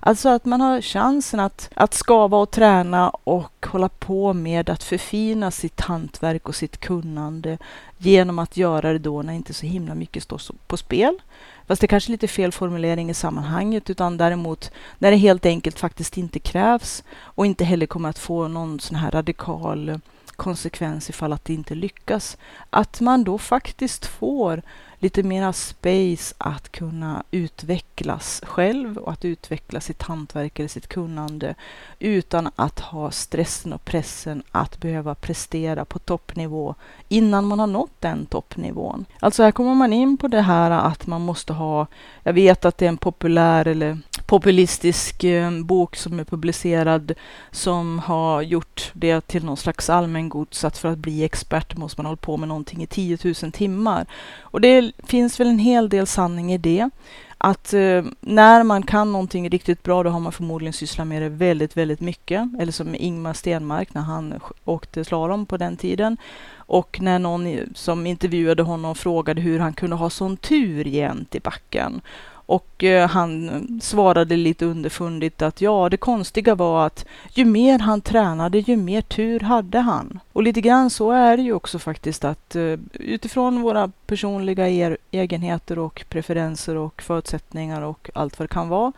Alltså 0.00 0.28
att 0.28 0.44
man 0.44 0.60
har 0.60 0.80
chansen 0.80 1.40
att, 1.40 1.70
att 1.74 1.94
skava 1.94 2.36
och 2.36 2.50
träna 2.50 3.10
och 3.10 3.66
hålla 3.66 3.88
på 3.88 4.32
med 4.32 4.70
att 4.70 4.82
förfina 4.82 5.50
sitt 5.50 5.80
hantverk 5.80 6.48
och 6.48 6.54
sitt 6.54 6.80
kunnande 6.80 7.58
genom 7.98 8.38
att 8.38 8.56
göra 8.56 8.92
det 8.92 8.98
då 8.98 9.22
när 9.22 9.32
inte 9.32 9.54
så 9.54 9.66
himla 9.66 9.94
mycket 9.94 10.22
står 10.22 10.40
på 10.66 10.76
spel. 10.76 11.18
Fast 11.66 11.80
det 11.80 11.84
är 11.84 11.88
kanske 11.88 12.10
är 12.10 12.12
lite 12.12 12.28
fel 12.28 12.52
formulering 12.52 13.10
i 13.10 13.14
sammanhanget, 13.14 13.90
utan 13.90 14.16
däremot 14.16 14.70
när 14.98 15.10
det 15.10 15.16
helt 15.16 15.46
enkelt 15.46 15.78
faktiskt 15.78 16.18
inte 16.18 16.38
krävs 16.38 17.04
och 17.12 17.46
inte 17.46 17.64
heller 17.64 17.86
kommer 17.86 18.08
att 18.08 18.18
få 18.18 18.48
någon 18.48 18.80
sån 18.80 18.96
här 18.96 19.10
radikal 19.10 20.00
konsekvens 20.40 21.10
ifall 21.10 21.32
att 21.32 21.44
det 21.44 21.54
inte 21.54 21.74
lyckas. 21.74 22.36
Att 22.70 23.00
man 23.00 23.24
då 23.24 23.38
faktiskt 23.38 24.06
får 24.06 24.62
lite 24.98 25.22
mera 25.22 25.52
space 25.52 26.34
att 26.38 26.72
kunna 26.72 27.22
utvecklas 27.30 28.42
själv 28.46 28.98
och 28.98 29.12
att 29.12 29.24
utveckla 29.24 29.80
sitt 29.80 30.02
hantverk 30.02 30.58
eller 30.58 30.68
sitt 30.68 30.86
kunnande 30.86 31.54
utan 31.98 32.50
att 32.56 32.80
ha 32.80 33.10
stressen 33.10 33.72
och 33.72 33.84
pressen 33.84 34.42
att 34.50 34.80
behöva 34.80 35.14
prestera 35.14 35.84
på 35.84 35.98
toppnivå 35.98 36.74
innan 37.08 37.46
man 37.46 37.58
har 37.58 37.66
nått 37.66 38.00
den 38.00 38.26
toppnivån. 38.26 39.04
Alltså 39.20 39.42
här 39.42 39.52
kommer 39.52 39.74
man 39.74 39.92
in 39.92 40.16
på 40.16 40.28
det 40.28 40.42
här 40.42 40.70
att 40.70 41.06
man 41.06 41.20
måste 41.20 41.52
ha, 41.52 41.86
jag 42.22 42.32
vet 42.32 42.64
att 42.64 42.78
det 42.78 42.84
är 42.84 42.88
en 42.88 42.96
populär 42.96 43.66
eller 43.66 43.98
populistisk 44.30 45.24
eh, 45.24 45.50
bok 45.50 45.96
som 45.96 46.20
är 46.20 46.24
publicerad 46.24 47.12
som 47.50 47.98
har 47.98 48.42
gjort 48.42 48.90
det 48.92 49.20
till 49.20 49.44
någon 49.44 49.56
slags 49.56 49.90
allmängods 49.90 50.64
att 50.64 50.78
för 50.78 50.88
att 50.88 50.98
bli 50.98 51.24
expert 51.24 51.76
måste 51.76 51.98
man 51.98 52.06
hålla 52.06 52.16
på 52.16 52.36
med 52.36 52.48
någonting 52.48 52.82
i 52.82 52.86
10 52.86 53.18
000 53.24 53.34
timmar. 53.34 54.06
Och 54.40 54.60
det 54.60 54.92
finns 55.06 55.40
väl 55.40 55.46
en 55.46 55.58
hel 55.58 55.88
del 55.88 56.06
sanning 56.06 56.52
i 56.52 56.58
det. 56.58 56.90
Att 57.38 57.72
eh, 57.72 58.04
när 58.20 58.62
man 58.62 58.82
kan 58.82 59.12
någonting 59.12 59.50
riktigt 59.50 59.82
bra, 59.82 60.02
då 60.02 60.10
har 60.10 60.20
man 60.20 60.32
förmodligen 60.32 60.72
sysslat 60.72 61.06
med 61.06 61.22
det 61.22 61.28
väldigt, 61.28 61.76
väldigt 61.76 62.00
mycket. 62.00 62.48
Eller 62.60 62.72
som 62.72 62.94
Ingmar 62.94 63.32
Stenmark 63.32 63.94
när 63.94 64.02
han 64.02 64.34
åkte 64.64 65.04
slalom 65.04 65.46
på 65.46 65.56
den 65.56 65.76
tiden. 65.76 66.16
Och 66.54 67.00
när 67.00 67.18
någon 67.18 67.58
som 67.74 68.06
intervjuade 68.06 68.62
honom 68.62 68.94
frågade 68.94 69.40
hur 69.40 69.58
han 69.58 69.72
kunde 69.72 69.96
ha 69.96 70.10
sån 70.10 70.36
tur 70.36 70.84
jämt 70.84 71.34
i 71.34 71.40
backen. 71.40 72.00
Och 72.50 72.84
eh, 72.84 73.08
han 73.08 73.80
svarade 73.82 74.36
lite 74.36 74.64
underfundigt 74.64 75.42
att 75.42 75.60
ja, 75.60 75.88
det 75.88 75.96
konstiga 75.96 76.54
var 76.54 76.86
att 76.86 77.06
ju 77.30 77.44
mer 77.44 77.78
han 77.78 78.00
tränade, 78.00 78.58
ju 78.58 78.76
mer 78.76 79.00
tur 79.00 79.40
hade 79.40 79.78
han. 79.78 80.20
Och 80.32 80.42
lite 80.42 80.60
grann 80.60 80.90
så 80.90 81.10
är 81.10 81.36
det 81.36 81.42
ju 81.42 81.52
också 81.52 81.78
faktiskt 81.78 82.24
att 82.24 82.56
eh, 82.56 82.78
utifrån 82.92 83.62
våra 83.62 83.92
personliga 84.06 84.68
er 84.68 84.98
egenheter 85.10 85.78
och 85.78 86.04
preferenser 86.08 86.76
och 86.76 87.02
förutsättningar 87.02 87.82
och 87.82 88.10
allt 88.14 88.38
vad 88.38 88.48
det 88.48 88.52
kan 88.52 88.68
vara, 88.68 88.92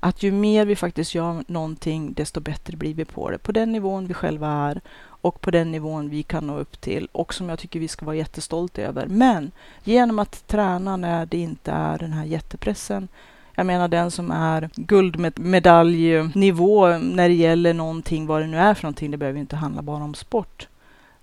att 0.00 0.22
ju 0.22 0.32
mer 0.32 0.66
vi 0.66 0.76
faktiskt 0.76 1.14
gör 1.14 1.44
någonting, 1.46 2.12
desto 2.12 2.40
bättre 2.40 2.76
blir 2.76 2.94
vi 2.94 3.04
på 3.04 3.30
det. 3.30 3.38
På 3.38 3.52
den 3.52 3.72
nivån 3.72 4.06
vi 4.06 4.14
själva 4.14 4.48
är 4.48 4.80
och 5.20 5.40
på 5.40 5.50
den 5.50 5.72
nivån 5.72 6.08
vi 6.08 6.22
kan 6.22 6.46
nå 6.46 6.58
upp 6.58 6.80
till 6.80 7.08
och 7.12 7.34
som 7.34 7.48
jag 7.48 7.58
tycker 7.58 7.80
vi 7.80 7.88
ska 7.88 8.06
vara 8.06 8.16
jättestolta 8.16 8.82
över. 8.82 9.06
Men 9.06 9.50
genom 9.84 10.18
att 10.18 10.46
träna 10.46 10.96
när 10.96 11.26
det 11.26 11.38
inte 11.38 11.72
är 11.72 11.98
den 11.98 12.12
här 12.12 12.24
jättepressen, 12.24 13.08
jag 13.54 13.66
menar 13.66 13.88
den 13.88 14.10
som 14.10 14.30
är 14.30 14.70
guldmedaljnivå 14.74 16.88
när 16.88 17.28
det 17.28 17.34
gäller 17.34 17.74
någonting, 17.74 18.26
vad 18.26 18.42
det 18.42 18.46
nu 18.46 18.56
är 18.56 18.74
för 18.74 18.82
någonting, 18.82 19.10
det 19.10 19.16
behöver 19.16 19.40
inte 19.40 19.56
handla 19.56 19.82
bara 19.82 20.04
om 20.04 20.14
sport 20.14 20.68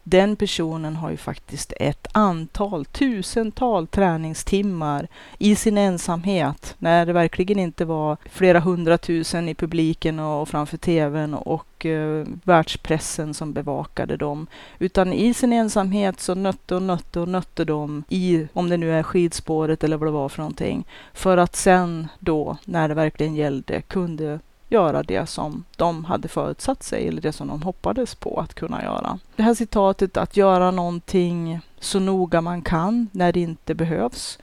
den 0.07 0.35
personen 0.35 0.95
har 0.95 1.09
ju 1.09 1.17
faktiskt 1.17 1.73
ett 1.79 2.07
antal, 2.11 2.85
tusental 2.85 3.87
träningstimmar 3.87 5.07
i 5.37 5.55
sin 5.55 5.77
ensamhet, 5.77 6.75
när 6.79 7.05
det 7.05 7.13
verkligen 7.13 7.59
inte 7.59 7.85
var 7.85 8.17
flera 8.29 8.59
hundratusen 8.59 9.49
i 9.49 9.55
publiken 9.55 10.19
och 10.19 10.49
framför 10.49 10.77
tvn 10.77 11.33
och 11.33 11.85
eh, 11.85 12.25
världspressen 12.43 13.33
som 13.33 13.53
bevakade 13.53 14.17
dem. 14.17 14.47
Utan 14.79 15.13
i 15.13 15.33
sin 15.33 15.53
ensamhet 15.53 16.19
så 16.19 16.35
nötte 16.35 16.75
och 16.75 16.81
nötte 16.81 17.19
och 17.19 17.27
nötte 17.27 17.65
de 17.65 18.03
i, 18.09 18.47
om 18.53 18.69
det 18.69 18.77
nu 18.77 18.91
är 18.91 19.03
skidspåret 19.03 19.83
eller 19.83 19.97
vad 19.97 20.07
det 20.07 20.11
var 20.11 20.29
för 20.29 20.39
någonting, 20.41 20.85
för 21.13 21.37
att 21.37 21.55
sen 21.55 22.07
då, 22.19 22.57
när 22.65 22.87
det 22.87 22.93
verkligen 22.93 23.35
gällde, 23.35 23.81
kunde 23.81 24.39
göra 24.69 25.03
det 25.03 25.25
som 25.29 25.63
de 25.77 26.05
hade 26.05 26.27
förutsatt 26.27 26.83
sig 26.83 27.07
eller 27.07 27.21
det 27.21 27.31
som 27.31 27.47
de 27.47 27.61
hoppades 27.61 28.15
på 28.15 28.39
att 28.39 28.53
kunna 28.53 28.83
göra. 28.83 29.19
Det 29.35 29.43
här 29.43 29.53
citatet 29.53 30.17
att 30.17 30.37
göra 30.37 30.71
någonting 30.71 31.59
så 31.79 31.99
noga 31.99 32.41
man 32.41 32.61
kan 32.61 33.09
när 33.11 33.33
det 33.33 33.39
inte 33.39 33.75
behövs 33.75 34.39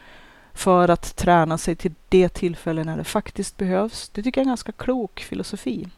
för 0.55 0.89
att 0.89 1.17
träna 1.17 1.59
sig 1.59 1.77
till 1.77 1.95
det 2.09 2.29
tillfälle 2.29 2.85
när 2.85 2.97
det 2.97 3.05
faktiskt 3.05 3.57
behövs. 3.57 4.09
Det 4.09 4.23
tycker 4.23 4.41
jag 4.41 4.43
är 4.43 4.47
en 4.47 4.51
ganska 4.51 4.73
klok 4.73 5.21
filosofi. 5.21 5.89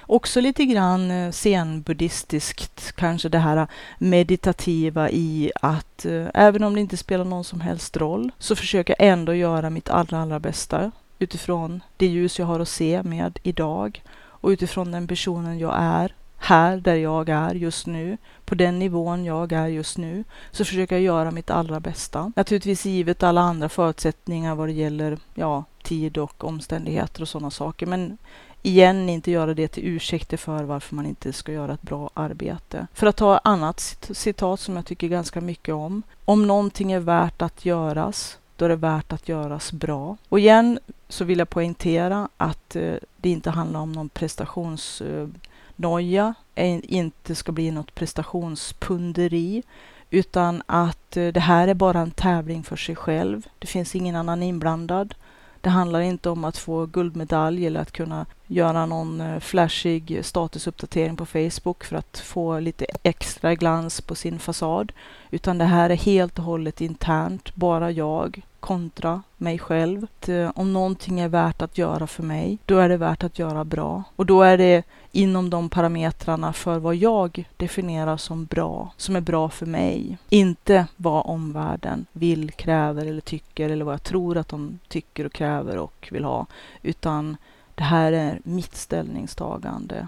Också 0.00 0.40
lite 0.40 0.64
grann 0.64 1.10
eh, 1.10 1.30
zenbuddhistiskt, 1.30 2.92
kanske 2.92 3.28
det 3.28 3.38
här 3.38 3.66
meditativa 3.98 5.10
i 5.10 5.52
att 5.62 6.04
eh, 6.04 6.26
även 6.34 6.64
om 6.64 6.74
det 6.74 6.80
inte 6.80 6.96
spelar 6.96 7.24
någon 7.24 7.44
som 7.44 7.60
helst 7.60 7.96
roll 7.96 8.32
så 8.38 8.56
försöker 8.56 8.94
jag 8.98 9.08
ändå 9.08 9.34
göra 9.34 9.70
mitt 9.70 9.90
allra, 9.90 10.20
allra 10.20 10.40
bästa 10.40 10.92
utifrån 11.20 11.82
det 11.96 12.06
ljus 12.06 12.38
jag 12.38 12.46
har 12.46 12.60
att 12.60 12.68
se 12.68 13.02
med 13.02 13.38
idag 13.42 14.02
och 14.12 14.48
utifrån 14.48 14.92
den 14.92 15.06
personen 15.06 15.58
jag 15.58 15.74
är 15.76 16.14
här 16.40 16.76
där 16.76 16.94
jag 16.94 17.28
är 17.28 17.54
just 17.54 17.86
nu, 17.86 18.16
på 18.44 18.54
den 18.54 18.78
nivån 18.78 19.24
jag 19.24 19.52
är 19.52 19.66
just 19.66 19.98
nu, 19.98 20.24
så 20.50 20.64
försöker 20.64 20.94
jag 20.94 21.02
göra 21.02 21.30
mitt 21.30 21.50
allra 21.50 21.80
bästa. 21.80 22.32
Naturligtvis 22.36 22.86
givet 22.86 23.22
alla 23.22 23.40
andra 23.40 23.68
förutsättningar 23.68 24.54
vad 24.54 24.68
det 24.68 24.72
gäller 24.72 25.18
ja, 25.34 25.64
tid 25.82 26.18
och 26.18 26.44
omständigheter 26.44 27.22
och 27.22 27.28
sådana 27.28 27.50
saker. 27.50 27.86
Men 27.86 28.18
igen, 28.62 29.08
inte 29.08 29.30
göra 29.30 29.54
det 29.54 29.68
till 29.68 29.86
ursäkter 29.86 30.36
för 30.36 30.64
varför 30.64 30.94
man 30.96 31.06
inte 31.06 31.32
ska 31.32 31.52
göra 31.52 31.74
ett 31.74 31.82
bra 31.82 32.10
arbete. 32.14 32.86
För 32.94 33.06
att 33.06 33.16
ta 33.16 33.36
ett 33.36 33.40
annat 33.44 33.80
citat 34.12 34.60
som 34.60 34.76
jag 34.76 34.86
tycker 34.86 35.08
ganska 35.08 35.40
mycket 35.40 35.74
om. 35.74 36.02
Om 36.24 36.46
någonting 36.46 36.92
är 36.92 37.00
värt 37.00 37.42
att 37.42 37.64
göras, 37.64 38.38
då 38.56 38.64
är 38.64 38.68
det 38.68 38.76
värt 38.76 39.12
att 39.12 39.28
göras 39.28 39.72
bra. 39.72 40.16
Och 40.28 40.38
igen 40.38 40.78
så 41.10 41.24
vill 41.24 41.38
jag 41.38 41.50
poängtera 41.50 42.28
att 42.36 42.76
eh, 42.76 42.94
det 43.16 43.28
inte 43.28 43.50
handlar 43.50 43.80
om 43.80 43.92
någon 43.92 44.08
prestationsnoja, 44.08 46.34
eh, 46.54 46.78
inte 46.82 47.34
ska 47.34 47.52
bli 47.52 47.70
något 47.70 47.94
prestationspunderi, 47.94 49.62
utan 50.10 50.62
att 50.66 51.16
eh, 51.16 51.28
det 51.28 51.40
här 51.40 51.68
är 51.68 51.74
bara 51.74 52.00
en 52.00 52.10
tävling 52.10 52.62
för 52.62 52.76
sig 52.76 52.96
själv. 52.96 53.46
Det 53.58 53.66
finns 53.66 53.94
ingen 53.94 54.16
annan 54.16 54.42
inblandad. 54.42 55.14
Det 55.60 55.70
handlar 55.70 56.00
inte 56.00 56.30
om 56.30 56.44
att 56.44 56.56
få 56.56 56.86
guldmedalj 56.86 57.66
eller 57.66 57.80
att 57.80 57.92
kunna 57.92 58.26
göra 58.46 58.86
någon 58.86 59.40
flashig 59.40 60.20
statusuppdatering 60.22 61.16
på 61.16 61.26
Facebook 61.26 61.84
för 61.84 61.96
att 61.96 62.18
få 62.18 62.60
lite 62.60 62.86
extra 63.02 63.54
glans 63.54 64.00
på 64.00 64.14
sin 64.14 64.38
fasad. 64.38 64.92
Utan 65.30 65.58
det 65.58 65.64
här 65.64 65.90
är 65.90 65.96
helt 65.96 66.38
och 66.38 66.44
hållet 66.44 66.80
internt, 66.80 67.54
bara 67.54 67.90
jag 67.90 68.42
kontra 68.60 69.22
mig 69.36 69.58
själv. 69.58 70.04
Att, 70.04 70.28
eh, 70.28 70.50
om 70.54 70.72
någonting 70.72 71.20
är 71.20 71.28
värt 71.28 71.62
att 71.62 71.78
göra 71.78 72.06
för 72.06 72.22
mig, 72.22 72.58
då 72.66 72.78
är 72.78 72.88
det 72.88 72.96
värt 72.96 73.24
att 73.24 73.38
göra 73.38 73.64
bra. 73.64 74.02
Och 74.16 74.26
då 74.26 74.42
är 74.42 74.58
det 74.58 74.82
inom 75.12 75.50
de 75.50 75.68
parametrarna 75.68 76.52
för 76.52 76.78
vad 76.78 76.96
jag 76.96 77.48
definierar 77.56 78.16
som 78.16 78.44
bra, 78.44 78.92
som 78.96 79.16
är 79.16 79.20
bra 79.20 79.48
för 79.48 79.66
mig. 79.66 80.18
Inte 80.28 80.86
vad 80.96 81.26
omvärlden 81.26 82.06
vill, 82.12 82.50
kräver 82.50 83.06
eller 83.06 83.20
tycker 83.20 83.70
eller 83.70 83.84
vad 83.84 83.94
jag 83.94 84.02
tror 84.02 84.36
att 84.36 84.48
de 84.48 84.78
tycker 84.88 85.24
och 85.24 85.32
kräver 85.32 85.76
och 85.76 86.08
vill 86.12 86.24
ha. 86.24 86.46
Utan 86.82 87.36
det 87.74 87.84
här 87.84 88.12
är 88.12 88.40
mitt 88.44 88.76
ställningstagande. 88.76 90.06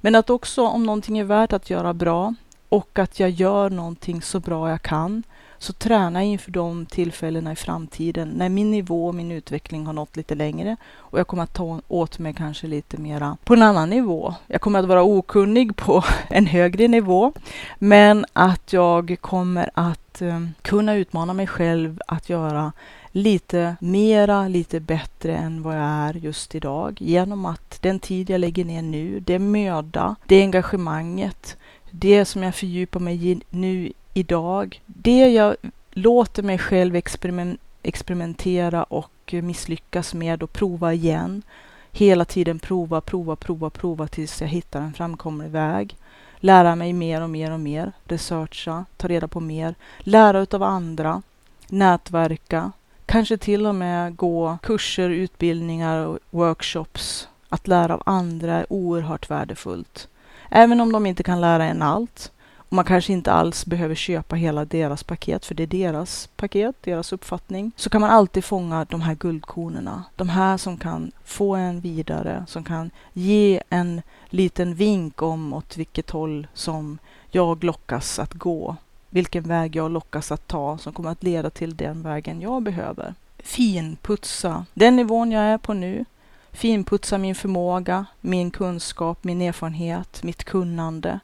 Men 0.00 0.14
att 0.14 0.30
också 0.30 0.66
om 0.66 0.86
någonting 0.86 1.18
är 1.18 1.24
värt 1.24 1.52
att 1.52 1.70
göra 1.70 1.94
bra 1.94 2.34
och 2.68 2.98
att 2.98 3.20
jag 3.20 3.30
gör 3.30 3.70
någonting 3.70 4.22
så 4.22 4.40
bra 4.40 4.70
jag 4.70 4.82
kan 4.82 5.22
så 5.62 5.72
träna 5.72 6.22
inför 6.22 6.50
de 6.50 6.86
tillfällena 6.86 7.52
i 7.52 7.56
framtiden 7.56 8.28
när 8.28 8.48
min 8.48 8.70
nivå 8.70 9.06
och 9.06 9.14
min 9.14 9.32
utveckling 9.32 9.86
har 9.86 9.92
nått 9.92 10.16
lite 10.16 10.34
längre 10.34 10.76
och 10.96 11.18
jag 11.18 11.26
kommer 11.26 11.42
att 11.42 11.54
ta 11.54 11.80
åt 11.88 12.18
mig 12.18 12.34
kanske 12.34 12.66
lite 12.66 12.98
mera 12.98 13.36
på 13.44 13.54
en 13.54 13.62
annan 13.62 13.90
nivå. 13.90 14.34
Jag 14.46 14.60
kommer 14.60 14.78
att 14.78 14.84
vara 14.84 15.02
okunnig 15.02 15.76
på 15.76 16.04
en 16.28 16.46
högre 16.46 16.88
nivå, 16.88 17.32
men 17.78 18.24
att 18.32 18.72
jag 18.72 19.16
kommer 19.20 19.70
att 19.74 20.22
um, 20.22 20.54
kunna 20.62 20.94
utmana 20.94 21.32
mig 21.32 21.46
själv 21.46 22.00
att 22.06 22.28
göra 22.28 22.72
lite 23.12 23.76
mera, 23.80 24.48
lite 24.48 24.80
bättre 24.80 25.36
än 25.36 25.62
vad 25.62 25.76
jag 25.76 25.82
är 25.82 26.14
just 26.14 26.54
idag 26.54 26.96
genom 27.00 27.46
att 27.46 27.82
den 27.82 28.00
tid 28.00 28.30
jag 28.30 28.38
lägger 28.40 28.64
ner 28.64 28.82
nu, 28.82 29.20
det 29.20 29.38
möda, 29.38 30.16
det 30.26 30.42
engagemanget, 30.42 31.56
det 31.90 32.24
som 32.24 32.42
jag 32.42 32.54
fördjupar 32.54 33.00
mig 33.00 33.30
i 33.30 33.40
nu 33.50 33.92
idag, 34.14 34.82
det 34.86 35.32
jag 35.32 35.56
låter 35.90 36.42
mig 36.42 36.58
själv 36.58 36.96
experiment, 36.96 37.60
experimentera 37.82 38.82
och 38.82 39.34
misslyckas 39.42 40.14
med 40.14 40.42
och 40.42 40.52
prova 40.52 40.92
igen. 40.92 41.42
Hela 41.92 42.24
tiden 42.24 42.58
prova, 42.58 43.00
prova, 43.00 43.36
prova, 43.36 43.70
prova 43.70 44.08
tills 44.08 44.40
jag 44.40 44.48
hittar 44.48 44.80
en 44.80 44.92
framkomlig 44.92 45.50
väg. 45.50 45.96
Lära 46.36 46.76
mig 46.76 46.92
mer 46.92 47.22
och 47.22 47.30
mer 47.30 47.50
och 47.52 47.60
mer, 47.60 47.92
researcha, 48.04 48.84
ta 48.96 49.08
reda 49.08 49.28
på 49.28 49.40
mer, 49.40 49.74
lära 49.98 50.40
utav 50.40 50.62
andra, 50.62 51.22
nätverka, 51.68 52.72
kanske 53.06 53.36
till 53.36 53.66
och 53.66 53.74
med 53.74 54.16
gå 54.16 54.58
kurser, 54.62 55.10
utbildningar 55.10 56.06
och 56.06 56.18
workshops. 56.30 57.28
Att 57.48 57.68
lära 57.68 57.94
av 57.94 58.02
andra 58.06 58.54
är 58.54 58.72
oerhört 58.72 59.30
värdefullt. 59.30 60.08
Även 60.50 60.80
om 60.80 60.92
de 60.92 61.06
inte 61.06 61.22
kan 61.22 61.40
lära 61.40 61.64
en 61.64 61.82
allt 61.82 62.32
man 62.72 62.84
kanske 62.84 63.12
inte 63.12 63.32
alls 63.32 63.66
behöver 63.66 63.94
köpa 63.94 64.36
hela 64.36 64.64
deras 64.64 65.02
paket, 65.02 65.46
för 65.46 65.54
det 65.54 65.62
är 65.62 65.66
deras 65.66 66.28
paket, 66.36 66.76
deras 66.80 67.12
uppfattning, 67.12 67.72
så 67.76 67.90
kan 67.90 68.00
man 68.00 68.10
alltid 68.10 68.44
fånga 68.44 68.84
de 68.84 69.00
här 69.00 69.14
guldkornen. 69.14 69.90
De 70.16 70.28
här 70.28 70.56
som 70.56 70.76
kan 70.76 71.12
få 71.24 71.54
en 71.54 71.80
vidare, 71.80 72.44
som 72.48 72.64
kan 72.64 72.90
ge 73.12 73.62
en 73.68 74.02
liten 74.26 74.74
vink 74.74 75.22
om 75.22 75.52
åt 75.52 75.76
vilket 75.76 76.10
håll 76.10 76.46
som 76.54 76.98
jag 77.30 77.64
lockas 77.64 78.18
att 78.18 78.34
gå, 78.34 78.76
vilken 79.10 79.42
väg 79.42 79.76
jag 79.76 79.90
lockas 79.90 80.32
att 80.32 80.48
ta 80.48 80.78
som 80.78 80.92
kommer 80.92 81.10
att 81.10 81.22
leda 81.22 81.50
till 81.50 81.76
den 81.76 82.02
vägen 82.02 82.40
jag 82.40 82.62
behöver. 82.62 83.14
Finputsa. 83.38 84.66
Den 84.74 84.96
nivån 84.96 85.32
jag 85.32 85.44
är 85.44 85.58
på 85.58 85.74
nu, 85.74 86.04
finputsa 86.52 87.18
min 87.18 87.34
förmåga, 87.34 88.06
min 88.20 88.50
kunskap, 88.50 89.24
min 89.24 89.42
erfarenhet, 89.42 90.22
mitt 90.22 90.44
kunnande 90.44 91.20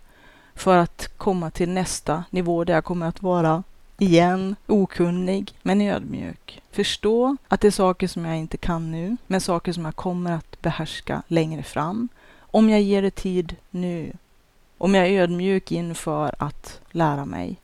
för 0.58 0.76
att 0.76 1.08
komma 1.16 1.50
till 1.50 1.68
nästa 1.68 2.24
nivå 2.30 2.64
där 2.64 2.74
jag 2.74 2.84
kommer 2.84 3.06
att 3.06 3.22
vara 3.22 3.62
igen 3.98 4.56
okunnig 4.66 5.54
men 5.62 5.80
ödmjuk. 5.80 6.62
Förstå 6.70 7.36
att 7.48 7.60
det 7.60 7.66
är 7.66 7.70
saker 7.72 8.08
som 8.08 8.24
jag 8.24 8.36
inte 8.36 8.56
kan 8.56 8.90
nu, 8.92 9.16
men 9.26 9.40
saker 9.40 9.72
som 9.72 9.84
jag 9.84 9.96
kommer 9.96 10.32
att 10.32 10.62
behärska 10.62 11.22
längre 11.28 11.62
fram. 11.62 12.08
Om 12.38 12.70
jag 12.70 12.80
ger 12.80 13.02
det 13.02 13.10
tid 13.10 13.56
nu. 13.70 14.12
Om 14.78 14.94
jag 14.94 15.06
är 15.06 15.22
ödmjuk 15.22 15.72
inför 15.72 16.34
att 16.38 16.80
lära 16.90 17.24
mig. 17.24 17.56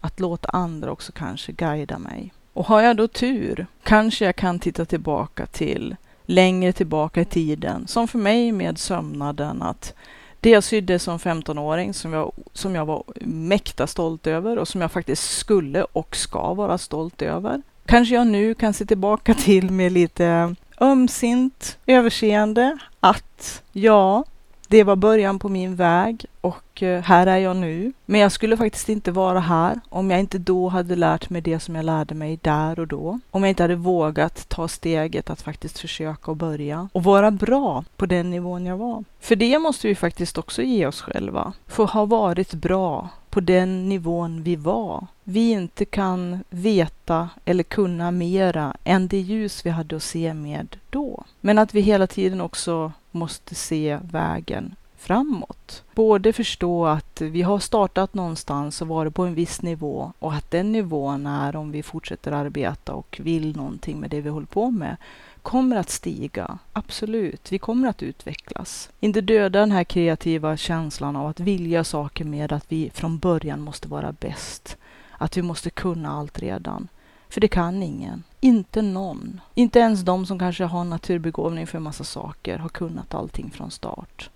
Att 0.00 0.20
låta 0.20 0.48
andra 0.48 0.92
också 0.92 1.12
kanske 1.12 1.52
guida 1.52 1.98
mig. 1.98 2.32
Och 2.52 2.66
har 2.66 2.80
jag 2.80 2.96
då 2.96 3.08
tur 3.08 3.66
kanske 3.82 4.24
jag 4.24 4.36
kan 4.36 4.58
titta 4.58 4.84
tillbaka 4.84 5.46
till 5.46 5.96
längre 6.22 6.72
tillbaka 6.72 7.20
i 7.20 7.24
tiden, 7.24 7.86
som 7.86 8.08
för 8.08 8.18
mig 8.18 8.52
med 8.52 8.78
sömnaden 8.78 9.62
att 9.62 9.94
det 10.40 10.50
jag 10.50 10.64
sydde 10.64 10.98
som 10.98 11.18
15-åring 11.18 11.94
som 11.94 12.12
jag, 12.12 12.32
som 12.52 12.74
jag 12.74 12.86
var 12.86 13.04
mäkta 13.20 13.86
stolt 13.86 14.26
över 14.26 14.58
och 14.58 14.68
som 14.68 14.80
jag 14.80 14.92
faktiskt 14.92 15.38
skulle 15.38 15.82
och 15.82 16.16
ska 16.16 16.54
vara 16.54 16.78
stolt 16.78 17.22
över. 17.22 17.62
Kanske 17.86 18.14
jag 18.14 18.26
nu 18.26 18.54
kan 18.54 18.74
se 18.74 18.86
tillbaka 18.86 19.34
till 19.44 19.70
med 19.70 19.92
lite 19.92 20.54
ömsint 20.80 21.78
överseende 21.86 22.78
att 23.00 23.62
ja, 23.72 24.24
det 24.70 24.84
var 24.84 24.96
början 24.96 25.38
på 25.38 25.48
min 25.48 25.76
väg 25.76 26.26
och 26.40 26.82
eh, 26.82 27.02
här 27.02 27.26
är 27.26 27.36
jag 27.36 27.56
nu. 27.56 27.92
Men 28.06 28.20
jag 28.20 28.32
skulle 28.32 28.56
faktiskt 28.56 28.88
inte 28.88 29.12
vara 29.12 29.40
här 29.40 29.80
om 29.88 30.10
jag 30.10 30.20
inte 30.20 30.38
då 30.38 30.68
hade 30.68 30.96
lärt 30.96 31.30
mig 31.30 31.40
det 31.40 31.60
som 31.60 31.74
jag 31.74 31.84
lärde 31.84 32.14
mig 32.14 32.38
där 32.42 32.80
och 32.80 32.86
då. 32.86 33.20
Om 33.30 33.42
jag 33.42 33.48
inte 33.48 33.62
hade 33.62 33.76
vågat 33.76 34.48
ta 34.48 34.68
steget 34.68 35.30
att 35.30 35.42
faktiskt 35.42 35.78
försöka 35.78 36.30
och 36.30 36.36
börja 36.36 36.88
och 36.92 37.04
vara 37.04 37.30
bra 37.30 37.84
på 37.96 38.06
den 38.06 38.30
nivån 38.30 38.66
jag 38.66 38.76
var. 38.76 39.04
För 39.20 39.36
det 39.36 39.58
måste 39.58 39.88
vi 39.88 39.94
faktiskt 39.94 40.38
också 40.38 40.62
ge 40.62 40.86
oss 40.86 41.00
själva. 41.00 41.52
För 41.66 41.84
att 41.84 41.90
ha 41.90 42.04
varit 42.04 42.54
bra 42.54 43.08
på 43.30 43.40
den 43.40 43.88
nivån 43.88 44.42
vi 44.42 44.56
var. 44.56 45.06
Vi 45.24 45.50
inte 45.50 45.84
kan 45.84 46.44
veta 46.50 47.28
eller 47.44 47.62
kunna 47.62 48.10
mera 48.10 48.76
än 48.84 49.08
det 49.08 49.20
ljus 49.20 49.66
vi 49.66 49.70
hade 49.70 49.96
att 49.96 50.02
se 50.02 50.34
med 50.34 50.76
då. 50.90 51.24
Men 51.40 51.58
att 51.58 51.74
vi 51.74 51.80
hela 51.80 52.06
tiden 52.06 52.40
också 52.40 52.92
måste 53.10 53.54
se 53.54 53.98
vägen 54.02 54.74
framåt. 55.00 55.82
Både 55.94 56.32
förstå 56.32 56.86
att 56.86 57.20
vi 57.20 57.42
har 57.42 57.58
startat 57.58 58.14
någonstans 58.14 58.82
och 58.82 58.88
varit 58.88 59.14
på 59.14 59.24
en 59.24 59.34
viss 59.34 59.62
nivå 59.62 60.12
och 60.18 60.32
att 60.32 60.50
den 60.50 60.72
nivån 60.72 61.26
är 61.26 61.56
om 61.56 61.70
vi 61.70 61.82
fortsätter 61.82 62.32
arbeta 62.32 62.92
och 62.92 63.20
vill 63.22 63.56
någonting 63.56 64.00
med 64.00 64.10
det 64.10 64.20
vi 64.20 64.28
håller 64.28 64.46
på 64.46 64.70
med 64.70 64.96
kommer 65.42 65.76
att 65.76 65.90
stiga. 65.90 66.58
Absolut, 66.72 67.52
vi 67.52 67.58
kommer 67.58 67.88
att 67.88 68.02
utvecklas. 68.02 68.90
Inte 69.00 69.20
döda 69.20 69.60
den 69.60 69.72
här 69.72 69.84
kreativa 69.84 70.56
känslan 70.56 71.16
av 71.16 71.26
att 71.26 71.40
vilja 71.40 71.84
saker 71.84 72.24
med 72.24 72.52
att 72.52 72.64
vi 72.68 72.90
från 72.94 73.18
början 73.18 73.60
måste 73.60 73.88
vara 73.88 74.12
bäst. 74.12 74.76
Att 75.12 75.36
vi 75.36 75.42
måste 75.42 75.70
kunna 75.70 76.10
allt 76.10 76.38
redan. 76.38 76.88
För 77.28 77.40
det 77.40 77.48
kan 77.48 77.82
ingen. 77.82 78.22
Inte 78.40 78.82
någon. 78.82 79.40
Inte 79.54 79.78
ens 79.78 80.00
de 80.00 80.26
som 80.26 80.38
kanske 80.38 80.64
har 80.64 80.84
naturbegåvning 80.84 81.66
för 81.66 81.76
en 81.76 81.82
massa 81.82 82.04
saker 82.04 82.58
har 82.58 82.68
kunnat 82.68 83.14
allting 83.14 83.50
från 83.50 83.70
start. 83.70 84.30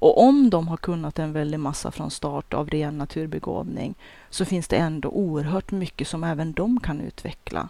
Och 0.00 0.22
om 0.22 0.50
de 0.50 0.68
har 0.68 0.76
kunnat 0.76 1.18
en 1.18 1.32
väldig 1.32 1.60
massa 1.60 1.90
från 1.90 2.10
start 2.10 2.54
av 2.54 2.70
ren 2.70 2.98
naturbegåvning 2.98 3.94
så 4.30 4.44
finns 4.44 4.68
det 4.68 4.76
ändå 4.76 5.08
oerhört 5.08 5.70
mycket 5.70 6.08
som 6.08 6.24
även 6.24 6.52
de 6.52 6.80
kan 6.80 7.00
utveckla. 7.00 7.68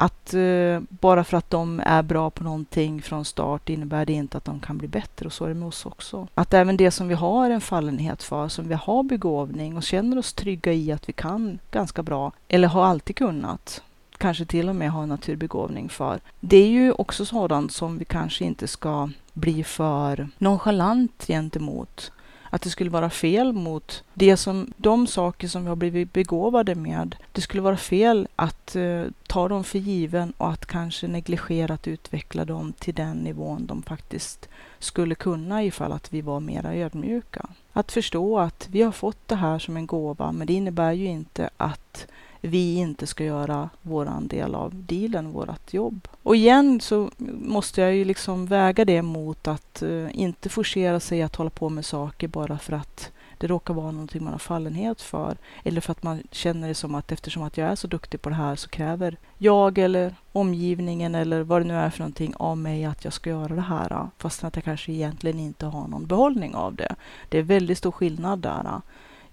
Att 0.00 0.34
eh, 0.34 0.80
bara 0.88 1.24
för 1.24 1.36
att 1.36 1.50
de 1.50 1.82
är 1.84 2.02
bra 2.02 2.30
på 2.30 2.44
någonting 2.44 3.02
från 3.02 3.24
start 3.24 3.68
innebär 3.68 4.06
det 4.06 4.12
inte 4.12 4.38
att 4.38 4.44
de 4.44 4.60
kan 4.60 4.78
bli 4.78 4.88
bättre 4.88 5.26
och 5.26 5.32
så 5.32 5.44
är 5.44 5.48
det 5.48 5.54
med 5.54 5.68
oss 5.68 5.86
också. 5.86 6.28
Att 6.34 6.54
även 6.54 6.76
det 6.76 6.90
som 6.90 7.08
vi 7.08 7.14
har 7.14 7.50
en 7.50 7.60
fallenhet 7.60 8.22
för, 8.22 8.48
som 8.48 8.68
vi 8.68 8.74
har 8.74 9.02
begåvning 9.02 9.76
och 9.76 9.82
känner 9.82 10.18
oss 10.18 10.32
trygga 10.32 10.72
i 10.72 10.92
att 10.92 11.08
vi 11.08 11.12
kan 11.12 11.58
ganska 11.70 12.02
bra 12.02 12.32
eller 12.48 12.68
har 12.68 12.84
alltid 12.84 13.16
kunnat, 13.16 13.82
kanske 14.18 14.44
till 14.44 14.68
och 14.68 14.76
med 14.76 14.90
har 14.90 15.06
naturbegåvning 15.06 15.88
för. 15.88 16.20
Det 16.40 16.56
är 16.56 16.68
ju 16.68 16.92
också 16.92 17.24
sådant 17.24 17.72
som 17.72 17.98
vi 17.98 18.04
kanske 18.04 18.44
inte 18.44 18.68
ska 18.68 19.10
bli 19.32 19.64
för 19.64 20.28
nonchalant 20.38 21.24
gentemot. 21.26 22.12
Att 22.50 22.62
det 22.62 22.70
skulle 22.70 22.90
vara 22.90 23.10
fel 23.10 23.52
mot 23.52 24.04
det 24.14 24.36
som, 24.36 24.72
de 24.76 25.06
saker 25.06 25.48
som 25.48 25.62
vi 25.62 25.68
har 25.68 25.76
blivit 25.76 26.12
begåvade 26.12 26.74
med. 26.74 27.16
Det 27.32 27.40
skulle 27.40 27.62
vara 27.62 27.76
fel 27.76 28.28
att 28.36 28.76
eh, 28.76 29.04
ta 29.26 29.48
dem 29.48 29.64
för 29.64 29.78
given 29.78 30.32
och 30.38 30.50
att 30.50 30.66
kanske 30.66 31.08
negligera 31.08 31.74
att 31.74 31.88
utveckla 31.88 32.44
dem 32.44 32.72
till 32.72 32.94
den 32.94 33.16
nivån 33.16 33.66
de 33.66 33.82
faktiskt 33.82 34.48
skulle 34.78 35.14
kunna 35.14 35.64
ifall 35.64 35.92
att 35.92 36.12
vi 36.12 36.20
var 36.20 36.40
mera 36.40 36.74
ödmjuka. 36.74 37.46
Att 37.72 37.92
förstå 37.92 38.38
att 38.38 38.68
vi 38.70 38.82
har 38.82 38.92
fått 38.92 39.28
det 39.28 39.36
här 39.36 39.58
som 39.58 39.76
en 39.76 39.86
gåva, 39.86 40.32
men 40.32 40.46
det 40.46 40.52
innebär 40.52 40.92
ju 40.92 41.06
inte 41.06 41.50
att 41.56 42.06
vi 42.40 42.74
inte 42.74 43.06
ska 43.06 43.24
göra 43.24 43.70
våran 43.82 44.28
del 44.28 44.54
av 44.54 44.72
dealen, 44.74 45.32
vårat 45.32 45.74
jobb. 45.74 46.08
Och 46.22 46.36
igen 46.36 46.80
så 46.80 47.10
måste 47.40 47.80
jag 47.80 47.94
ju 47.94 48.04
liksom 48.04 48.46
väga 48.46 48.84
det 48.84 49.02
mot 49.02 49.48
att 49.48 49.82
uh, 49.82 50.08
inte 50.12 50.48
forcera 50.48 51.00
sig 51.00 51.22
att 51.22 51.36
hålla 51.36 51.50
på 51.50 51.68
med 51.68 51.84
saker 51.84 52.28
bara 52.28 52.58
för 52.58 52.72
att 52.72 53.12
det 53.38 53.46
råkar 53.46 53.74
vara 53.74 53.90
någonting 53.90 54.24
man 54.24 54.32
har 54.32 54.38
fallenhet 54.38 55.02
för. 55.02 55.36
Eller 55.64 55.80
för 55.80 55.92
att 55.92 56.02
man 56.02 56.22
känner 56.30 56.68
det 56.68 56.74
som 56.74 56.94
att 56.94 57.12
eftersom 57.12 57.42
att 57.42 57.56
jag 57.56 57.68
är 57.68 57.74
så 57.74 57.86
duktig 57.86 58.22
på 58.22 58.28
det 58.28 58.34
här 58.34 58.56
så 58.56 58.68
kräver 58.68 59.16
jag 59.38 59.78
eller 59.78 60.14
omgivningen 60.32 61.14
eller 61.14 61.40
vad 61.40 61.60
det 61.60 61.68
nu 61.68 61.74
är 61.74 61.90
för 61.90 61.98
någonting 61.98 62.34
av 62.36 62.58
mig 62.58 62.84
att 62.84 63.04
jag 63.04 63.12
ska 63.12 63.30
göra 63.30 63.54
det 63.54 63.60
här. 63.60 64.08
Fastän 64.18 64.48
att 64.48 64.56
jag 64.56 64.64
kanske 64.64 64.92
egentligen 64.92 65.40
inte 65.40 65.66
har 65.66 65.88
någon 65.88 66.06
behållning 66.06 66.54
av 66.54 66.74
det. 66.74 66.94
Det 67.28 67.38
är 67.38 67.42
väldigt 67.42 67.78
stor 67.78 67.90
skillnad 67.90 68.38
där. 68.38 68.80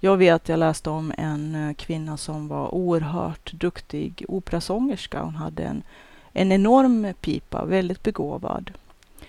Jag 0.05 0.17
vet, 0.17 0.49
jag 0.49 0.59
läste 0.59 0.89
om 0.89 1.13
en 1.17 1.55
eh, 1.55 1.73
kvinna 1.73 2.17
som 2.17 2.47
var 2.47 2.75
oerhört 2.75 3.53
duktig 3.53 4.25
operasångerska. 4.27 5.21
Hon 5.21 5.35
hade 5.35 5.63
en, 5.63 5.83
en 6.33 6.51
enorm 6.51 7.13
pipa, 7.21 7.65
väldigt 7.65 8.03
begåvad. 8.03 8.71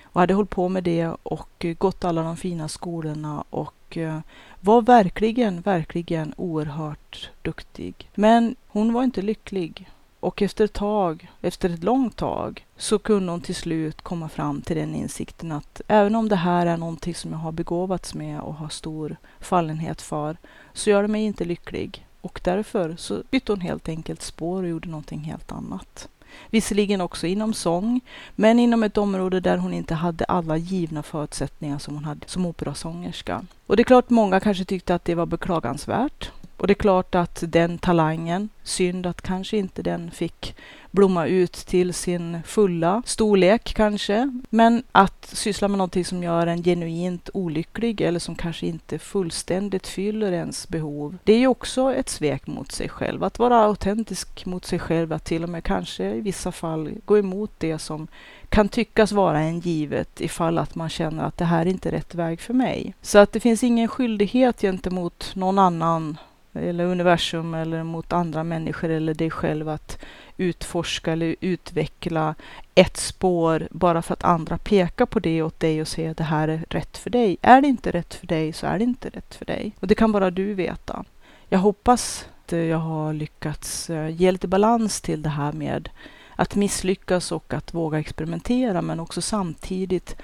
Och 0.02 0.20
hade 0.20 0.34
hållit 0.34 0.50
på 0.50 0.68
med 0.68 0.84
det 0.84 1.08
och 1.22 1.64
eh, 1.64 1.74
gått 1.74 2.04
alla 2.04 2.22
de 2.22 2.36
fina 2.36 2.68
skolorna 2.68 3.44
och 3.50 3.96
eh, 3.96 4.18
var 4.60 4.82
verkligen, 4.82 5.60
verkligen 5.60 6.34
oerhört 6.36 7.30
duktig. 7.42 8.10
Men 8.14 8.56
hon 8.66 8.92
var 8.92 9.02
inte 9.02 9.22
lycklig. 9.22 9.88
Och 10.26 10.42
efter 10.42 10.64
ett 10.64 10.72
tag, 10.72 11.30
efter 11.40 11.70
ett 11.70 11.84
långt 11.84 12.16
tag, 12.16 12.66
så 12.76 12.98
kunde 12.98 13.32
hon 13.32 13.40
till 13.40 13.54
slut 13.54 14.02
komma 14.02 14.28
fram 14.28 14.62
till 14.62 14.76
den 14.76 14.94
insikten 14.94 15.52
att 15.52 15.80
även 15.88 16.14
om 16.14 16.28
det 16.28 16.36
här 16.36 16.66
är 16.66 16.76
någonting 16.76 17.14
som 17.14 17.32
jag 17.32 17.38
har 17.38 17.52
begåvats 17.52 18.14
med 18.14 18.40
och 18.40 18.54
har 18.54 18.68
stor 18.68 19.16
fallenhet 19.40 20.02
för, 20.02 20.36
så 20.72 20.90
gör 20.90 21.02
det 21.02 21.08
mig 21.08 21.24
inte 21.24 21.44
lycklig. 21.44 22.06
Och 22.20 22.40
därför 22.44 22.96
så 22.98 23.22
bytte 23.30 23.52
hon 23.52 23.60
helt 23.60 23.88
enkelt 23.88 24.22
spår 24.22 24.62
och 24.62 24.68
gjorde 24.68 24.88
någonting 24.88 25.20
helt 25.20 25.52
annat. 25.52 26.08
Visserligen 26.50 27.00
också 27.00 27.26
inom 27.26 27.54
sång, 27.54 28.00
men 28.34 28.58
inom 28.58 28.82
ett 28.82 28.98
område 28.98 29.40
där 29.40 29.56
hon 29.56 29.74
inte 29.74 29.94
hade 29.94 30.24
alla 30.24 30.56
givna 30.56 31.02
förutsättningar 31.02 31.78
som 31.78 31.94
hon 31.94 32.04
hade 32.04 32.28
som 32.28 32.46
operasångerska. 32.46 33.42
Och 33.66 33.76
det 33.76 33.82
är 33.82 33.84
klart 33.84 34.10
många 34.10 34.40
kanske 34.40 34.64
tyckte 34.64 34.94
att 34.94 35.04
det 35.04 35.14
var 35.14 35.26
beklagansvärt. 35.26 36.30
Och 36.56 36.66
det 36.66 36.72
är 36.72 36.74
klart 36.74 37.14
att 37.14 37.44
den 37.46 37.78
talangen, 37.78 38.48
synd 38.62 39.06
att 39.06 39.22
kanske 39.22 39.56
inte 39.56 39.82
den 39.82 40.10
fick 40.10 40.54
blomma 40.96 41.26
ut 41.26 41.52
till 41.52 41.94
sin 41.94 42.42
fulla 42.46 43.02
storlek 43.06 43.74
kanske. 43.74 44.30
Men 44.50 44.82
att 44.92 45.26
syssla 45.32 45.68
med 45.68 45.78
någonting 45.78 46.04
som 46.04 46.22
gör 46.22 46.46
en 46.46 46.62
genuint 46.62 47.30
olycklig 47.34 48.00
eller 48.00 48.20
som 48.20 48.34
kanske 48.34 48.66
inte 48.66 48.98
fullständigt 48.98 49.86
fyller 49.86 50.32
ens 50.32 50.68
behov. 50.68 51.18
Det 51.24 51.32
är 51.32 51.38
ju 51.38 51.46
också 51.46 51.94
ett 51.94 52.08
svek 52.08 52.46
mot 52.46 52.72
sig 52.72 52.88
själv. 52.88 53.24
Att 53.24 53.38
vara 53.38 53.64
autentisk 53.64 54.46
mot 54.46 54.64
sig 54.64 54.78
själv, 54.78 55.12
att 55.12 55.24
till 55.24 55.42
och 55.42 55.48
med 55.48 55.64
kanske 55.64 56.14
i 56.14 56.20
vissa 56.20 56.52
fall 56.52 56.90
gå 57.04 57.18
emot 57.18 57.50
det 57.58 57.78
som 57.78 58.08
kan 58.48 58.68
tyckas 58.68 59.12
vara 59.12 59.40
en 59.40 59.60
givet 59.60 60.20
ifall 60.20 60.58
att 60.58 60.74
man 60.74 60.88
känner 60.88 61.24
att 61.24 61.38
det 61.38 61.44
här 61.44 61.66
är 61.66 61.70
inte 61.70 61.92
rätt 61.92 62.14
väg 62.14 62.40
för 62.40 62.54
mig. 62.54 62.94
Så 63.02 63.18
att 63.18 63.32
det 63.32 63.40
finns 63.40 63.64
ingen 63.64 63.88
skyldighet 63.88 64.60
gentemot 64.60 65.32
någon 65.34 65.58
annan 65.58 66.16
eller 66.56 66.84
universum 66.84 67.54
eller 67.54 67.82
mot 67.82 68.12
andra 68.12 68.44
människor 68.44 68.88
eller 68.90 69.14
dig 69.14 69.30
själv 69.30 69.68
att 69.68 69.98
utforska 70.36 71.12
eller 71.12 71.36
utveckla 71.40 72.34
ett 72.74 72.96
spår 72.96 73.68
bara 73.70 74.02
för 74.02 74.12
att 74.12 74.24
andra 74.24 74.58
pekar 74.58 75.06
på 75.06 75.18
det 75.18 75.42
åt 75.42 75.60
dig 75.60 75.80
och 75.80 75.88
säger 75.88 76.10
att 76.10 76.16
det 76.16 76.24
här 76.24 76.48
är 76.48 76.64
rätt 76.70 76.98
för 76.98 77.10
dig. 77.10 77.36
Är 77.42 77.60
det 77.60 77.68
inte 77.68 77.90
rätt 77.90 78.14
för 78.14 78.26
dig 78.26 78.52
så 78.52 78.66
är 78.66 78.78
det 78.78 78.84
inte 78.84 79.08
rätt 79.08 79.34
för 79.34 79.44
dig. 79.44 79.72
Och 79.80 79.86
det 79.86 79.94
kan 79.94 80.12
bara 80.12 80.30
du 80.30 80.54
veta. 80.54 81.04
Jag 81.48 81.58
hoppas 81.58 82.28
att 82.44 82.52
jag 82.52 82.78
har 82.78 83.12
lyckats 83.12 83.90
eh, 83.90 84.08
ge 84.08 84.32
lite 84.32 84.48
balans 84.48 85.00
till 85.00 85.22
det 85.22 85.28
här 85.28 85.52
med 85.52 85.88
att 86.36 86.54
misslyckas 86.54 87.32
och 87.32 87.54
att 87.54 87.74
våga 87.74 87.98
experimentera 87.98 88.82
men 88.82 89.00
också 89.00 89.22
samtidigt 89.22 90.16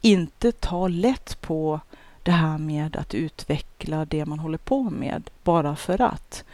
inte 0.00 0.52
ta 0.52 0.88
lätt 0.88 1.40
på 1.40 1.80
det 2.22 2.30
här 2.30 2.58
med 2.58 2.96
att 2.96 3.14
utveckla 3.14 4.04
det 4.04 4.24
man 4.26 4.38
håller 4.38 4.58
på 4.58 4.82
med 4.82 5.30
bara 5.42 5.76
för 5.76 6.00
att. 6.00 6.44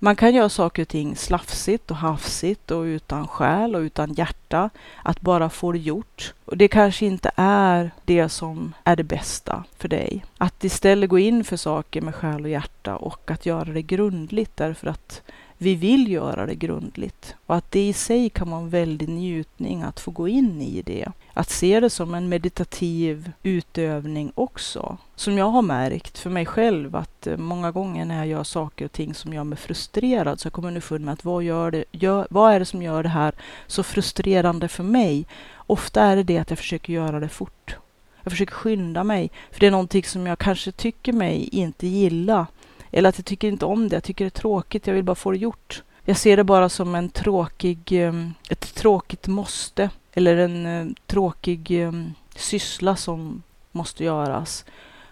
Man 0.00 0.16
kan 0.16 0.34
göra 0.34 0.48
saker 0.48 0.82
och 0.82 0.88
ting 0.88 1.16
slafsigt 1.16 1.90
och 1.90 1.96
hafsigt 1.96 2.70
och 2.70 2.82
utan 2.82 3.28
själ 3.28 3.74
och 3.74 3.80
utan 3.80 4.12
hjärta. 4.12 4.70
Att 5.02 5.20
bara 5.20 5.50
få 5.50 5.72
det 5.72 5.78
gjort. 5.78 6.34
Och 6.44 6.56
det 6.56 6.68
kanske 6.68 7.06
inte 7.06 7.30
är 7.36 7.90
det 8.04 8.28
som 8.28 8.74
är 8.84 8.96
det 8.96 9.04
bästa 9.04 9.64
för 9.76 9.88
dig. 9.88 10.24
Att 10.38 10.64
istället 10.64 11.10
gå 11.10 11.18
in 11.18 11.44
för 11.44 11.56
saker 11.56 12.00
med 12.00 12.14
själ 12.14 12.44
och 12.44 12.50
hjärta 12.50 12.96
och 12.96 13.30
att 13.30 13.46
göra 13.46 13.72
det 13.72 13.82
grundligt 13.82 14.56
därför 14.56 14.86
att 14.86 15.22
vi 15.58 15.74
vill 15.74 16.12
göra 16.12 16.46
det 16.46 16.54
grundligt 16.54 17.34
och 17.46 17.56
att 17.56 17.70
det 17.70 17.88
i 17.88 17.92
sig 17.92 18.30
kan 18.30 18.50
vara 18.50 18.60
en 18.60 18.70
väldig 18.70 19.08
njutning 19.08 19.82
att 19.82 20.00
få 20.00 20.10
gå 20.10 20.28
in 20.28 20.62
i 20.62 20.82
det. 20.82 21.06
Att 21.32 21.50
se 21.50 21.80
det 21.80 21.90
som 21.90 22.14
en 22.14 22.28
meditativ 22.28 23.32
utövning 23.42 24.32
också. 24.34 24.98
Som 25.16 25.38
jag 25.38 25.50
har 25.50 25.62
märkt 25.62 26.18
för 26.18 26.30
mig 26.30 26.46
själv 26.46 26.96
att 26.96 27.26
eh, 27.26 27.36
många 27.36 27.70
gånger 27.70 28.04
när 28.04 28.16
jag 28.16 28.26
gör 28.26 28.44
saker 28.44 28.84
och 28.84 28.92
ting 28.92 29.14
som 29.14 29.32
gör 29.32 29.44
mig 29.44 29.58
frustrerad 29.58 30.40
så 30.40 30.46
jag 30.46 30.52
kommer 30.52 30.68
underfund 30.68 31.04
med 31.04 31.12
att 31.12 31.24
vad, 31.24 31.42
gör 31.42 31.70
det, 31.70 31.84
gör, 31.92 32.26
vad 32.30 32.52
är 32.52 32.58
det 32.58 32.64
som 32.64 32.82
gör 32.82 33.02
det 33.02 33.08
här 33.08 33.34
så 33.66 33.82
frustrerande 33.82 34.68
för 34.68 34.84
mig? 34.84 35.26
Ofta 35.54 36.02
är 36.02 36.16
det 36.16 36.22
det 36.22 36.38
att 36.38 36.50
jag 36.50 36.58
försöker 36.58 36.92
göra 36.92 37.20
det 37.20 37.28
fort. 37.28 37.76
Jag 38.22 38.32
försöker 38.32 38.54
skynda 38.54 39.04
mig, 39.04 39.30
för 39.52 39.60
det 39.60 39.66
är 39.66 39.70
någonting 39.70 40.04
som 40.04 40.26
jag 40.26 40.38
kanske 40.38 40.72
tycker 40.72 41.12
mig 41.12 41.48
inte 41.52 41.86
gilla 41.86 42.46
eller 42.90 43.08
att 43.08 43.18
jag 43.18 43.24
tycker 43.24 43.48
inte 43.48 43.66
om 43.66 43.88
det, 43.88 43.96
jag 43.96 44.04
tycker 44.04 44.24
det 44.24 44.28
är 44.28 44.40
tråkigt, 44.40 44.86
jag 44.86 44.94
vill 44.94 45.04
bara 45.04 45.14
få 45.14 45.30
det 45.30 45.38
gjort. 45.38 45.82
Jag 46.04 46.16
ser 46.16 46.36
det 46.36 46.44
bara 46.44 46.68
som 46.68 46.94
en 46.94 47.08
tråkig, 47.08 47.92
ehm, 47.92 48.34
ett 48.50 48.74
tråkigt 48.74 49.26
måste. 49.26 49.90
Eller 50.12 50.36
en 50.36 50.66
eh, 50.66 50.94
tråkig 51.06 51.70
ehm, 51.70 52.14
syssla 52.36 52.96
som 52.96 53.42
måste 53.72 54.04
göras. 54.04 54.64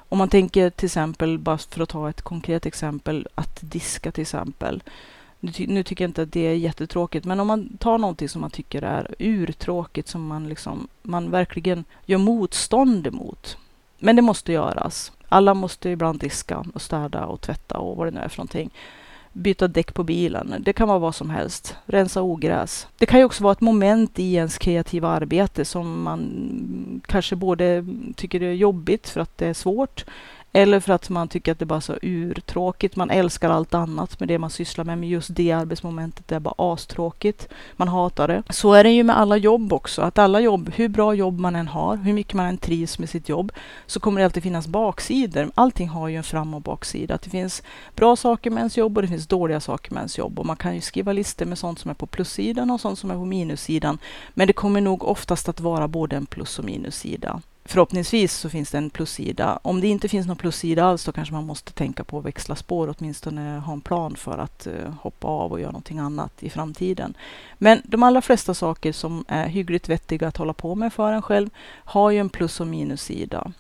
Om 0.09 0.19
man 0.19 0.29
tänker 0.29 0.71
till 0.71 0.87
exempel, 0.87 1.39
bara 1.39 1.59
för 1.59 1.81
att 1.81 1.89
ta 1.89 2.11
ett 2.11 2.23
konkret 2.23 2.67
exempel, 2.67 3.29
att 3.35 3.59
diska 3.61 4.13
till 4.13 4.23
exempel. 4.23 4.83
Nu, 5.41 5.53
ty 5.53 5.67
nu, 5.67 5.83
tycker 5.83 6.05
jag 6.05 6.09
inte 6.09 6.23
att 6.23 6.33
det 6.33 6.47
är 6.47 6.55
jättetråkigt, 6.55 7.27
men 7.27 7.41
om 7.41 7.47
man 7.47 7.77
tar 7.79 7.99
någonting 7.99 8.29
som 8.29 8.41
man 8.41 8.51
tycker 8.51 8.83
är 8.83 9.15
urtråkigt, 9.19 10.09
som 10.09 10.27
man, 10.27 10.49
liksom, 10.49 10.89
man 11.03 11.31
verkligen 11.31 11.85
gör 12.07 12.19
motstånd 12.19 13.07
emot. 13.07 13.59
Men 13.99 14.17
det 14.17 14.23
måste 14.23 14.53
göras. 14.53 15.13
Alla 15.29 15.55
måste 15.55 15.91
ibland 15.91 16.21
diska 16.21 16.65
och 16.75 16.83
städa 16.83 17.27
och 17.27 17.41
tvätta 17.41 17.79
och 17.79 17.97
vad 17.97 18.07
det 18.07 18.11
nu 18.11 18.21
är 18.21 18.29
för 18.29 18.39
någonting. 18.39 18.71
Byta 19.33 19.69
däck 19.69 19.95
på 19.95 20.05
bilen. 20.05 20.55
Det 20.59 20.73
kan 20.73 20.89
vara 20.89 20.99
vad 20.99 21.15
som 21.15 21.31
helst. 21.31 21.77
Rensa 21.87 22.23
ogräs. 22.23 22.87
Det 22.99 23.07
kan 23.07 23.19
ju 23.19 23.25
också 23.25 23.43
vara 23.45 23.53
ett 23.53 23.61
moment 23.61 24.19
i 24.19 24.35
ens 24.35 24.59
kreativa 24.59 25.09
arbete 25.09 25.65
som 25.65 26.03
man 26.03 27.01
kanske 27.07 27.37
både 27.37 27.87
tycker 28.17 28.43
är 28.43 28.53
jobbigt 28.53 29.09
för 29.09 29.21
att 29.21 29.39
det 29.39 29.47
är 29.47 29.55
svårt 29.55 30.05
eller 30.57 30.81
för 30.81 30.93
att 30.93 31.11
man 31.11 31.29
tycker 31.29 31.53
att 31.53 31.59
det 31.59 31.65
bara 31.65 31.77
är 31.77 31.81
så 31.81 31.99
urtråkigt. 32.03 32.97
Man 32.97 33.11
älskar 33.11 33.51
allt 33.51 33.75
annat 33.75 34.21
med 34.21 34.29
det 34.29 34.39
man 34.39 34.51
sysslar 34.51 34.85
med, 34.85 34.99
men 34.99 35.09
just 35.09 35.35
det 35.35 35.53
arbetsmomentet 35.53 36.33
är 36.33 36.41
bara 36.41 36.55
astråkigt. 36.59 37.49
Man 37.73 37.89
hatar 37.89 38.29
det. 38.29 38.43
Så 38.51 38.73
är 38.73 38.85
det 38.85 38.91
ju 38.91 39.03
med 39.03 39.19
alla 39.19 39.37
jobb 39.37 39.73
också. 39.73 40.03
Att 40.03 40.19
alla 40.19 40.41
jobb, 40.41 40.73
hur 40.75 40.89
bra 40.89 41.15
jobb 41.15 41.39
man 41.39 41.57
än 41.57 41.69
har, 41.69 41.97
hur 41.97 42.13
mycket 42.13 42.35
man 42.35 42.47
än 42.47 42.59
trivs 42.59 42.99
med 42.99 43.09
sitt 43.09 43.29
jobb, 43.29 43.53
så 43.87 44.01
kommer 44.01 44.21
det 44.21 44.25
alltid 44.25 44.43
finnas 44.43 44.67
baksidor. 44.67 45.51
Allting 45.55 45.89
har 45.89 46.09
ju 46.09 46.17
en 46.17 46.23
fram 46.23 46.55
och 46.55 46.63
baksida. 46.63 47.15
Att 47.15 47.23
det 47.23 47.31
finns 47.31 47.63
bra 47.95 48.17
saker 48.17 48.51
med 48.51 48.59
ens 48.59 48.77
jobb 48.77 48.99
och 48.99 49.03
det 49.03 49.09
finns 49.09 49.27
dåliga 49.27 49.61
saker 49.61 49.93
med 49.93 50.01
ens 50.01 50.19
jobb. 50.19 50.39
Och 50.39 50.47
man 50.47 50.57
kan 50.57 50.75
ju 50.75 50.81
skriva 50.81 51.13
listor 51.13 51.47
med 51.47 51.59
sånt 51.59 51.79
som 51.79 51.91
är 51.91 51.95
på 51.95 52.07
plussidan 52.07 52.71
och 52.71 52.81
sånt 52.81 52.99
som 52.99 53.11
är 53.11 53.15
på 53.15 53.25
minussidan. 53.25 53.99
Men 54.35 54.47
det 54.47 54.53
kommer 54.53 54.81
nog 54.81 55.05
oftast 55.05 55.49
att 55.49 55.61
vara 55.61 55.89
både 55.89 56.17
en 56.17 56.27
plus 56.27 56.59
och 56.59 56.65
minussida 56.65 57.41
förhoppningsvis 57.67 58.33
så 58.33 58.51
finns 58.51 58.71
det 58.71 58.79
en 58.79 58.91
plussida. 58.91 59.59
Om 59.63 59.81
det 59.81 59.87
inte 59.87 60.09
finns 60.09 60.27
någon 60.27 60.37
plussida 60.37 60.85
alls 60.85 61.05
då 61.05 61.13
kanske 61.13 61.35
man 61.35 61.47
måste 61.47 61.73
tänka 61.73 62.05
på 62.05 62.19
att 62.19 62.25
växla 62.25 62.57
spår, 62.57 62.95
åtminstone 62.99 63.59
ha 63.59 63.73
en 63.73 63.81
plan 63.81 64.17
för 64.17 64.39
att 64.39 64.67
eh, 64.67 64.93
hoppa 65.01 65.29
av 65.29 65.53
och 65.53 65.61
göra 65.61 65.71
någonting 65.71 65.99
annat 65.99 66.43
i 66.43 66.51
framtiden. 66.51 67.15
Men 67.59 67.83
de 67.85 68.03
allra 68.03 68.23
flesta 68.23 68.55
saker 68.55 68.93
som 68.93 69.25
är 69.29 69.49
hyggligt 69.49 69.89
vettiga 69.89 70.29
att 70.29 70.37
hålla 70.37 70.53
på 70.53 70.75
med 70.75 70.93
för 70.93 71.13
en 71.13 71.23
själv 71.23 71.51
har 71.85 72.11
ju 72.11 72.19
en 72.19 72.29
plus 72.29 72.61
och 72.61 72.67
minussida. 72.67 73.53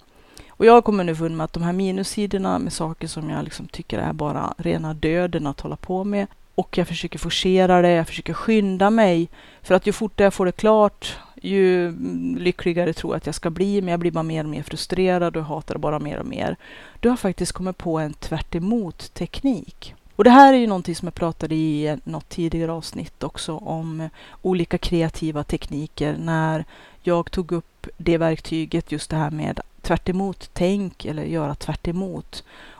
Och 0.48 0.66
jag 0.66 0.84
kommer 0.84 1.04
nu 1.04 1.14
med 1.14 1.44
att 1.44 1.52
de 1.52 1.62
här 1.62 1.72
minussidorna 1.72 2.58
med 2.58 2.72
saker 2.72 3.08
som 3.08 3.30
jag 3.30 3.44
liksom 3.44 3.66
tycker 3.66 3.98
är 3.98 4.12
bara 4.12 4.54
rena 4.58 4.94
döden 4.94 5.46
att 5.46 5.60
hålla 5.60 5.76
på 5.76 6.04
med 6.04 6.26
och 6.54 6.78
jag 6.78 6.88
försöker 6.88 7.18
forcera 7.18 7.82
det, 7.82 7.90
jag 7.90 8.06
försöker 8.06 8.32
skynda 8.32 8.90
mig. 8.90 9.28
För 9.62 9.74
att 9.74 9.86
ju 9.86 9.92
fortare 9.92 10.26
jag 10.26 10.34
får 10.34 10.46
det 10.46 10.52
klart, 10.52 11.18
ju 11.42 11.96
lyckligare 12.38 12.92
tror 12.92 13.12
jag 13.12 13.16
att 13.16 13.26
jag 13.26 13.34
ska 13.34 13.50
bli, 13.50 13.82
men 13.82 13.90
jag 13.90 14.00
blir 14.00 14.10
bara 14.10 14.22
mer 14.22 14.44
och 14.44 14.50
mer 14.50 14.62
frustrerad 14.62 15.36
och 15.36 15.44
hatar 15.44 15.74
det 15.74 15.78
bara 15.78 15.98
mer 15.98 16.18
och 16.18 16.26
mer. 16.26 16.56
Du 17.00 17.08
har 17.08 17.16
faktiskt 17.16 17.52
kommit 17.52 17.78
på 17.78 17.98
en 17.98 18.12
tvärt 18.12 19.14
teknik. 19.14 19.94
Och 20.16 20.24
det 20.24 20.30
här 20.30 20.54
är 20.54 20.58
ju 20.58 20.66
någonting 20.66 20.94
som 20.94 21.06
jag 21.06 21.14
pratade 21.14 21.54
i 21.54 21.96
något 22.04 22.28
tidigare 22.28 22.72
avsnitt 22.72 23.22
också 23.22 23.56
om 23.56 24.08
olika 24.42 24.78
kreativa 24.78 25.44
tekniker 25.44 26.16
när 26.18 26.64
jag 27.02 27.30
tog 27.30 27.52
upp 27.52 27.88
det 27.96 28.18
verktyget, 28.18 28.92
just 28.92 29.10
det 29.10 29.16
här 29.16 29.30
med 29.30 29.60
tvärt 29.86 30.08
tänk 30.52 31.04
eller 31.04 31.24
göra 31.24 31.54
tvärt 31.54 31.88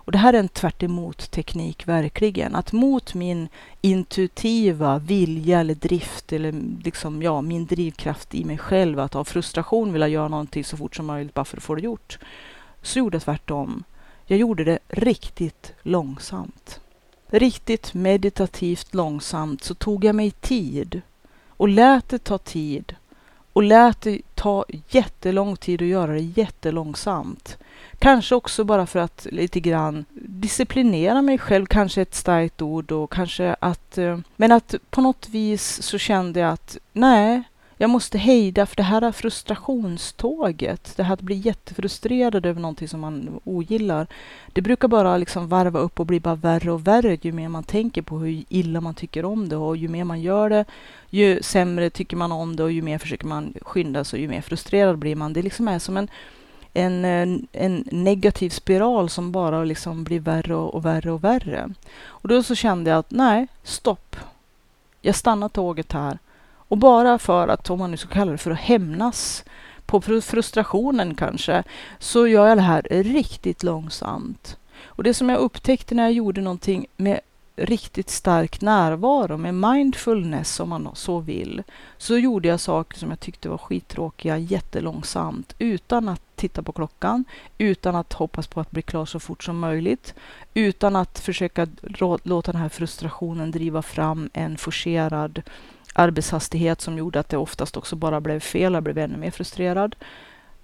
och 0.07 0.13
det 0.13 0.19
här 0.19 0.33
är 0.33 0.39
en 0.39 0.49
tvärt 0.49 1.31
teknik 1.31 1.89
verkligen. 1.89 2.55
Att 2.55 2.73
mot 2.73 3.15
min 3.15 3.49
intuitiva 3.81 4.99
vilja 4.99 5.61
eller 5.61 5.75
drift 5.75 6.33
eller 6.33 6.55
liksom, 6.85 7.23
ja, 7.23 7.41
min 7.41 7.67
drivkraft 7.67 8.35
i 8.35 8.45
mig 8.45 8.59
själv 8.59 9.01
att 9.01 9.15
av 9.15 9.25
frustration 9.25 9.93
vilja 9.93 10.09
göra 10.09 10.29
någonting 10.29 10.65
så 10.65 10.77
fort 10.77 10.97
som 10.97 11.07
möjligt 11.07 11.35
bara 11.35 11.45
för 11.45 11.57
att 11.57 11.63
få 11.63 11.75
det 11.75 11.83
gjort. 11.83 12.19
Så 12.83 12.99
gjorde 12.99 13.15
jag 13.15 13.23
tvärtom. 13.23 13.85
Jag 14.25 14.39
gjorde 14.39 14.65
det 14.65 14.79
riktigt 14.89 15.73
långsamt. 15.83 16.81
Riktigt 17.31 17.95
meditativt 17.95 18.95
långsamt 18.95 19.65
så 19.65 19.75
tog 19.75 20.05
jag 20.05 20.15
mig 20.15 20.31
tid 20.31 21.01
och 21.49 21.69
lät 21.69 22.09
det 22.09 22.19
ta 22.19 22.39
tid 22.39 22.95
och 23.53 23.63
lät 23.63 24.01
det 24.01 24.21
ta 24.47 24.65
jättelång 24.89 25.57
tid 25.57 25.83
och 25.83 25.89
göra 25.89 26.13
det 26.13 26.21
jättelångsamt. 26.21 27.59
Kanske 27.99 28.35
också 28.35 28.65
bara 28.65 28.87
för 28.87 28.99
att 28.99 29.27
lite 29.31 29.61
grann 29.61 30.05
disciplinera 30.15 31.23
mig 31.23 31.39
själv, 31.39 31.67
kanske 31.67 32.03
ett 32.03 32.15
starkt 32.15 32.63
ord 32.63 32.93
och 32.93 33.13
kanske 33.13 33.57
att... 33.61 33.99
Eh, 33.99 34.19
men 34.37 34.53
att 34.53 34.75
på 34.91 35.01
något 35.01 35.29
vis 35.29 35.83
så 35.83 35.99
kände 35.99 36.41
jag 36.41 36.53
att 36.53 36.79
nej, 36.93 37.43
jag 37.79 37.91
måste 37.91 38.19
hejda 38.19 38.67
för 38.67 38.77
det 38.77 38.83
här 38.83 39.03
är 39.03 39.13
frustrationståget. 39.13 40.97
Det 40.97 41.03
här 41.03 41.15
att 41.15 41.21
bli 41.21 41.35
jättefrustrerad 41.35 42.47
över 42.47 42.61
någonting 42.61 42.89
som 42.89 43.01
man 43.01 43.41
ogillar. 43.45 44.07
Det 44.53 44.63
brukar 44.63 44.89
bara 44.89 45.17
liksom 45.17 45.49
varva 45.49 45.79
upp 45.79 46.01
och 46.01 46.07
bli 46.07 46.21
bara 46.21 46.35
värre 46.35 46.73
och 46.73 46.87
värre 46.87 47.19
ju 47.23 47.33
mer 47.33 47.49
man 47.49 47.65
tänker 47.65 48.03
på 48.03 48.19
hur 48.19 48.45
illa 48.49 48.81
man 48.81 48.95
tycker 48.95 49.25
om 49.25 49.49
det 49.49 49.57
och 49.57 49.77
ju 49.77 49.89
mer 49.89 50.05
man 50.05 50.21
gör 50.21 50.51
det, 50.51 50.65
ju 51.11 51.43
sämre 51.43 51.91
tycker 51.91 52.17
man 52.17 52.33
om 52.33 52.57
det 52.57 52.63
och 52.63 52.73
ju 52.73 52.83
mer 52.83 52.99
försöker 52.99 53.27
man 53.27 53.55
skynda 53.63 54.05
sig 54.05 54.17
och 54.17 54.23
ju 54.23 54.29
mer 54.29 54.41
frustrerad 54.41 54.99
blir 54.99 55.17
man. 55.17 55.33
Det 55.33 55.43
liksom 55.43 55.69
är 55.69 55.79
som 55.79 55.97
en 55.97 56.09
en, 56.73 57.05
en 57.53 57.85
negativ 57.91 58.51
spiral 58.51 59.11
som 59.11 59.33
bara 59.33 59.65
liksom 59.65 60.05
blir 60.05 60.21
värre 60.21 60.55
och, 60.55 60.75
och 60.75 60.85
värre 60.85 61.13
och 61.13 61.25
värre. 61.25 61.71
Och 62.07 62.29
då 62.29 62.43
så 62.43 62.55
kände 62.55 62.91
jag 62.91 62.99
att 62.99 63.11
nej, 63.11 63.47
stopp. 63.63 64.17
Jag 65.03 65.15
stannar 65.15 65.49
tåget 65.49 65.93
här. 65.93 66.19
Och 66.69 66.79
bara 66.79 67.19
för 67.19 67.49
att, 67.49 67.71
om 67.71 67.79
man 67.79 67.91
nu 67.91 67.97
ska 67.97 68.09
kalla 68.09 68.33
det 68.33 68.39
för 68.39 68.51
att 68.51 68.59
hämnas 68.59 69.45
på 69.87 70.01
frustrationen 70.01 71.15
kanske, 71.15 71.63
så 71.99 72.27
gör 72.27 72.49
jag 72.49 72.59
det 72.59 72.63
här 72.63 72.87
riktigt 72.91 73.63
långsamt. 73.63 74.57
Och 74.85 75.03
det 75.03 75.15
som 75.15 75.29
jag 75.29 75.39
upptäckte 75.39 75.95
när 75.95 76.03
jag 76.03 76.13
gjorde 76.13 76.41
någonting 76.41 76.87
med 76.97 77.21
riktigt 77.57 78.11
stark 78.11 78.61
närvaro 78.61 79.37
med 79.37 79.55
mindfulness 79.55 80.61
om 80.61 80.69
man 80.69 80.89
så 80.95 81.21
vill, 81.21 81.63
så 81.99 82.19
gjorde 82.19 82.49
jag 82.49 82.61
saker 82.61 82.99
som 82.99 83.11
jag 83.11 83.21
tyckte 83.21 83.49
var 83.49 83.59
skittråkiga 83.59 84.39
jättelångsamt 84.39 85.55
utan 85.59 86.09
att 86.09 86.23
titta 86.35 86.63
på 86.63 86.73
klockan, 86.73 87.25
utan 87.59 87.97
att 87.97 88.13
hoppas 88.13 88.47
på 88.47 88.61
att 88.61 88.71
bli 88.71 88.83
klar 88.83 89.07
så 89.07 89.21
fort 89.21 89.45
som 89.45 89.59
möjligt, 89.59 90.15
utan 90.55 90.97
att 90.97 91.19
försöka 91.19 91.67
låta 92.23 92.53
den 92.53 92.61
här 92.61 92.69
frustrationen 92.69 93.51
driva 93.51 93.83
fram 93.83 94.31
en 94.33 94.57
forcerad 94.57 95.43
arbetshastighet 95.97 96.81
som 96.81 96.99
gjorde 96.99 97.21
att 97.21 97.29
det 97.29 97.37
oftast 97.37 97.77
också 97.77 97.97
bara 97.97 98.21
blev 98.21 98.41
fel, 98.41 98.75
jag 98.75 98.83
blev 98.83 98.99
ännu 98.99 99.17
mer 99.17 99.31
frustrerad. 99.31 99.97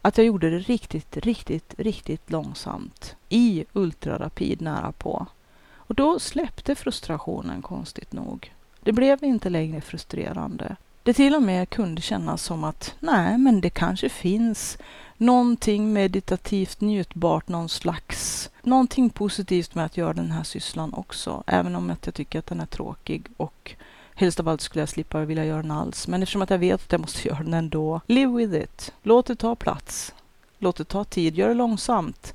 Att 0.03 0.19
jag 0.19 0.27
gjorde 0.27 0.51
det 0.51 0.59
riktigt, 0.59 1.17
riktigt, 1.17 1.75
riktigt 1.79 2.31
långsamt 2.31 3.17
i 3.29 3.65
ultrarapid 3.73 4.61
nära 4.61 4.93
på. 4.93 5.27
Och 5.75 5.93
Och 5.93 5.97
då 5.97 6.19
släppte 6.19 6.75
frustrationen 6.75 7.63
konstigt 7.63 8.13
nog. 8.13 8.53
Det 8.81 8.93
blev 8.93 9.25
inte 9.25 9.49
längre 9.49 9.81
frustrerande. 9.81 10.77
Det 11.03 11.13
till 11.13 11.35
och 11.35 11.43
med 11.43 11.71
kunde 11.71 12.03
kännas 12.03 12.43
som 12.43 12.65
att 12.65 12.95
nej, 13.01 13.39
men 13.39 13.61
det 13.61 13.71
kanske 13.71 14.09
finns 14.09 14.79
någonting 15.17 15.93
meditativt 15.93 16.81
njutbart, 16.81 17.49
någon 17.49 17.69
slags, 17.69 18.51
någonting 18.63 19.11
positivt 19.11 19.75
med 19.75 19.85
att 19.85 19.97
göra 19.97 20.13
den 20.13 20.31
här 20.31 20.43
sysslan 20.43 20.95
också. 20.95 21.43
Även 21.47 21.77
om 21.77 21.89
jag 21.89 22.15
tycker 22.15 22.39
att 22.39 22.47
den 22.47 22.61
är 22.61 22.67
tråkig 22.67 23.27
och 23.37 23.75
helst 24.15 24.41
av 24.41 24.49
allt 24.49 24.61
skulle 24.61 24.83
jag 24.83 24.89
slippa 24.89 25.25
vilja 25.25 25.45
göra 25.45 25.63
den 25.63 25.71
alls. 25.71 26.09
Men 26.09 26.23
eftersom 26.23 26.43
att 26.43 26.51
jag 26.51 26.59
vet 26.59 26.83
att 26.83 26.93
jag 26.93 27.01
måste 27.01 27.29
göra 27.29 27.43
den 27.43 27.55
ändå, 27.55 28.01
live 28.07 28.33
with 28.33 28.55
it. 28.55 28.93
Låt 29.03 29.27
det 29.27 29.37
ta 29.37 29.55
plats. 29.55 30.15
Låt 30.59 30.77
det 30.77 30.85
ta 30.85 31.05
tid, 31.05 31.39
gör 31.39 31.49
det 31.49 31.55
långsamt. 31.55 32.35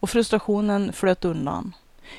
Och 0.00 0.10
frustrationen 0.10 0.92
flöt 0.92 1.24
undan. 1.24 1.74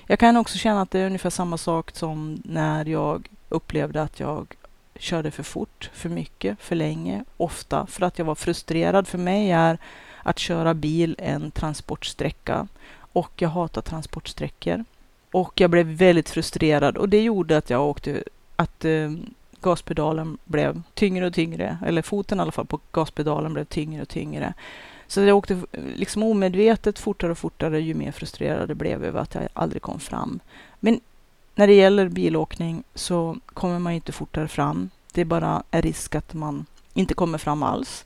Jag 0.08 0.20
kan 0.20 0.38
också 0.38 0.58
känna 0.58 0.82
att 0.82 0.92
det 0.92 1.00
är 1.00 1.06
ungefär 1.06 1.30
samma 1.30 1.58
sak 1.58 1.92
som 1.94 2.42
när 2.46 2.86
jag 2.86 3.30
upplevde 3.50 4.02
att 4.02 4.20
jag 4.20 4.56
körde 5.00 5.32
för 5.32 5.44
fort, 5.44 5.90
för 5.94 6.10
mycket, 6.10 6.60
för 6.60 6.76
länge, 6.76 7.24
ofta 7.38 7.86
för 7.86 8.06
att 8.06 8.18
jag 8.18 8.26
var 8.26 8.36
frustrerad. 8.36 9.08
För 9.08 9.18
mig 9.18 9.52
är 9.52 9.78
att 10.24 10.40
köra 10.40 10.74
bil 10.74 11.16
en 11.20 11.52
transportsträcka 11.52 12.68
och 13.14 13.32
jag 13.36 13.50
hatar 13.50 13.82
transportsträckor. 13.82 14.86
Och 15.32 15.62
jag 15.62 15.70
blev 15.70 15.86
väldigt 15.86 16.30
frustrerad 16.30 16.98
och 16.98 17.10
det 17.10 17.22
gjorde 17.22 17.58
att 17.58 17.70
jag 17.70 17.86
åkte, 17.86 18.24
att 18.58 18.86
eh, 18.86 19.12
gaspedalen 19.62 20.38
blev 20.46 20.82
tyngre 20.94 21.28
och 21.28 21.34
tyngre, 21.34 21.78
eller 21.86 22.02
foten 22.02 22.38
i 22.38 22.42
alla 22.42 22.52
fall 22.52 22.66
på 22.66 22.80
gaspedalen 22.92 23.54
blev 23.54 23.66
tyngre 23.66 24.02
och 24.02 24.10
tyngre. 24.10 24.54
Så 25.08 25.22
jag 25.22 25.38
åkte 25.38 25.62
liksom 25.96 26.24
omedvetet 26.24 27.00
fortare 27.00 27.32
och 27.32 27.38
fortare 27.38 27.82
ju 27.82 27.94
mer 27.94 28.12
frustrerad 28.12 28.70
jag 28.70 28.78
blev 28.78 29.06
över 29.06 29.20
att 29.20 29.36
jag 29.36 29.48
aldrig 29.54 29.82
kom 29.82 30.00
fram. 30.00 30.40
Men 30.80 31.00
när 31.56 31.68
det 31.68 31.74
gäller 31.74 32.10
bilåkning 32.10 32.84
så 32.96 33.38
kommer 33.46 33.80
man 33.80 33.94
inte 33.94 34.12
fortare 34.12 34.48
fram. 34.48 34.90
Det 35.14 35.22
är 35.22 35.26
bara 35.26 35.64
en 35.72 35.82
risk 35.82 36.16
att 36.16 36.34
man 36.34 36.66
inte 36.94 37.14
kommer 37.14 37.38
fram 37.38 37.64
alls. 37.64 38.06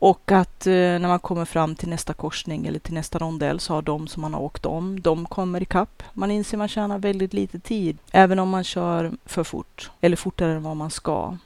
Och 0.00 0.32
att 0.32 0.66
eh, 0.66 0.72
när 0.72 1.08
man 1.08 1.18
kommer 1.18 1.44
fram 1.44 1.74
till 1.74 1.88
nästa 1.88 2.12
korsning 2.12 2.66
eller 2.66 2.78
till 2.78 2.94
nästa 2.94 3.18
rondell 3.18 3.60
så 3.60 3.74
har 3.74 3.82
de 3.82 4.08
som 4.08 4.20
man 4.20 4.34
har 4.34 4.40
åkt 4.40 4.66
om, 4.66 5.00
de 5.00 5.26
kommer 5.26 5.62
ikapp. 5.62 6.02
Man 6.12 6.30
inser 6.30 6.56
att 6.56 6.58
man 6.58 6.68
tjänar 6.68 6.98
väldigt 6.98 7.32
lite 7.32 7.58
tid, 7.58 7.98
även 8.12 8.38
om 8.38 8.48
man 8.48 8.64
kör 8.64 9.12
för 9.24 9.44
fort 9.44 9.90
eller 10.00 10.16
fortare 10.16 10.52
än 10.52 10.62
vad 10.62 10.76
man 10.76 10.90
ska. 10.90 11.36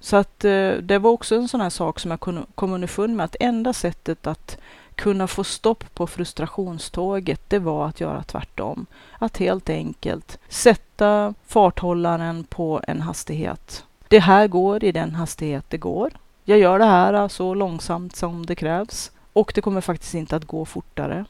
Så 0.00 0.16
att 0.16 0.44
eh, 0.44 0.70
det 0.70 0.98
var 0.98 1.10
också 1.10 1.34
en 1.34 1.48
sån 1.48 1.60
här 1.60 1.70
sak 1.70 2.00
som 2.00 2.10
jag 2.10 2.20
kom 2.54 2.72
underfund 2.72 3.16
med 3.16 3.24
att 3.24 3.36
enda 3.40 3.72
sättet 3.72 4.26
att 4.26 4.58
kunna 4.94 5.26
få 5.26 5.44
stopp 5.44 5.94
på 5.94 6.06
frustrationståget, 6.06 7.50
det 7.50 7.58
var 7.58 7.88
att 7.88 8.00
göra 8.00 8.22
tvärtom. 8.22 8.86
Att 9.18 9.36
helt 9.36 9.70
enkelt 9.70 10.38
sätta 10.48 11.34
farthållaren 11.46 12.44
på 12.44 12.80
en 12.88 13.00
hastighet. 13.00 13.84
Det 14.08 14.20
här 14.20 14.46
går 14.46 14.84
i 14.84 14.92
den 14.92 15.14
hastighet 15.14 15.64
det 15.68 15.78
går. 15.78 16.10
Jag 16.48 16.58
gör 16.58 16.78
det 16.78 16.84
här 16.84 17.14
äh, 17.14 17.28
så 17.28 17.54
långsamt 17.54 18.16
som 18.16 18.46
det 18.46 18.54
krävs 18.54 19.10
och 19.32 19.52
det 19.54 19.60
kommer 19.60 19.80
faktiskt 19.80 20.14
inte 20.14 20.36
att 20.36 20.44
gå 20.44 20.64
fortare. 20.64 21.24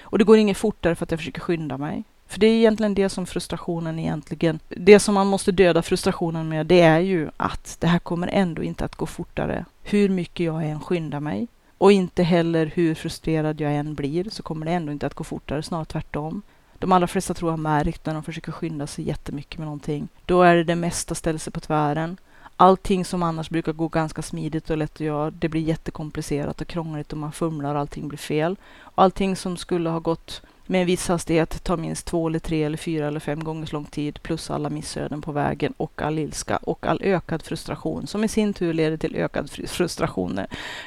Och 0.00 0.18
det 0.18 0.24
går 0.24 0.38
inget 0.38 0.56
fortare 0.56 0.94
för 0.94 1.04
att 1.04 1.10
jag 1.10 1.20
försöker 1.20 1.40
skynda 1.40 1.78
mig. 1.78 2.04
För 2.26 2.40
det 2.40 2.46
är 2.46 2.56
egentligen 2.56 2.94
det 2.94 3.08
som 3.08 3.26
frustrationen 3.26 3.98
egentligen, 3.98 4.58
det 4.68 5.00
som 5.00 5.14
man 5.14 5.26
måste 5.26 5.52
döda 5.52 5.82
frustrationen 5.82 6.48
med, 6.48 6.66
det 6.66 6.80
är 6.80 6.98
ju 6.98 7.30
att 7.36 7.76
det 7.80 7.86
här 7.86 7.98
kommer 7.98 8.28
ändå 8.32 8.62
inte 8.62 8.84
att 8.84 8.96
gå 8.96 9.06
fortare. 9.06 9.64
Hur 9.82 10.08
mycket 10.08 10.46
jag 10.46 10.64
än 10.64 10.80
skyndar 10.80 11.20
mig. 11.20 11.46
Och 11.78 11.92
inte 11.92 12.22
heller 12.22 12.72
hur 12.74 12.94
frustrerad 12.94 13.60
jag 13.60 13.74
än 13.74 13.94
blir 13.94 14.30
så 14.30 14.42
kommer 14.42 14.66
det 14.66 14.72
ändå 14.72 14.92
inte 14.92 15.06
att 15.06 15.14
gå 15.14 15.24
fortare, 15.24 15.62
snarare 15.62 15.84
tvärtom. 15.84 16.42
De 16.78 16.92
allra 16.92 17.06
flesta 17.06 17.34
tror 17.34 17.50
jag 17.50 17.56
har 17.56 17.62
märkt 17.62 18.06
när 18.06 18.14
de 18.14 18.22
försöker 18.22 18.52
skynda 18.52 18.86
sig 18.86 19.08
jättemycket 19.08 19.58
med 19.58 19.66
någonting. 19.66 20.08
Då 20.26 20.42
är 20.42 20.56
det 20.56 20.64
det 20.64 20.76
mesta 20.76 21.14
ställer 21.14 21.38
sig 21.38 21.52
på 21.52 21.60
tvären. 21.60 22.16
Allting 22.58 23.04
som 23.04 23.22
annars 23.22 23.50
brukar 23.50 23.72
gå 23.72 23.88
ganska 23.88 24.22
smidigt 24.22 24.70
och 24.70 24.76
lätt 24.76 24.94
att 24.94 25.00
göra, 25.00 25.30
det 25.30 25.48
blir 25.48 25.60
jättekomplicerat 25.60 26.60
och 26.60 26.66
krångligt 26.66 27.12
och 27.12 27.18
man 27.18 27.32
fumlar 27.32 27.74
och 27.74 27.80
allting 27.80 28.08
blir 28.08 28.18
fel. 28.18 28.56
Och 28.78 29.02
allting 29.02 29.36
som 29.36 29.56
skulle 29.56 29.90
ha 29.90 29.98
gått 29.98 30.42
med 30.66 30.80
en 30.80 30.86
viss 30.86 31.08
hastighet 31.08 31.64
tar 31.64 31.76
minst 31.76 32.06
två 32.06 32.28
eller 32.28 32.38
tre 32.38 32.62
eller 32.62 32.76
fyra 32.76 33.06
eller 33.06 33.20
fem 33.20 33.44
gånger 33.44 33.66
så 33.66 33.76
lång 33.76 33.84
tid 33.84 34.22
plus 34.22 34.50
alla 34.50 34.70
missöden 34.70 35.22
på 35.22 35.32
vägen 35.32 35.74
och 35.76 36.02
all 36.02 36.18
ilska 36.18 36.56
och 36.56 36.86
all 36.86 37.00
ökad 37.02 37.42
frustration 37.42 38.06
som 38.06 38.24
i 38.24 38.28
sin 38.28 38.54
tur 38.54 38.72
leder 38.72 38.96
till 38.96 39.16
ökad 39.16 39.50
frustration. 39.50 40.40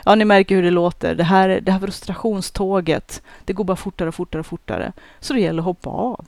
Ja, 0.06 0.16
ni 0.16 0.26
märker 0.26 0.56
hur 0.56 0.64
det 0.64 0.72
låter. 0.72 1.16
Det 1.16 1.24
här, 1.24 1.62
det 1.62 1.72
här 1.72 1.80
frustrationståget, 1.80 3.22
det 3.46 3.54
går 3.54 3.64
bara 3.64 3.78
fortare 3.78 4.10
och 4.10 4.16
fortare 4.16 4.40
och 4.40 4.46
fortare. 4.46 4.94
Så 5.20 5.34
det 5.34 5.40
gäller 5.40 5.62
att 5.62 5.66
hoppa 5.66 5.90
av. 5.90 6.26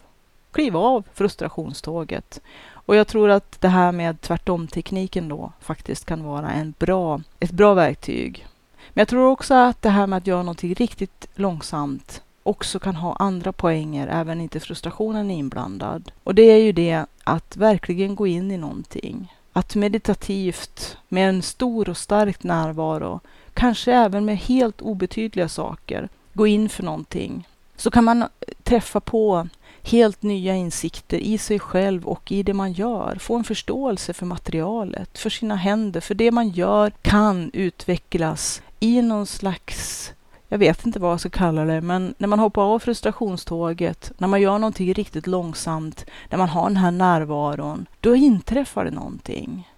Kliva 0.51 0.79
av 0.79 1.03
frustrationståget. 1.13 2.41
Och 2.85 2.95
jag 2.95 3.07
tror 3.07 3.29
att 3.29 3.61
det 3.61 3.67
här 3.67 3.91
med 3.91 4.21
tvärtom-tekniken 4.21 5.27
då 5.27 5.51
faktiskt 5.59 6.05
kan 6.05 6.23
vara 6.23 6.51
en 6.51 6.73
bra, 6.79 7.21
ett 7.39 7.51
bra 7.51 7.73
verktyg. 7.73 8.47
Men 8.93 9.01
jag 9.01 9.07
tror 9.07 9.27
också 9.27 9.53
att 9.53 9.81
det 9.81 9.89
här 9.89 10.07
med 10.07 10.17
att 10.17 10.27
göra 10.27 10.43
någonting 10.43 10.73
riktigt 10.73 11.27
långsamt 11.35 12.21
också 12.43 12.79
kan 12.79 12.95
ha 12.95 13.15
andra 13.15 13.51
poänger, 13.51 14.07
även 14.07 14.41
inte 14.41 14.59
frustrationen 14.59 15.31
är 15.31 15.35
inblandad. 15.35 16.11
Och 16.23 16.35
det 16.35 16.41
är 16.41 16.57
ju 16.57 16.71
det 16.71 17.05
att 17.23 17.57
verkligen 17.57 18.15
gå 18.15 18.27
in 18.27 18.51
i 18.51 18.57
någonting. 18.57 19.35
Att 19.53 19.75
meditativt, 19.75 20.97
med 21.07 21.29
en 21.29 21.41
stor 21.41 21.89
och 21.89 21.97
stark 21.97 22.43
närvaro, 22.43 23.19
kanske 23.53 23.93
även 23.93 24.25
med 24.25 24.37
helt 24.37 24.81
obetydliga 24.81 25.49
saker, 25.49 26.09
gå 26.33 26.47
in 26.47 26.69
för 26.69 26.83
någonting. 26.83 27.47
Så 27.75 27.91
kan 27.91 28.03
man 28.03 28.25
träffa 28.63 28.99
på 28.99 29.47
helt 29.83 30.21
nya 30.21 30.55
insikter 30.55 31.17
i 31.17 31.37
sig 31.37 31.59
själv 31.59 32.07
och 32.07 32.31
i 32.31 32.43
det 32.43 32.53
man 32.53 32.73
gör. 32.73 33.17
Få 33.19 33.35
en 33.35 33.43
förståelse 33.43 34.13
för 34.13 34.25
materialet, 34.25 35.17
för 35.17 35.29
sina 35.29 35.55
händer, 35.55 36.01
för 36.01 36.15
det 36.15 36.31
man 36.31 36.49
gör 36.49 36.91
kan 37.01 37.51
utvecklas 37.53 38.61
i 38.79 39.01
någon 39.01 39.27
slags 39.27 40.13
jag 40.51 40.57
vet 40.57 40.85
inte 40.85 40.99
vad 40.99 41.11
jag 41.11 41.19
ska 41.19 41.29
kalla 41.29 41.65
det, 41.65 41.81
men 41.81 42.13
när 42.17 42.27
man 42.27 42.39
hoppar 42.39 42.61
av 42.61 42.79
frustrationståget, 42.79 44.11
när 44.17 44.27
man 44.27 44.41
gör 44.41 44.57
någonting 44.57 44.93
riktigt 44.93 45.27
långsamt, 45.27 46.05
när 46.29 46.37
man 46.37 46.49
har 46.49 46.63
den 46.63 46.77
här 46.77 46.91
närvaron, 46.91 47.85
då 47.99 48.15
inträffar 48.15 48.85
det 48.85 48.91
någonting. 48.91 49.71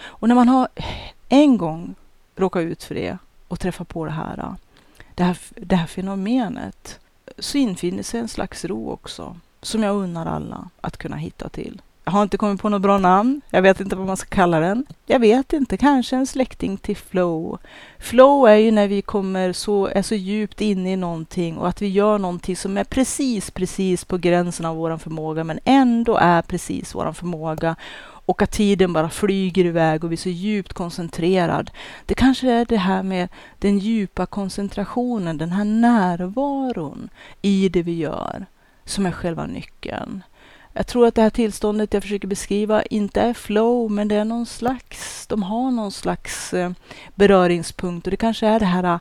Och 0.00 0.28
när 0.28 0.34
man 0.34 0.48
har 0.48 0.68
en 1.28 1.58
gång 1.58 1.94
råkat 2.36 2.62
ut 2.62 2.82
för 2.82 2.94
det 2.94 3.18
och 3.48 3.60
träffat 3.60 3.88
på 3.88 4.04
det 4.04 4.10
här, 4.10 4.54
det 5.14 5.24
här, 5.24 5.38
det 5.56 5.76
här 5.76 5.86
fenomenet, 5.86 6.99
så 7.40 7.58
infinner 7.58 8.02
sig 8.02 8.20
en 8.20 8.28
slags 8.28 8.64
ro 8.64 8.90
också, 8.90 9.36
som 9.62 9.82
jag 9.82 9.96
unnar 9.96 10.26
alla 10.26 10.68
att 10.80 10.96
kunna 10.96 11.16
hitta 11.16 11.48
till. 11.48 11.82
Jag 12.04 12.12
har 12.12 12.22
inte 12.22 12.36
kommit 12.36 12.60
på 12.60 12.68
något 12.68 12.82
bra 12.82 12.98
namn. 12.98 13.40
Jag 13.50 13.62
vet 13.62 13.80
inte 13.80 13.96
vad 13.96 14.06
man 14.06 14.16
ska 14.16 14.28
kalla 14.28 14.60
den. 14.60 14.86
Jag 15.06 15.20
vet 15.20 15.52
inte, 15.52 15.76
kanske 15.76 16.16
en 16.16 16.26
släkting 16.26 16.76
till 16.76 16.96
flow. 16.96 17.58
Flow 17.98 18.48
är 18.48 18.56
ju 18.56 18.70
när 18.70 18.88
vi 18.88 19.02
kommer 19.02 19.52
så, 19.52 19.86
är 19.86 20.02
så 20.02 20.14
djupt 20.14 20.60
inne 20.60 20.92
i 20.92 20.96
någonting 20.96 21.58
och 21.58 21.68
att 21.68 21.82
vi 21.82 21.88
gör 21.88 22.18
någonting 22.18 22.56
som 22.56 22.78
är 22.78 22.84
precis, 22.84 23.50
precis 23.50 24.04
på 24.04 24.18
gränsen 24.18 24.66
av 24.66 24.76
vår 24.76 24.96
förmåga, 24.96 25.44
men 25.44 25.60
ändå 25.64 26.16
är 26.16 26.42
precis 26.42 26.94
vår 26.94 27.12
förmåga 27.12 27.76
och 28.30 28.42
att 28.42 28.50
tiden 28.50 28.92
bara 28.92 29.10
flyger 29.10 29.64
iväg 29.64 30.04
och 30.04 30.10
vi 30.10 30.14
är 30.14 30.18
så 30.18 30.28
djupt 30.28 30.72
koncentrerad. 30.72 31.70
Det 32.06 32.14
kanske 32.14 32.50
är 32.50 32.64
det 32.64 32.76
här 32.76 33.02
med 33.02 33.28
den 33.58 33.78
djupa 33.78 34.26
koncentrationen, 34.26 35.38
den 35.38 35.52
här 35.52 35.64
närvaron 35.64 37.08
i 37.42 37.68
det 37.68 37.82
vi 37.82 37.94
gör, 37.94 38.46
som 38.84 39.06
är 39.06 39.12
själva 39.12 39.46
nyckeln. 39.46 40.22
Jag 40.72 40.86
tror 40.86 41.06
att 41.06 41.14
det 41.14 41.22
här 41.22 41.30
tillståndet 41.30 41.94
jag 41.94 42.02
försöker 42.02 42.28
beskriva 42.28 42.82
inte 42.82 43.20
är 43.20 43.34
flow, 43.34 43.90
men 43.90 44.08
det 44.08 44.14
är 44.14 44.24
någon 44.24 44.46
slags, 44.46 45.26
de 45.26 45.42
har 45.42 45.70
någon 45.70 45.92
slags 45.92 46.54
eh, 46.54 46.70
beröringspunkt 47.14 48.06
och 48.06 48.10
det 48.10 48.16
kanske 48.16 48.46
är 48.46 48.60
det 48.60 48.66
här 48.66 48.84
eh, 48.84 48.98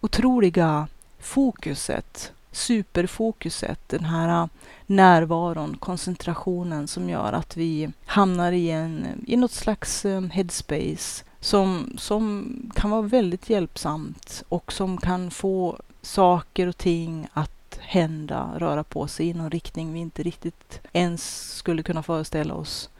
otroliga 0.00 0.88
fokuset, 1.20 2.32
superfokuset, 2.52 3.88
den 3.88 4.04
här 4.04 4.42
äh, 4.42 4.48
närvaron, 4.86 5.76
koncentrationen 5.76 6.88
som 6.88 7.08
gör 7.08 7.32
att 7.32 7.56
vi 7.56 7.90
hamnar 8.06 8.52
i, 8.52 8.70
en, 8.70 9.04
äh, 9.04 9.32
i 9.32 9.36
något 9.36 9.52
slags 9.52 10.04
äh, 10.04 10.20
headspace 10.20 11.24
som, 11.40 11.92
som 11.98 12.52
kan 12.74 12.90
vara 12.90 13.02
väldigt 13.02 13.50
hjälpsamt 13.50 14.42
och 14.48 14.72
som 14.72 14.98
kan 14.98 15.30
få 15.30 15.80
saker 16.02 16.66
och 16.66 16.78
ting 16.78 17.28
att 17.32 17.78
hända, 17.80 18.50
röra 18.56 18.84
på 18.84 19.08
sig 19.08 19.28
i 19.28 19.34
någon 19.34 19.50
riktning 19.50 19.92
vi 19.92 20.00
inte 20.00 20.22
riktigt 20.22 20.80
ens 20.92 21.52
skulle 21.56 21.82
kunna 21.82 22.02
föreställa 22.02 22.54
oss. 22.54 22.90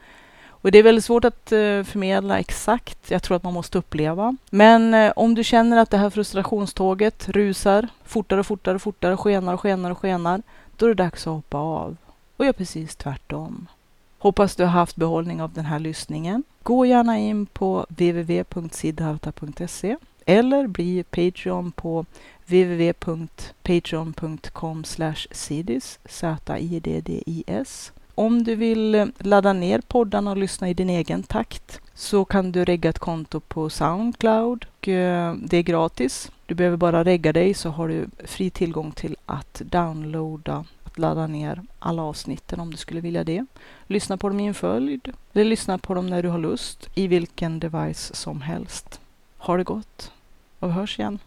Och 0.61 0.71
det 0.71 0.79
är 0.79 0.83
väldigt 0.83 1.05
svårt 1.05 1.25
att 1.25 1.53
eh, 1.53 1.83
förmedla 1.83 2.39
exakt. 2.39 3.11
Jag 3.11 3.23
tror 3.23 3.37
att 3.37 3.43
man 3.43 3.53
måste 3.53 3.79
uppleva. 3.79 4.37
Men 4.51 4.95
eh, 4.95 5.13
om 5.17 5.35
du 5.35 5.45
känner 5.45 5.77
att 5.77 5.91
det 5.91 5.99
här 5.99 6.11
frustrationståget 6.11 7.29
rusar 7.29 7.89
fortare 8.05 8.41
och 8.41 8.47
fortare 8.47 8.75
och 8.75 8.83
fortare, 8.83 9.17
skenar 9.17 9.55
och 9.55 9.61
skenar 9.61 9.91
och 9.91 9.99
skenar, 9.99 10.43
då 10.77 10.87
är 10.87 10.89
det 10.89 10.95
dags 10.95 11.27
att 11.27 11.33
hoppa 11.33 11.59
av 11.59 11.97
och 12.37 12.45
gör 12.45 12.53
precis 12.53 12.97
tvärtom. 12.97 13.67
Hoppas 14.19 14.57
du 14.57 14.63
har 14.63 14.71
haft 14.71 14.97
behållning 14.97 15.43
av 15.43 15.53
den 15.53 15.65
här 15.65 15.79
lyssningen. 15.79 16.43
Gå 16.63 16.87
gärna 16.87 17.19
in 17.19 17.47
på 17.47 17.87
www.siddharta.se 17.89 19.97
eller 20.27 20.67
bli 20.67 21.03
Patreon 21.03 21.73
på 21.73 22.07
www.patreon.com 22.47 24.85
sidis, 25.31 25.99
Z-I-D-D-I-S 26.05 27.93
om 28.19 28.45
du 28.45 28.55
vill 28.55 29.13
ladda 29.19 29.53
ner 29.53 29.81
poddarna 29.81 30.31
och 30.31 30.37
lyssna 30.37 30.69
i 30.69 30.75
din 30.75 30.91
egen 30.91 31.23
takt 31.23 31.81
så 31.95 32.25
kan 32.25 32.53
du 32.53 32.65
regga 32.65 32.91
ett 32.91 32.99
konto 32.99 33.41
på 33.41 33.71
Soundcloud. 33.71 34.67
Och 34.79 34.89
eh, 34.89 35.35
det 35.35 35.57
är 35.57 35.63
gratis. 35.63 36.31
Du 36.47 36.55
behöver 36.55 36.77
bara 36.77 37.05
regga 37.05 37.33
dig 37.33 37.55
så 37.55 37.71
har 37.71 37.89
du 37.89 38.07
fri 38.25 38.51
tillgång 38.51 38.93
till 38.93 39.17
att 39.27 39.63
downloada, 39.65 40.65
att 40.85 40.99
ladda 40.99 41.27
ner 41.27 41.63
alla 41.79 42.03
avsnitten 42.03 42.61
om 42.61 42.71
du 42.71 42.77
skulle 42.77 43.01
vilja 43.01 43.25
det. 43.25 43.47
Lyssna 43.87 44.17
på 44.17 44.29
dem 44.29 44.41
i 44.41 44.47
en 44.47 44.55
följd 44.55 45.13
eller 45.33 45.45
lyssna 45.45 45.79
på 45.79 45.95
dem 45.95 46.07
när 46.07 46.23
du 46.23 46.29
har 46.29 46.39
lust 46.39 46.89
i 46.95 47.07
vilken 47.07 47.61
device 47.61 48.15
som 48.15 48.41
helst. 48.41 49.01
Ha 49.39 49.57
det 49.57 49.65
gott 49.65 50.13
och 50.59 50.69
vi 50.69 50.73
hörs 50.73 50.99
igen. 50.99 51.19